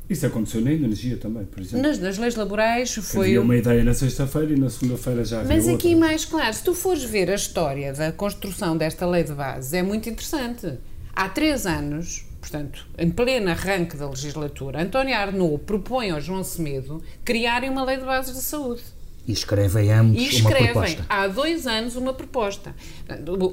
Isso 0.08 0.26
aconteceu 0.26 0.60
na 0.60 0.72
energia 0.72 1.16
também, 1.16 1.44
por 1.44 1.60
exemplo. 1.60 1.86
Nas, 1.86 1.98
nas 1.98 2.18
leis 2.18 2.34
laborais 2.34 2.92
foi. 2.96 3.28
Havia 3.28 3.40
uma 3.42 3.56
ideia 3.56 3.84
na 3.84 3.94
sexta-feira 3.94 4.52
e 4.52 4.56
na 4.58 4.68
segunda-feira 4.68 5.24
já 5.24 5.40
havia 5.40 5.54
Mas 5.54 5.68
aqui 5.68 5.94
outra. 5.94 6.00
mais 6.08 6.24
claro, 6.24 6.52
se 6.52 6.64
tu 6.64 6.74
fores 6.74 7.04
ver 7.04 7.30
a 7.30 7.36
história 7.36 7.92
da 7.92 8.10
construção 8.10 8.76
desta 8.76 9.06
lei 9.06 9.22
de 9.22 9.32
base, 9.32 9.76
é 9.76 9.82
muito 9.84 10.08
interessante. 10.08 10.78
Há 11.14 11.28
três 11.28 11.64
anos, 11.64 12.24
portanto, 12.40 12.88
em 12.98 13.08
pleno 13.08 13.50
arranque 13.50 13.96
da 13.96 14.08
legislatura, 14.10 14.82
António 14.82 15.14
Arnaud 15.14 15.62
propõe 15.64 16.10
ao 16.10 16.20
João 16.20 16.42
Semedo 16.42 17.00
criarem 17.24 17.70
uma 17.70 17.84
lei 17.84 17.96
de 17.98 18.04
bases 18.04 18.34
de 18.34 18.42
saúde. 18.42 18.82
E 19.26 19.32
escrevem 19.32 19.92
ambos 19.92 20.16
E 20.16 20.24
uma 20.40 20.50
escrevem 20.50 20.72
proposta. 20.72 21.04
há 21.08 21.26
dois 21.28 21.66
anos 21.66 21.94
uma 21.94 22.12
proposta. 22.12 22.74
O, 23.28 23.44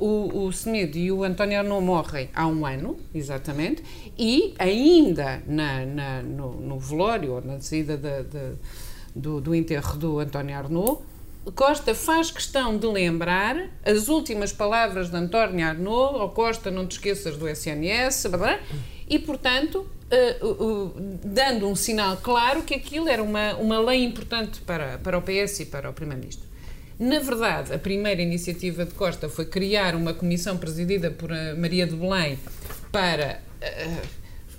o, 0.42 0.46
o 0.48 0.54
Semedo 0.54 0.98
e 0.98 1.12
o 1.12 1.24
António 1.24 1.60
Arnaud 1.60 1.86
morrem 1.86 2.30
há 2.34 2.48
um 2.48 2.66
ano, 2.66 2.98
exatamente, 3.14 3.84
e 4.18 4.54
ainda 4.58 5.44
na, 5.46 5.86
na- 5.86 6.24
no, 6.24 6.54
no 6.62 6.80
velório, 6.80 7.34
ou 7.34 7.42
na 7.42 7.60
saída 7.60 7.96
da- 7.98 8.24
da- 8.24 8.54
do, 9.16 9.42
do 9.42 9.54
enterro 9.54 9.98
do 9.98 10.20
António 10.20 10.56
Arnaud, 10.58 11.00
Costa 11.56 11.94
faz 11.96 12.30
questão 12.30 12.78
de 12.78 12.86
lembrar 12.88 13.70
as 13.86 14.10
últimas 14.10 14.52
palavras 14.52 15.10
de 15.10 15.16
António 15.16 15.66
Arnaud, 15.66 16.20
ao 16.20 16.30
Costa, 16.32 16.70
não 16.72 16.86
te 16.88 16.94
esqueças 16.94 17.38
do 17.38 17.48
SNS, 17.48 18.28
blá, 18.30 18.38
blá, 18.38 18.60
e, 19.10 19.18
portanto, 19.20 19.88
eh, 20.10 20.38
o- 20.42 20.46
o- 20.46 20.94
dando 21.24 21.68
um 21.68 21.76
sinal 21.76 22.18
claro 22.18 22.64
que 22.64 22.74
aquilo 22.74 23.08
era 23.10 23.22
uma, 23.22 23.56
uma 23.56 23.80
lei 23.80 24.04
importante 24.04 24.62
para, 24.62 24.98
para 25.00 25.18
o 25.18 25.22
PS 25.22 25.62
e 25.62 25.66
para 25.66 25.90
o 25.90 25.94
Primeiro-Ministro. 25.94 26.46
Na 27.00 27.20
verdade, 27.20 27.74
a 27.74 27.78
primeira 27.80 28.22
iniciativa 28.22 28.84
de 28.86 28.94
Costa 28.94 29.30
foi 29.30 29.46
criar 29.46 29.94
uma 29.96 30.14
comissão 30.14 30.58
presidida 30.58 31.12
por 31.12 31.32
a 31.32 31.54
Maria 31.56 31.86
de 31.86 31.96
Belém 31.96 32.40
para 32.92 33.40
eh, 33.62 33.98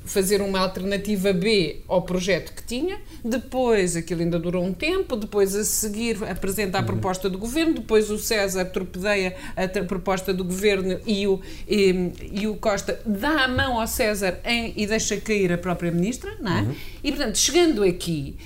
fazer 0.08 0.40
uma 0.40 0.58
alternativa 0.60 1.32
B 1.32 1.80
ao 1.86 2.02
projeto 2.02 2.52
que 2.52 2.62
tinha. 2.62 2.98
Depois, 3.24 3.94
aquilo 3.96 4.22
ainda 4.22 4.38
durou 4.38 4.64
um 4.64 4.72
tempo. 4.72 5.16
Depois, 5.16 5.54
a 5.54 5.64
seguir, 5.64 6.16
apresenta 6.24 6.78
a 6.78 6.82
proposta 6.82 7.28
do 7.28 7.38
governo. 7.38 7.74
Depois, 7.74 8.10
o 8.10 8.18
César 8.18 8.64
torpedeia 8.66 9.36
a 9.56 9.68
proposta 9.84 10.32
do 10.32 10.44
governo 10.44 10.98
e 11.06 11.26
o, 11.26 11.40
e, 11.68 12.10
e 12.32 12.46
o 12.46 12.56
Costa 12.56 13.00
dá 13.04 13.44
a 13.44 13.48
mão 13.48 13.80
ao 13.80 13.86
César 13.86 14.40
em- 14.44 14.72
e 14.76 14.86
deixa 14.86 15.16
cair 15.18 15.52
a 15.52 15.58
própria 15.58 15.90
ministra, 15.90 16.36
não 16.40 16.52
é? 16.58 16.66
E, 17.04 17.12
portanto, 17.12 17.36
chegando 17.38 17.82
aqui, 17.84 18.36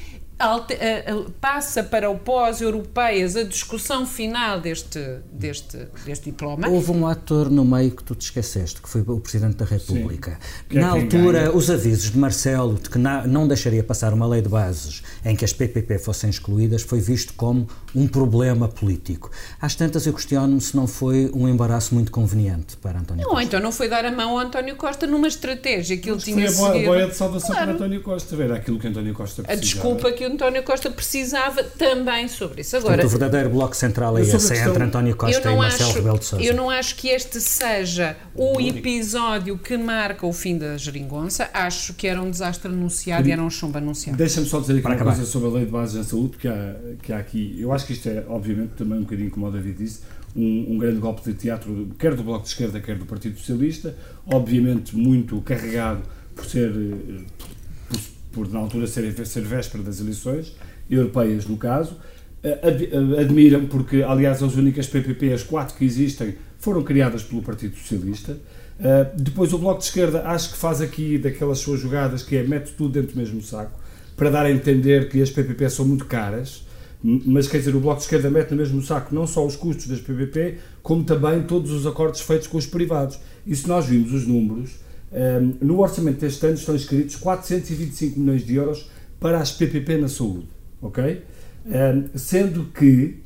passa 1.41 1.83
para 1.83 2.11
o 2.11 2.19
pós-europeias 2.19 3.37
a 3.37 3.43
discussão 3.43 4.07
final 4.07 4.61
deste, 4.61 4.99
deste, 5.33 5.89
deste 6.05 6.27
diploma. 6.27 6.69
Houve 6.69 6.91
um 6.91 7.07
ator 7.07 7.51
no 7.51 7.65
meio 7.65 7.91
que 7.91 8.03
tu 8.03 8.15
te 8.15 8.23
esqueceste, 8.23 8.81
que 8.81 8.89
foi 8.89 9.03
o 9.03 9.21
Presidente 9.21 9.57
da 9.57 9.65
República. 9.65 10.39
Que 10.69 10.79
é 10.79 10.81
Na 10.81 10.93
quem 10.93 11.03
altura, 11.03 11.41
ganha. 11.45 11.57
os 11.57 11.71
avisos 11.71 12.11
de 12.11 12.19
Marcelo 12.19 12.75
de 12.75 12.91
que 12.91 12.99
não 12.99 13.47
deixaria 13.47 13.83
passar 13.83 14.13
uma 14.13 14.27
lei 14.27 14.43
de 14.43 14.49
bases 14.49 15.03
em 15.25 15.35
que 15.37 15.45
as 15.45 15.53
PPP 15.53 15.99
fossem 15.99 16.31
excluídas 16.31 16.83
foi 16.83 17.01
visto 17.01 17.35
como 17.35 17.67
um 17.95 18.07
problema 18.09 18.69
político. 18.69 19.31
Às 19.61 19.75
tantas, 19.75 20.07
eu 20.07 20.13
questiono-me 20.13 20.61
se 20.61 20.75
não 20.77 20.87
foi 20.87 21.31
um 21.35 21.47
embaraço 21.49 21.95
muito 21.95 22.11
conveniente 22.11 22.77
para 22.79 22.99
António 22.99 23.23
Ou 23.25 23.31
Costa. 23.33 23.45
então 23.45 23.61
não 23.61 23.71
foi 23.73 23.89
dar 23.89 24.05
a 24.05 24.11
mão 24.11 24.31
ao 24.31 24.39
António 24.39 24.77
Costa 24.77 25.07
numa 25.07 25.29
estratégia 25.29 25.97
que 25.97 26.11
ele 26.11 26.21
Foi 26.21 26.33
tinha 26.33 26.49
a 26.49 26.53
boia, 26.53 26.69
a 26.69 26.73
seguido. 26.73 26.87
boia 26.91 27.07
de 27.09 27.15
salvação 27.17 27.51
Claro. 27.51 27.65
para 27.67 27.75
António 27.75 28.01
Costa. 28.03 28.43
Era 28.43 28.57
aquilo 28.57 28.79
que 28.79 28.89
António 28.89 29.13
Costa 29.15 29.43
A 29.43 29.45
precisava. 29.45 29.61
desculpa 29.61 30.13
que 30.13 30.25
o 30.27 30.33
António 30.33 30.63
Costa 30.63 30.91
precisava 30.91 31.63
também 31.65 32.29
sobre 32.29 32.63
isso. 32.63 32.77
Agora, 32.77 32.95
Portanto, 32.95 33.07
o 33.07 33.19
verdadeiro 33.19 33.51
bloco 33.51 33.77
central 33.77 34.17
é 34.17 34.21
a 34.21 34.25
esse, 34.25 34.37
é 34.37 34.39
questão- 34.39 34.71
entre 34.71 34.85
António 34.85 35.17
Costa 35.17 35.41
não, 35.49 35.53
e 35.55 35.59
Marcelo 35.59 35.89
acho, 35.91 35.99
Rebelo 35.99 36.19
de 36.19 36.25
Sousa. 36.25 36.45
eu 36.45 36.55
não 36.55 36.71
acho 36.71 36.97
que 36.97 37.09
este 37.09 37.41
seja 37.41 38.17
o 38.35 38.59
episódio 38.61 39.59
que 39.59 39.77
marca 39.77 40.27
o 40.27 40.33
fim 40.33 40.57
da 40.59 40.77
geringonça. 40.77 41.49
Acho 41.53 41.95
que 41.95 42.07
era 42.07 42.21
um 42.21 42.31
desastre 42.31 42.71
anunciado 42.71 43.29
e 43.29 43.33
era 43.33 43.43
um 43.43 43.51
chumbo 43.51 43.79
anunciado. 43.79 44.17
Deixa-me 44.19 44.47
só 44.47 44.61
dizer 44.61 44.75
aqui 44.75 44.83
Para 44.83 44.91
uma 44.91 44.97
acabar. 44.97 45.15
coisa 45.17 45.31
sobre 45.31 45.49
a 45.49 45.53
lei 45.53 45.65
de 45.65 45.71
bases 45.71 45.95
na 45.97 46.05
saúde, 46.05 46.37
que 46.39 46.49
há, 46.49 46.75
que 47.03 47.13
há 47.13 47.19
aqui. 47.19 47.57
Eu 47.59 47.73
acho 47.73 47.82
que 47.87 47.93
isto 47.93 48.09
é, 48.09 48.25
obviamente, 48.29 48.71
também 48.71 48.99
um 48.99 49.03
bocadinho 49.03 49.31
como 49.31 49.47
o 49.47 49.51
David 49.51 49.77
disse, 49.77 50.01
um, 50.35 50.75
um 50.75 50.79
grande 50.79 50.99
golpe 50.99 51.23
de 51.23 51.35
teatro, 51.35 51.89
quer 51.99 52.15
do 52.15 52.23
Bloco 52.23 52.43
de 52.43 52.49
Esquerda, 52.49 52.81
quer 52.81 52.97
do 52.97 53.05
Partido 53.05 53.39
Socialista, 53.39 53.95
obviamente 54.27 54.97
muito 54.97 55.41
carregado 55.43 56.03
por 56.35 56.47
ser, 56.47 56.71
eh, 56.71 57.21
por, 57.89 58.01
por 58.33 58.53
na 58.53 58.61
altura 58.61 58.87
ser, 58.87 59.13
ser 59.27 59.43
véspera 59.43 59.83
das 59.83 60.01
eleições, 60.01 60.55
europeias 60.91 61.47
no 61.47 61.57
caso. 61.57 61.99
Eh, 62.43 62.59
eh, 62.63 63.21
Admiram 63.21 63.67
porque, 63.67 64.03
aliás, 64.03 64.43
as 64.43 64.55
únicas 64.55 64.87
PPP, 64.87 65.33
as 65.33 65.43
quatro 65.43 65.77
que 65.77 65.85
existem, 65.85 66.35
foram 66.59 66.83
criadas 66.83 67.23
pelo 67.23 67.43
Partido 67.43 67.77
Socialista. 67.77 68.37
Depois 69.17 69.53
o 69.53 69.59
Bloco 69.59 69.79
de 69.79 69.85
Esquerda 69.85 70.23
acho 70.27 70.53
que 70.53 70.57
faz 70.57 70.81
aqui 70.81 71.17
daquelas 71.17 71.59
suas 71.59 71.79
jogadas 71.79 72.23
que 72.23 72.37
é 72.37 72.43
mete 72.43 72.73
tudo 72.73 72.95
dentro 72.95 73.13
do 73.13 73.19
mesmo 73.19 73.41
saco 73.41 73.79
para 74.17 74.31
dar 74.31 74.47
a 74.47 74.51
entender 74.51 75.09
que 75.09 75.21
as 75.23 75.31
PPP 75.31 75.69
são 75.71 75.85
muito 75.85 76.05
caras, 76.05 76.65
mas 77.03 77.49
quer 77.49 77.59
dizer, 77.59 77.75
o 77.75 77.81
Bloco 77.81 77.99
de 77.99 78.05
Esquerda 78.05 78.31
mete 78.31 78.53
no 78.53 78.57
mesmo 78.57 78.81
saco 78.81 79.15
não 79.15 79.27
só 79.27 79.45
os 79.45 79.57
custos 79.57 79.87
das 79.87 80.01
PPP, 80.01 80.59
como 80.83 81.03
também 81.03 81.43
todos 81.43 81.73
os 81.73 81.87
acordos 81.87 82.21
feitos 82.21 82.47
com 82.47 82.59
os 82.59 82.67
privados. 82.67 83.19
E 83.45 83.57
se 83.57 83.67
nós 83.67 83.87
vimos 83.87 84.13
os 84.13 84.27
números, 84.27 84.77
um, 85.13 85.67
no 85.67 85.81
orçamento 85.81 86.21
deste 86.21 86.47
ano 86.47 86.55
estão 86.55 86.75
inscritos 86.75 87.17
425 87.17 88.19
milhões 88.19 88.47
de 88.47 88.55
euros 88.55 88.89
para 89.19 89.39
as 89.39 89.51
PPP 89.51 89.99
na 89.99 90.09
saúde, 90.09 90.49
ok? 90.81 91.23
Um, 91.67 92.17
sendo 92.17 92.65
que 92.67 93.19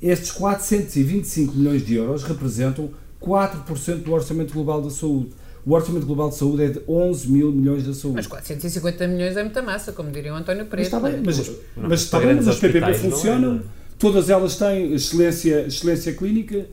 estes 0.00 0.30
425 0.32 1.54
milhões 1.54 1.84
de 1.84 1.94
euros 1.94 2.22
representam 2.22 2.90
4% 3.20 4.02
do 4.02 4.12
orçamento 4.12 4.52
global 4.52 4.82
da 4.82 4.90
saúde. 4.90 5.30
O 5.66 5.72
orçamento 5.72 6.04
global 6.04 6.28
de 6.28 6.36
saúde 6.36 6.62
é 6.64 6.68
de 6.68 6.80
11 6.86 7.30
mil 7.30 7.50
milhões 7.50 7.84
da 7.86 7.94
saúde. 7.94 8.16
Mas 8.16 8.26
450 8.26 9.08
milhões 9.08 9.36
é 9.36 9.42
muita 9.42 9.62
massa, 9.62 9.92
como 9.92 10.10
diria 10.10 10.32
o 10.32 10.36
António 10.36 10.60
Mas 10.62 10.68
Preto. 10.68 10.84
está 10.84 11.00
bem, 11.00 11.22
mas, 11.24 11.38
Não, 11.76 11.88
mas 11.88 12.00
está 12.02 12.20
bem, 12.20 12.34
mas 12.34 12.48
as 12.48 12.58
PPP 12.58 12.90
é, 12.90 12.94
funcionam, 12.94 13.56
é? 13.56 13.60
todas 13.98 14.28
elas 14.28 14.56
têm 14.56 14.92
excelência, 14.92 15.66
excelência 15.66 16.12
clínica, 16.12 16.66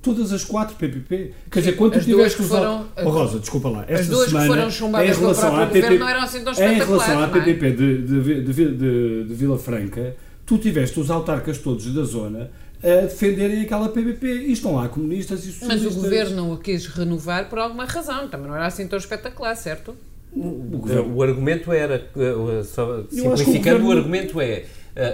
todas 0.00 0.32
as 0.32 0.44
quatro 0.44 0.76
PPP. 0.76 1.32
Quer 1.50 1.58
dizer, 1.58 1.72
quando 1.72 1.96
As 1.96 2.04
tu 2.04 2.10
duas 2.10 2.32
tiveste 2.32 2.48
que 2.54 2.64
al- 2.64 2.86
Oh, 3.04 3.10
Rosa, 3.10 3.40
desculpa 3.40 3.68
lá. 3.70 3.84
Esta 3.88 4.06
duas 4.12 4.24
que 4.26 4.30
semana, 4.30 4.46
foram 4.48 4.70
chumbadas 4.70 5.08
em 5.08 5.10
pelo 5.10 5.20
relação 5.22 5.50
próprio 5.50 5.62
à 5.62 5.66
governo 5.66 5.88
PP 5.88 5.98
não 5.98 6.08
eram 6.08 6.22
assim 6.22 6.40
tão 6.44 6.52
Em 6.52 6.74
relação 6.74 7.18
à 7.18 7.26
não 7.26 7.36
é? 7.36 7.40
PPP 7.40 7.70
de, 7.72 8.02
de, 8.02 8.42
de, 8.42 8.52
de, 8.52 9.24
de 9.24 9.34
Vila 9.34 9.58
Franca, 9.58 10.16
tu 10.46 10.58
tiveste 10.58 11.00
os 11.00 11.10
autarcas 11.10 11.58
todos 11.58 11.92
da 11.92 12.04
zona 12.04 12.50
a 12.82 13.02
defenderem 13.02 13.62
aquela 13.62 13.88
PPP 13.88 14.26
e 14.26 14.52
estão 14.52 14.74
lá 14.76 14.88
comunistas 14.88 15.44
e 15.44 15.48
Mas 15.48 15.54
socialistas. 15.56 15.96
o 15.96 16.00
governo 16.00 16.52
o 16.52 16.58
quis 16.58 16.86
renovar 16.86 17.48
por 17.48 17.58
alguma 17.58 17.84
razão. 17.84 18.28
Também 18.28 18.46
não 18.48 18.54
era 18.56 18.66
assim 18.66 18.86
tão 18.86 18.98
espetacular, 18.98 19.54
certo? 19.56 19.96
O 20.32 20.78
governo- 20.78 21.14
O 21.16 21.22
argumento 21.22 21.72
era, 21.72 22.06
uh, 22.14 22.62
só 22.64 23.00
o 23.00 23.06
simplificando, 23.10 23.76
o 23.78 23.80
governo- 23.80 23.90
argumento 23.92 24.40
é, 24.40 24.64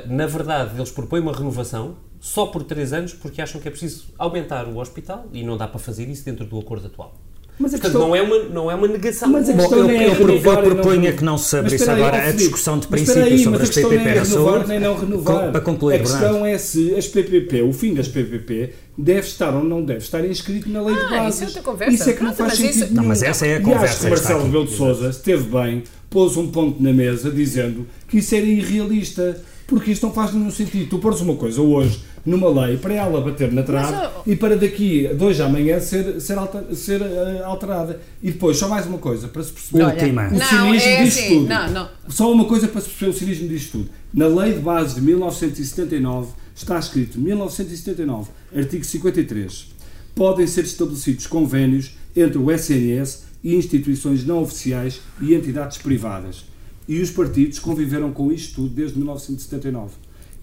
uh, 0.07 0.12
na 0.12 0.27
verdade, 0.27 0.77
eles 0.77 0.91
propõem 0.91 1.21
uma 1.23 1.33
renovação 1.33 1.97
só 2.21 2.47
por 2.47 2.65
três 2.65 2.93
anos 2.93 3.12
porque 3.15 3.41
acham 3.41 3.61
que 3.61 3.69
é 3.69 3.71
preciso 3.71 4.07
aumentar 4.19 4.67
o 4.67 4.79
hospital 4.79 5.27
e 5.33 5.43
não 5.45 5.57
dá 5.57 5.69
para 5.69 5.79
fazer 5.79 6.09
isso 6.09 6.25
dentro 6.25 6.45
do 6.45 6.59
acordo 6.59 6.87
atual. 6.87 7.15
Mas 7.57 7.73
a 7.73 7.79
Portanto, 7.79 7.93
questão- 7.93 8.09
não 8.09 8.17
é 8.17 8.21
uma, 8.23 8.39
não 8.49 8.71
é 8.71 8.75
uma 8.75 8.89
negação. 8.89 9.29
Mas 9.31 9.49
a 9.49 9.53
Bom, 9.53 9.59
questão 9.61 9.79
eu- 9.79 9.89
é 9.91 10.07
eu 10.09 10.13
eu 10.13 10.15
e 10.15 10.57
não 10.57 10.63
proponho 10.75 10.91
renovar. 11.01 11.13
que 11.19 11.25
não 11.25 11.39
se 11.39 11.57
abrisse 11.57 11.89
aí, 11.89 12.03
agora 12.03 12.17
ó, 12.17 12.29
a 12.29 12.33
discussão 12.33 12.79
de 12.81 12.87
aí, 13.33 13.39
sobre 13.39 13.59
mas 13.61 13.63
as 13.63 13.69
a 13.71 13.73
questão 13.75 13.91
PPP 13.91 14.05
nem 14.05 14.13
é 14.13 14.17
na 14.17 14.23
renovar, 14.25 14.53
saúde. 14.55 14.69
Nem 14.69 14.81
não 14.81 14.99
renovar. 14.99 15.45
Com- 15.47 15.53
para 15.53 15.61
concluir, 15.61 15.95
a 15.95 15.99
questão 16.01 16.21
Bernardo. 16.21 16.47
é 16.47 16.59
se 16.59 16.95
as 16.97 17.07
PPP, 17.07 17.63
o 17.63 17.73
fim 17.73 17.95
das 17.95 18.09
PPP, 18.09 18.71
deve 18.99 19.21
estar 19.29 19.55
ou 19.55 19.63
não 19.63 19.85
deve 19.85 20.01
estar 20.01 20.25
inscrito 20.25 20.69
na 20.69 20.83
lei 20.83 20.97
de 20.97 21.01
Ah, 21.03 21.09
bases. 21.11 21.35
isso 21.37 21.45
é 21.45 21.47
outra 21.47 21.63
conversa. 21.63 21.95
Isso 21.95 22.11
é 22.11 22.13
que 22.13 22.23
não 22.25 22.35
Pronto, 22.35 22.37
faz 22.49 22.59
mas 22.61 22.69
sentido 22.69 22.85
isso-. 22.87 22.95
Não, 22.95 23.05
mas 23.05 23.23
essa 23.23 23.47
é 23.47 23.55
a 23.55 23.59
E 23.59 23.63
conversa 23.63 23.85
acho 23.85 24.01
que 24.01 24.09
Marcelo. 24.09 24.43
Rebelo 24.45 24.65
de 24.67 24.73
Sousa 24.73 25.09
esteve 25.11 25.45
bem, 25.45 25.83
pôs 26.11 26.37
um 26.37 26.49
ponto 26.49 26.83
na 26.83 26.93
mesa 26.93 27.31
dizendo 27.31 27.87
que 28.09 28.19
isso 28.19 28.35
era 28.35 28.45
irrealista. 28.45 29.41
Porque 29.67 29.93
isto 29.93 30.07
não 30.07 30.13
faz 30.13 30.35
nenhum 30.35 30.51
sentido. 30.51 30.91
Tu 30.91 30.99
pôres 30.99 31.23
uma 31.23 31.37
coisa 31.37 31.63
hoje 31.63 31.99
numa 32.25 32.49
lei 32.64 32.77
para 32.79 32.95
ela 32.95 33.20
bater 33.20 33.53
na 33.53 33.62
trave 33.62 33.95
ó- 33.95 34.22
e 34.27 34.35
para 34.35 34.57
daqui 34.57 35.07
a 35.07 35.12
dois 35.12 35.41
amanhã 35.41 35.79
ser, 35.81 36.20
ser, 36.20 36.39
alter- 36.39 36.75
ser 36.75 37.01
eh, 37.03 37.43
alterada. 37.45 38.01
E 38.22 38.31
depois, 38.31 38.57
só 38.57 38.68
mais 38.68 38.87
uma 38.87 38.99
coisa, 38.99 39.29
para 39.29 39.43
se 39.43 39.53
perceber. 39.53 39.85
Última. 39.85 40.29
O 40.29 40.33
Não, 40.33 40.41
cinismo 40.47 40.89
é 40.89 41.03
disto 41.05 41.18
assim, 41.20 41.29
tudo. 41.41 41.49
não, 41.49 41.70
não. 41.70 41.89
Só 42.09 42.33
uma 42.33 42.45
coisa 42.47 42.68
para 42.68 42.81
se 42.81 42.89
perceber 42.89 43.11
o 43.11 43.14
cinismo 43.18 43.49
disto 43.49 43.72
tudo. 43.72 43.91
Na 44.12 44.27
Lei 44.27 44.53
de 44.55 44.61
Base 44.61 44.95
de 44.95 45.01
1979 45.03 46.33
está 46.55 46.79
escrito, 46.79 47.18
1979, 47.18 48.31
artigo 48.57 48.85
53, 48.85 49.68
podem 50.14 50.47
ser 50.47 50.64
estabelecidos 50.64 51.27
convênios 51.27 51.97
entre 52.16 52.39
o 52.39 52.51
SNS 52.51 53.25
e 53.43 53.55
instituições 53.57 54.25
não 54.25 54.41
oficiais 54.43 55.01
e 55.20 55.35
entidades 55.35 55.79
privadas. 55.79 56.45
E 56.89 57.01
os 57.01 57.11
partidos 57.11 57.59
conviveram 57.59 58.12
com 58.12 58.31
isto 58.31 58.55
tudo 58.57 58.68
desde 58.68 58.97
1979. 58.99 59.93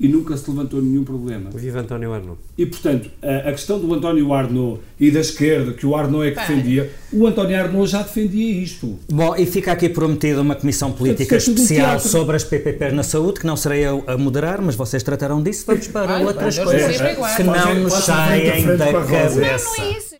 E 0.02 0.08
nunca 0.08 0.36
se 0.36 0.49
levantou 0.49 0.82
nenhum 0.82 1.04
problema. 1.04 1.52
Viva 1.54 1.82
António 1.82 2.12
Arno. 2.12 2.36
E, 2.58 2.66
portanto, 2.66 3.12
a, 3.22 3.49
a 3.49 3.52
questão 3.52 3.80
do 3.80 3.93
António 3.93 4.34
Arnaud 4.34 4.82
e 4.99 5.12
da 5.12 5.20
esquerda, 5.20 5.74
que 5.74 5.86
o 5.86 5.95
Arnaud 5.95 6.28
é 6.28 6.32
que 6.32 6.39
defendia, 6.39 6.89
o 7.14 7.28
António 7.28 7.56
Arnaud 7.56 7.86
já 7.88 8.02
defendia 8.02 8.64
isto. 8.64 8.97
Bom, 9.12 9.36
e 9.36 9.45
fica 9.45 9.72
aqui 9.72 9.88
prometida 9.88 10.41
uma 10.41 10.56
comissão 10.56 10.91
política 10.91 11.36
Portanto, 11.36 11.56
especial 11.56 11.99
sobre 11.99 12.36
as 12.36 12.43
PPPs 12.43 12.93
na 12.95 13.04
saúde, 13.04 13.41
que 13.41 13.45
não 13.45 13.56
serei 13.56 13.86
eu 13.86 14.04
a 14.08 14.18
moderar, 14.18 14.60
mas 14.60 14.74
vocês 14.74 15.04
tratarão 15.04 15.43
disso. 15.43 15.66
Vamos 15.68 15.88
para 15.89 16.16
Olha, 16.16 16.26
outras 16.26 16.58
coisas 16.58 16.97
que 17.38 17.43
não 17.43 17.76
nos 17.76 17.93
saem 17.93 18.66
da 18.76 18.91
cabeça. 18.91 19.39
Não 19.39 19.45
é 19.45 19.97
isso. 19.97 20.16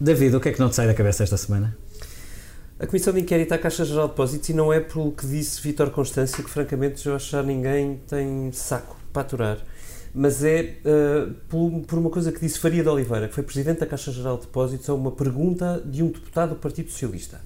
David, 0.00 0.34
o 0.34 0.40
que 0.40 0.48
é 0.48 0.52
que 0.52 0.60
não 0.60 0.70
te 0.70 0.76
sai 0.76 0.86
da 0.86 0.94
cabeça 0.94 1.24
esta 1.24 1.36
semana? 1.36 1.76
A 2.78 2.86
Comissão 2.86 3.10
de 3.14 3.20
Inquérito 3.20 3.52
à 3.52 3.58
Caixa 3.58 3.86
Geral 3.86 4.04
de 4.04 4.10
Depósitos, 4.10 4.50
e 4.50 4.52
não 4.52 4.70
é 4.70 4.80
pelo 4.80 5.10
que 5.10 5.26
disse 5.26 5.62
Vítor 5.62 5.88
Constância, 5.90 6.44
que 6.44 6.50
francamente 6.50 7.06
eu 7.06 7.16
acho 7.16 7.30
que 7.30 7.42
ninguém 7.46 8.02
tem 8.06 8.52
saco 8.52 8.98
para 9.14 9.22
aturar, 9.22 9.64
mas 10.14 10.44
é 10.44 10.76
uh, 10.84 11.32
por, 11.48 11.70
por, 11.86 11.98
uma 11.98 12.10
coisa 12.10 12.30
que 12.30 12.38
disse 12.38 12.58
Faria 12.58 12.82
de 12.82 12.88
Oliveira, 12.90 13.28
que 13.28 13.34
foi 13.34 13.42
Presidente 13.42 13.80
da 13.80 13.86
Caixa 13.86 14.12
Geral 14.12 14.36
de 14.36 14.42
Depósitos, 14.42 14.90
a 14.90 14.94
uma 14.94 15.10
pergunta 15.10 15.82
de 15.86 16.02
um 16.02 16.08
deputado 16.08 16.50
do 16.50 16.56
Partido 16.56 16.90
Socialista. 16.90 17.40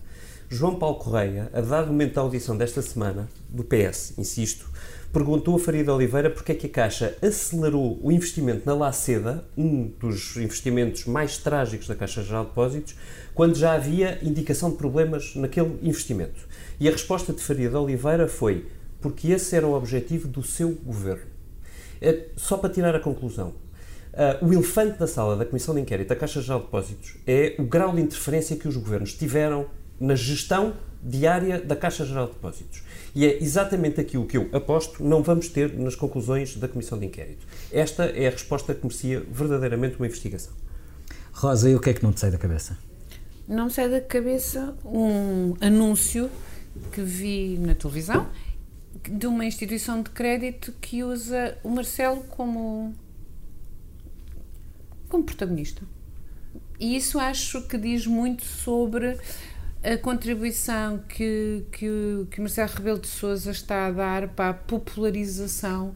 João 0.48 0.74
Paulo 0.74 0.96
Correia, 0.96 1.48
a 1.52 1.60
dado 1.60 1.86
momento 1.86 2.14
da 2.14 2.22
audição 2.22 2.56
desta 2.56 2.82
semana, 2.82 3.28
do 3.48 3.62
PS, 3.62 4.18
insisto, 4.18 4.68
perguntou 5.12 5.54
a 5.54 5.58
Faria 5.60 5.84
de 5.84 5.90
Oliveira 5.90 6.28
porque 6.28 6.50
é 6.50 6.54
que 6.56 6.66
a 6.66 6.70
Caixa 6.70 7.16
acelerou 7.22 8.00
o 8.02 8.10
investimento 8.10 8.62
na 8.66 8.74
Laceda, 8.74 9.44
um 9.56 9.86
dos 9.86 10.36
investimentos 10.36 11.04
mais 11.04 11.38
trágicos 11.38 11.86
da 11.86 11.94
Caixa 11.94 12.24
Geral 12.24 12.42
de 12.42 12.48
Depósitos, 12.50 12.96
quando 13.40 13.56
já 13.56 13.72
havia 13.72 14.18
indicação 14.22 14.70
de 14.70 14.76
problemas 14.76 15.34
naquele 15.34 15.78
investimento. 15.82 16.46
E 16.78 16.86
a 16.86 16.92
resposta 16.92 17.32
de 17.32 17.40
Faria 17.40 17.70
de 17.70 17.74
Oliveira 17.74 18.28
foi 18.28 18.66
porque 19.00 19.28
esse 19.28 19.56
era 19.56 19.66
o 19.66 19.72
objetivo 19.72 20.28
do 20.28 20.42
seu 20.42 20.72
governo. 20.84 21.24
É, 22.02 22.26
só 22.36 22.58
para 22.58 22.68
tirar 22.68 22.94
a 22.94 23.00
conclusão, 23.00 23.54
Uh, 24.10 24.44
o 24.44 24.52
elefante 24.52 24.98
da 24.98 25.06
sala 25.06 25.36
da 25.36 25.46
Comissão 25.46 25.72
de 25.72 25.80
Inquérito 25.80 26.08
da 26.08 26.16
Caixa 26.16 26.42
Geral 26.42 26.58
de 26.58 26.64
Depósitos 26.64 27.14
é 27.24 27.54
o 27.60 27.62
grau 27.62 27.94
de 27.94 28.02
interferência 28.02 28.56
que 28.56 28.66
os 28.66 28.76
governos 28.76 29.14
tiveram 29.14 29.66
na 30.00 30.16
gestão 30.16 30.74
diária 31.00 31.60
da 31.60 31.76
Caixa 31.76 32.04
Geral 32.04 32.26
de 32.26 32.32
Depósitos. 32.32 32.82
E 33.14 33.24
é 33.24 33.40
exatamente 33.40 34.00
aquilo 34.00 34.26
que 34.26 34.36
eu 34.36 34.48
aposto 34.52 35.04
não 35.04 35.22
vamos 35.22 35.48
ter 35.48 35.78
nas 35.78 35.94
conclusões 35.94 36.56
da 36.56 36.66
Comissão 36.66 36.98
de 36.98 37.06
Inquérito. 37.06 37.46
Esta 37.70 38.06
é 38.06 38.26
a 38.26 38.30
resposta 38.30 38.74
que 38.74 38.84
merecia 38.84 39.22
verdadeiramente 39.30 39.94
uma 39.94 40.06
investigação. 40.06 40.52
Rosa, 41.32 41.70
e 41.70 41.76
o 41.76 41.80
que 41.80 41.90
é 41.90 41.94
que 41.94 42.02
não 42.02 42.12
te 42.12 42.18
sai 42.18 42.32
da 42.32 42.38
cabeça? 42.38 42.89
Não 43.50 43.64
me 43.64 43.70
sai 43.72 43.88
da 43.88 44.00
cabeça 44.00 44.76
um 44.84 45.56
anúncio 45.60 46.30
que 46.92 47.00
vi 47.00 47.58
na 47.58 47.74
televisão 47.74 48.30
de 49.02 49.26
uma 49.26 49.44
instituição 49.44 50.04
de 50.04 50.10
crédito 50.10 50.72
que 50.80 51.02
usa 51.02 51.58
o 51.64 51.68
Marcelo 51.68 52.22
como, 52.28 52.94
como 55.08 55.24
protagonista. 55.24 55.82
E 56.78 56.94
isso 56.94 57.18
acho 57.18 57.62
que 57.62 57.76
diz 57.76 58.06
muito 58.06 58.44
sobre 58.44 59.18
a 59.82 59.98
contribuição 59.98 60.98
que, 61.08 61.64
que, 61.72 62.28
que 62.30 62.40
Marcelo 62.40 62.70
Rebelo 62.72 63.00
de 63.00 63.08
Sousa 63.08 63.50
está 63.50 63.88
a 63.88 63.90
dar 63.90 64.28
para 64.28 64.50
a 64.50 64.54
popularização 64.54 65.92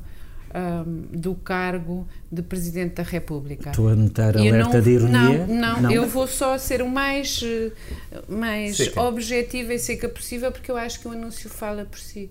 um, 0.55 1.19
do 1.19 1.35
cargo 1.35 2.07
de 2.31 2.43
Presidente 2.43 2.95
da 2.95 3.03
República. 3.03 3.71
Estou 3.71 3.89
a 3.89 3.97
notar 3.97 4.37
alerta 4.37 4.75
não, 4.75 4.81
de 4.81 4.91
ironia. 4.91 5.47
Não, 5.47 5.47
não, 5.47 5.83
não, 5.83 5.91
eu 5.91 6.09
vou 6.09 6.27
só 6.27 6.57
ser 6.57 6.81
o 6.81 6.89
mais, 6.89 7.41
mais 8.29 8.79
objetiva 8.97 9.75
e 9.75 9.79
seca 9.79 10.09
possível, 10.09 10.53
porque 10.53 10.71
eu 10.71 10.77
acho 10.77 11.01
que 11.01 11.09
o 11.09 11.13
anúncio 11.13 11.51
fala 11.51 11.85
por 11.85 11.99
si. 11.99 12.31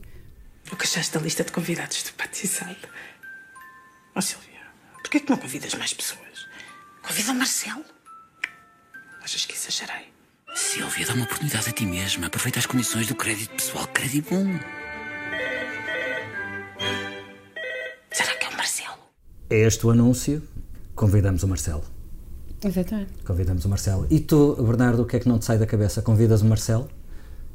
O 0.72 0.76
que 0.76 0.86
achaste 0.86 1.14
da 1.14 1.20
lista 1.20 1.44
de 1.44 1.52
convidados 1.52 2.04
de 2.04 2.14
batizado? 2.18 2.76
Ó 4.16 4.20
oh, 4.20 4.22
Silvia, 4.22 4.62
porquê 5.02 5.20
que 5.20 5.30
não 5.30 5.38
convidas 5.38 5.74
mais 5.76 5.94
pessoas? 5.94 6.48
Convida 7.02 7.32
o 7.32 7.36
Marcelo. 7.36 7.84
Achas 9.22 9.46
que 9.46 9.54
exagerei? 9.54 10.14
Silvia, 10.56 11.06
dá 11.06 11.14
uma 11.14 11.26
oportunidade 11.26 11.70
a 11.70 11.72
ti 11.72 11.86
mesma. 11.86 12.28
Aproveita 12.28 12.60
as 12.60 12.66
condições 12.66 13.08
do 13.08 13.16
crédito 13.16 13.56
pessoal. 13.56 13.88
Crédito 13.88 14.36
É 19.50 19.60
este 19.62 19.86
o 19.86 19.92
anúncio. 19.92 20.42
Convidamos 20.96 21.44
o 21.44 21.48
Marcelo. 21.48 21.84
Exatamente. 22.64 23.12
Convidamos 23.26 23.66
o 23.66 23.70
Marcelo. 23.70 24.08
E 24.10 24.20
tu, 24.20 24.56
Bernardo, 24.56 25.02
o 25.02 25.06
que 25.06 25.18
é 25.18 25.20
que 25.20 25.28
não 25.28 25.38
te 25.38 25.46
sai 25.46 25.58
da 25.58 25.66
cabeça? 25.66 26.02
Convidas 26.02 26.42
o 26.42 26.46
Marcelo? 26.46 26.88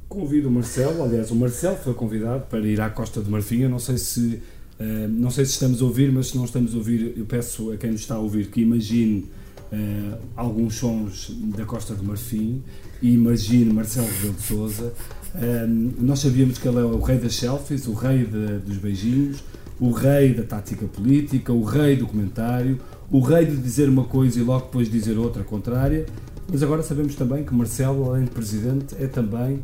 Convido 0.08 0.48
o 0.48 0.50
Marcelo, 0.50 1.02
aliás, 1.02 1.30
o 1.30 1.34
Marcelo 1.34 1.76
foi 1.76 1.94
convidado 1.94 2.46
para 2.46 2.60
ir 2.60 2.80
à 2.80 2.88
Costa 2.88 3.20
de 3.20 3.30
Marfim. 3.30 3.60
Eu 3.60 3.68
não 3.68 3.78
sei 3.78 3.98
se 3.98 4.42
uh, 4.80 5.08
não 5.08 5.30
sei 5.30 5.44
se 5.44 5.52
estamos 5.52 5.82
a 5.82 5.84
ouvir, 5.84 6.10
mas 6.10 6.28
se 6.28 6.36
não 6.36 6.44
estamos 6.44 6.74
a 6.74 6.78
ouvir, 6.78 7.14
eu 7.16 7.26
peço 7.26 7.72
a 7.72 7.76
quem 7.76 7.90
nos 7.90 8.00
está 8.00 8.14
a 8.14 8.18
ouvir 8.18 8.46
que 8.46 8.62
imagine 8.62 9.26
uh, 9.72 10.18
alguns 10.34 10.76
sons 10.76 11.30
da 11.56 11.64
Costa 11.64 11.94
de 11.94 12.04
Marfim 12.04 12.62
e 13.02 13.12
imagine 13.12 13.72
Marcelo 13.72 14.06
Rebelo 14.06 14.34
de 14.34 14.42
Sousa. 14.42 14.92
Um, 15.34 15.92
nós 16.00 16.20
sabíamos 16.20 16.58
que 16.58 16.66
ele 16.66 16.78
é 16.78 16.84
o 16.84 17.00
rei 17.00 17.18
das 17.18 17.34
selfies, 17.34 17.86
o 17.86 17.92
rei 17.92 18.24
de, 18.24 18.58
dos 18.60 18.78
beijinhos, 18.78 19.44
o 19.80 19.90
rei 19.90 20.34
da 20.34 20.42
tática 20.42 20.86
política, 20.86 21.52
o 21.52 21.62
rei 21.62 21.96
do 21.96 22.06
comentário, 22.06 22.80
o 23.10 23.20
rei 23.20 23.46
de 23.46 23.56
dizer 23.56 23.88
uma 23.88 24.04
coisa 24.04 24.38
e 24.38 24.42
logo 24.42 24.66
depois 24.66 24.90
dizer 24.90 25.16
outra 25.18 25.44
contrária. 25.44 26.06
Mas 26.50 26.62
agora 26.62 26.82
sabemos 26.82 27.14
também 27.14 27.44
que 27.44 27.54
Marcelo, 27.54 28.10
além 28.10 28.24
de 28.24 28.30
presidente, 28.30 28.94
é 28.98 29.06
também 29.06 29.62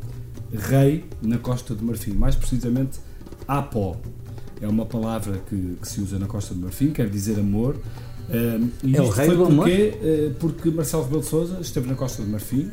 rei 0.52 1.04
na 1.22 1.38
Costa 1.38 1.74
de 1.74 1.84
Marfim, 1.84 2.12
mais 2.12 2.36
precisamente 2.36 3.00
Apó. 3.46 3.96
É 4.60 4.68
uma 4.68 4.86
palavra 4.86 5.40
que, 5.48 5.76
que 5.80 5.88
se 5.88 6.00
usa 6.00 6.18
na 6.18 6.26
Costa 6.26 6.54
de 6.54 6.60
Marfim, 6.60 6.90
quer 6.90 7.08
dizer 7.08 7.38
amor. 7.38 7.76
Um, 8.30 8.94
é 8.94 9.02
o 9.02 9.08
rei 9.10 9.28
do 9.28 9.44
amor? 9.44 9.68
Uh, 9.68 10.34
porque 10.38 10.70
Marcelo 10.70 11.04
Rebelo 11.04 11.22
de 11.22 11.28
Sousa 11.28 11.58
esteve 11.60 11.88
na 11.88 11.94
Costa 11.94 12.22
de 12.22 12.30
Marfim 12.30 12.70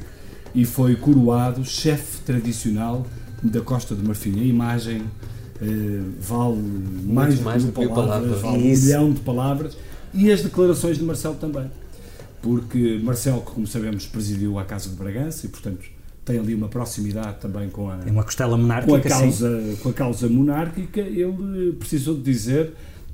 e 0.53 0.63
foi 0.63 0.95
coroado 0.95 1.65
chefe 1.65 2.21
tradicional 2.21 3.05
da 3.41 3.61
Costa 3.61 3.95
de 3.95 4.05
Marfim. 4.05 4.39
A 4.39 4.43
imagem 4.43 5.03
uh, 5.61 6.11
vale 6.19 6.61
mais, 7.05 7.39
mais 7.41 7.63
de 7.63 7.71
mil 7.77 7.89
palavras, 7.89 8.05
palavras, 8.05 8.41
vale 8.41 8.57
um 8.57 8.61
milhão 8.61 9.13
de 9.13 9.19
palavras. 9.21 9.77
E 10.13 10.31
as 10.31 10.41
declarações 10.41 10.97
de 10.97 11.03
Marcelo 11.03 11.35
também. 11.35 11.71
Porque 12.41 12.99
Marcelo, 13.01 13.41
como 13.41 13.67
sabemos, 13.67 14.05
presidiu 14.05 14.57
a 14.59 14.65
Casa 14.65 14.89
de 14.89 14.95
Bragança 14.95 15.45
e, 15.45 15.49
portanto, 15.49 15.85
tem 16.25 16.39
ali 16.39 16.55
uma 16.55 16.67
proximidade 16.67 17.39
também 17.39 17.69
com 17.69 17.89
a, 17.89 17.97
uma 18.07 18.23
costela 18.23 18.57
monárquica, 18.57 18.99
com 18.99 19.07
a 19.07 19.09
causa, 19.09 19.75
com 19.81 19.89
a 19.89 19.93
causa 19.93 20.29
monárquica, 20.29 21.01
ele 21.01 21.73
precisou 21.79 22.15
de 22.15 22.21
dizer 22.21 22.73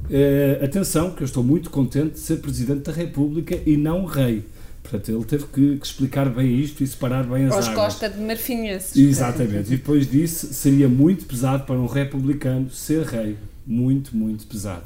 uh, 0.10 0.64
atenção, 0.64 1.12
que 1.12 1.24
eu 1.24 1.26
estou 1.26 1.44
muito 1.44 1.70
contente 1.70 2.14
de 2.14 2.20
ser 2.20 2.38
Presidente 2.38 2.84
da 2.84 2.92
República 2.92 3.60
e 3.66 3.78
não 3.78 4.06
rei. 4.06 4.44
Portanto, 4.90 5.12
ele 5.12 5.26
teve 5.26 5.46
que, 5.48 5.78
que, 5.78 5.86
explicar 5.86 6.30
bem 6.30 6.60
isto 6.62 6.82
e 6.82 6.88
separar 6.88 7.26
bem 7.26 7.46
as 7.46 7.58
Os 7.58 7.68
águas. 7.68 7.76
Costa 7.76 8.10
de 8.10 8.20
Marfinhenses. 8.22 8.96
Exatamente. 8.96 9.74
E 9.74 9.78
depois 9.78 10.10
disse, 10.10 10.54
seria 10.54 10.88
muito 10.88 11.26
pesado 11.26 11.66
para 11.66 11.76
um 11.76 11.88
republicano 11.88 12.70
ser 12.70 13.04
rei. 13.04 13.38
Muito, 13.66 14.16
muito 14.16 14.48
pesado. 14.48 14.86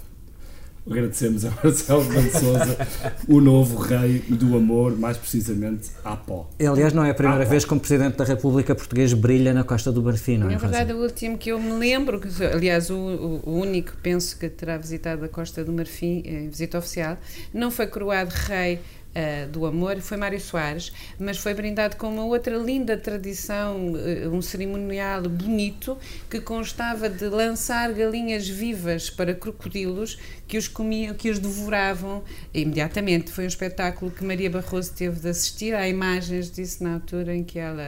Agradecemos 0.90 1.46
a 1.46 1.52
Marcelo 1.64 2.04
de 2.04 2.32
Souza, 2.32 2.88
o 3.28 3.40
novo 3.40 3.78
rei 3.78 4.18
do 4.28 4.58
amor, 4.58 4.98
mais 4.98 5.16
precisamente 5.16 5.92
à 6.04 6.16
pó. 6.16 6.50
Aliás, 6.60 6.92
não 6.92 7.06
é 7.06 7.12
a 7.12 7.14
primeira 7.14 7.46
vez 7.46 7.64
que 7.64 7.72
um 7.72 7.78
Presidente 7.78 8.18
da 8.18 8.24
República 8.24 8.74
Português 8.74 9.14
brilha 9.14 9.54
na 9.54 9.64
Costa 9.64 9.92
do 9.92 10.02
Marfim, 10.02 10.40
não 10.40 10.50
é? 10.50 10.54
Na 10.54 10.58
verdade, 10.58 10.94
o 10.94 10.98
último 10.98 11.38
que 11.38 11.52
eu 11.52 11.60
me 11.60 11.74
lembro, 11.74 12.20
aliás, 12.52 12.90
o, 12.90 12.96
o, 12.96 13.60
único 13.60 13.96
penso 14.02 14.36
que 14.40 14.50
terá 14.50 14.76
visitado 14.76 15.24
a 15.24 15.30
Costa 15.30 15.64
do 15.64 15.72
Marfim 15.72 16.24
em 16.26 16.50
visita 16.50 16.80
oficial, 16.80 17.16
não 17.54 17.70
foi 17.70 17.86
coroado 17.86 18.32
rei 18.34 18.80
Uh, 19.12 19.46
do 19.50 19.66
amor 19.66 20.00
foi 20.00 20.16
Mário 20.16 20.40
Soares, 20.40 20.94
mas 21.20 21.38
foi 21.38 21.54
brindado 21.54 21.98
com 21.98 22.08
uma 22.08 22.24
outra 22.24 22.56
linda 22.56 22.98
tradição, 22.98 23.92
uh, 23.92 24.30
um 24.34 24.42
cerimonial 24.42 25.24
bonito 25.24 25.98
que 26.30 26.40
constava 26.40 27.10
de 27.10 27.26
lançar 27.26 27.92
galinhas 27.92 28.48
vivas 28.48 29.10
para 29.10 29.36
crocodilos 29.36 30.18
que 30.48 30.58
os 30.58 30.70
comiam, 30.70 31.14
que 31.14 31.30
os 31.30 31.40
devoravam 31.40 32.24
imediatamente. 32.54 33.32
Foi 33.32 33.44
um 33.44 33.48
espetáculo 33.48 34.12
que 34.12 34.24
Maria 34.24 34.50
Barroso 34.50 34.94
teve 34.94 35.20
de 35.20 35.28
assistir. 35.28 35.76
Há 35.76 35.90
imagens 35.90 36.50
disso 36.50 36.82
na 36.82 36.94
altura 36.94 37.36
em 37.36 37.44
que 37.44 37.60
ela 37.60 37.84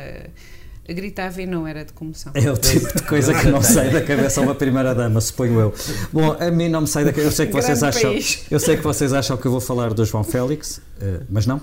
gritava 0.92 1.42
e 1.42 1.46
não 1.46 1.66
era 1.66 1.86
de 1.86 1.94
comoção. 1.94 2.34
É 2.36 2.52
o 2.52 2.58
tipo 2.58 2.94
de 2.98 3.04
coisa 3.04 3.34
que 3.34 3.48
não 3.48 3.62
sai 3.62 3.90
da 3.90 4.02
cabeça 4.02 4.42
a 4.42 4.44
uma 4.44 4.56
primeira 4.56 4.94
dama, 4.94 5.22
suponho 5.22 5.60
eu. 5.60 5.74
Bom, 6.12 6.36
a 6.38 6.52
mim 6.52 6.68
não 6.68 6.82
me 6.82 6.88
sai 6.88 7.06
da 7.06 7.14
cabeça. 7.14 7.28
Eu 7.28 7.32
sei 7.32 7.48
que 7.48 7.54
vocês 7.54 7.84
acham, 7.84 8.14
eu 8.52 8.60
sei 8.60 8.78
que 8.78 8.84
vocês 8.84 9.14
acham 9.14 9.38
que 9.38 9.46
eu 9.46 9.52
vou 9.52 9.62
falar 9.62 9.94
do 9.94 10.04
João 10.04 10.24
Félix, 10.24 10.82
eh, 11.00 11.22
mas 11.30 11.46
não. 11.46 11.62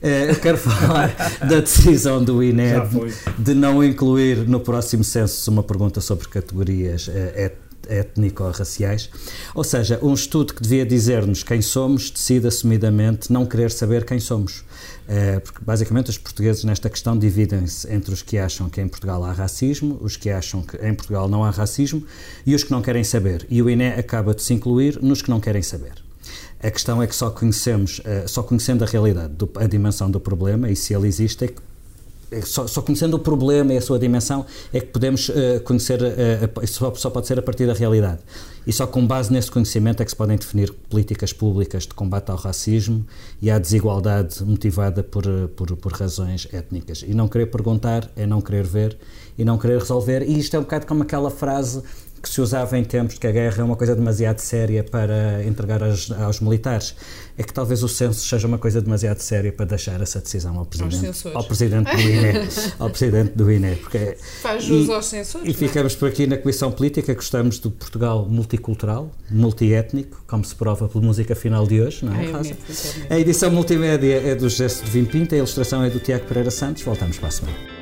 Eh, 0.00 0.30
eu 0.30 0.36
quero 0.36 0.56
falar 0.56 1.14
da 1.40 1.60
decisão 1.60 2.22
do 2.22 2.42
INE 2.42 2.62
de 3.38 3.52
não 3.52 3.84
incluir 3.84 4.48
no 4.48 4.60
próximo 4.60 5.04
censo 5.04 5.50
uma 5.50 5.62
pergunta 5.62 6.00
sobre 6.00 6.28
categorias 6.28 7.10
eh, 7.12 7.52
étnico-raciais. 7.88 9.10
Ou 9.54 9.64
seja, 9.64 9.98
um 10.02 10.14
estudo 10.14 10.54
que 10.54 10.62
devia 10.62 10.86
dizer-nos 10.86 11.42
quem 11.42 11.60
somos 11.60 12.10
decide 12.10 12.46
assumidamente 12.46 13.32
não 13.32 13.44
querer 13.44 13.70
saber 13.70 14.04
quem 14.04 14.20
somos. 14.20 14.64
Eh, 15.08 15.40
porque 15.40 15.64
basicamente 15.64 16.10
os 16.10 16.18
portugueses 16.18 16.64
nesta 16.64 16.88
questão 16.88 17.18
dividem-se 17.18 17.92
entre 17.92 18.14
os 18.14 18.22
que 18.22 18.38
acham 18.38 18.68
que 18.68 18.80
em 18.80 18.88
Portugal 18.88 19.24
há 19.24 19.32
racismo, 19.32 19.98
os 20.00 20.16
que 20.16 20.30
acham 20.30 20.62
que 20.62 20.76
em 20.76 20.94
Portugal 20.94 21.28
não 21.28 21.44
há 21.44 21.50
racismo 21.50 22.04
e 22.46 22.54
os 22.54 22.62
que 22.62 22.70
não 22.70 22.80
querem 22.80 23.02
saber. 23.02 23.46
E 23.50 23.60
o 23.60 23.68
INE 23.68 23.88
acaba 23.88 24.34
de 24.34 24.42
se 24.42 24.54
incluir 24.54 25.02
nos 25.02 25.20
que 25.20 25.30
não 25.30 25.40
querem 25.40 25.62
saber. 25.62 25.94
A 26.62 26.70
questão 26.70 27.02
é 27.02 27.06
que 27.06 27.14
só 27.14 27.30
conhecemos, 27.30 28.00
eh, 28.04 28.24
só 28.26 28.42
conhecendo 28.42 28.84
a 28.84 28.86
realidade, 28.86 29.34
a 29.56 29.66
dimensão 29.66 30.10
do 30.10 30.20
problema 30.20 30.70
e 30.70 30.76
se 30.76 30.94
ele 30.94 31.08
existe, 31.08 31.44
é 31.44 31.48
que 31.48 31.60
só, 32.42 32.66
só, 32.66 32.80
conhecendo 32.80 33.14
o 33.14 33.18
problema 33.18 33.74
e 33.74 33.76
a 33.76 33.80
sua 33.80 33.98
dimensão 33.98 34.46
é 34.72 34.80
que 34.80 34.86
podemos 34.86 35.28
uh, 35.28 35.60
conhecer, 35.64 36.00
uh, 36.02 36.66
só, 36.66 36.94
só, 36.94 37.10
pode 37.10 37.26
ser 37.26 37.38
a 37.38 37.42
partir 37.42 37.66
da 37.66 37.74
realidade. 37.74 38.20
E 38.66 38.72
só 38.72 38.86
com 38.86 39.06
base 39.06 39.32
nesse 39.32 39.50
conhecimento 39.50 40.02
é 40.02 40.04
que 40.04 40.10
se 40.10 40.16
podem 40.16 40.36
definir 40.36 40.72
políticas 40.88 41.32
públicas 41.32 41.82
de 41.82 41.94
combate 41.94 42.30
ao 42.30 42.36
racismo 42.36 43.04
e 43.40 43.50
à 43.50 43.58
desigualdade 43.58 44.42
motivada 44.44 45.02
por, 45.02 45.24
por, 45.56 45.76
por 45.76 45.92
razões 45.92 46.46
étnicas. 46.52 47.04
E 47.06 47.12
não 47.12 47.28
querer 47.28 47.46
perguntar 47.46 48.08
é 48.14 48.26
não 48.26 48.40
querer 48.40 48.64
ver 48.64 48.96
e 49.36 49.44
não 49.44 49.58
querer 49.58 49.78
resolver. 49.78 50.22
E 50.22 50.38
isto 50.38 50.54
é 50.54 50.58
um 50.58 50.62
bocado 50.62 50.86
como 50.86 51.02
aquela 51.02 51.30
frase 51.30 51.82
que 52.22 52.28
se 52.28 52.40
usava 52.40 52.78
em 52.78 52.84
tempos 52.84 53.14
de 53.14 53.20
que 53.20 53.26
a 53.26 53.32
guerra 53.32 53.60
é 53.60 53.64
uma 53.64 53.74
coisa 53.74 53.96
demasiado 53.96 54.38
séria 54.38 54.84
para 54.84 55.44
entregar 55.44 55.82
aos, 55.82 56.10
aos 56.12 56.40
militares, 56.40 56.94
é 57.36 57.42
que 57.42 57.52
talvez 57.52 57.82
o 57.82 57.88
censo 57.88 58.24
seja 58.24 58.46
uma 58.46 58.58
coisa 58.58 58.80
demasiado 58.80 59.18
séria 59.18 59.52
para 59.52 59.66
deixar 59.66 60.00
essa 60.00 60.20
decisão 60.20 60.56
ao 60.56 60.64
presidente, 60.64 61.28
ao 61.34 61.42
presidente 61.42 61.90
do 61.90 62.00
INE, 62.00 62.48
ao 62.78 62.90
presidente 62.90 63.32
do 63.32 63.50
INE, 63.50 63.76
porque 63.76 64.16
faz 64.40 64.62
jus 64.62 64.88
aos 64.88 65.06
censores. 65.06 65.48
E 65.48 65.50
é? 65.50 65.54
ficamos 65.54 65.96
por 65.96 66.08
aqui 66.08 66.26
na 66.28 66.38
Comissão 66.38 66.70
Política, 66.70 67.12
gostamos 67.12 67.58
do 67.58 67.70
Portugal 67.70 68.26
multicultural, 68.28 69.10
multiétnico, 69.28 70.22
como 70.26 70.44
se 70.44 70.54
prova 70.54 70.88
pela 70.88 71.04
música 71.04 71.34
final 71.34 71.66
de 71.66 71.80
hoje, 71.80 72.04
não 72.04 72.14
é? 72.14 72.30
a 73.10 73.18
edição 73.18 73.50
multimédia 73.50 74.22
é 74.28 74.34
do 74.36 74.48
Gesto 74.48 74.84
de 74.84 74.90
Vim 74.92 75.04
Pinta, 75.04 75.34
a 75.34 75.38
ilustração 75.38 75.82
é 75.82 75.90
do 75.90 75.98
Tiago 75.98 76.26
Pereira 76.26 76.50
Santos. 76.50 76.82
Voltamos 76.84 77.18
para 77.18 77.28
a 77.28 77.32
semana. 77.32 77.81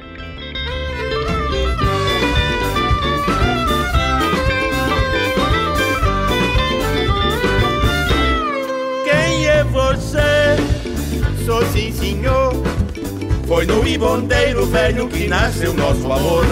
Foi 13.51 13.66
no 13.66 13.84
Ibondeiro 13.84 14.64
velho 14.66 15.09
que 15.09 15.26
nasceu 15.26 15.74
nosso 15.74 16.12
amor. 16.12 16.44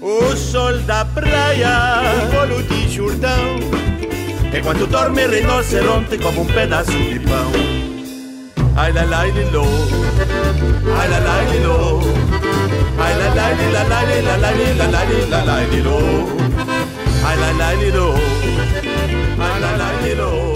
O 0.00 0.36
sol 0.36 0.78
da 0.82 1.04
praia, 1.04 2.00
o 2.22 2.30
bolo 2.32 2.62
de 2.62 2.88
Jordão. 2.88 3.56
Enquanto 4.56 4.86
dorme 4.86 5.26
rinoceronte 5.26 6.16
como 6.18 6.42
um 6.42 6.46
pedaço 6.46 6.92
de 6.92 7.18
pão. 7.18 7.50
Ai 8.76 8.92
la 8.92 9.02
la 9.02 9.24
li 9.24 9.50
lo, 9.50 9.64
ai 10.96 11.08
la 11.10 11.18
la 11.18 11.42
li 11.42 11.58
lo, 11.58 12.00
ai 13.00 13.14
la 13.18 13.34
la 13.34 13.50
li 13.50 13.72
la 13.72 13.82
la 13.82 14.02
li 14.02 14.22
la 14.22 14.36
la 14.36 14.50
li 14.52 14.76
la 14.78 14.86
la 14.86 15.04
li 15.04 15.26
la 15.28 15.44
la 15.44 15.60
li 15.64 15.82
lo, 15.82 15.98
ai 17.26 17.36
la 19.60 19.76
la 19.76 19.90
li 20.00 20.14
lo. 20.14 20.51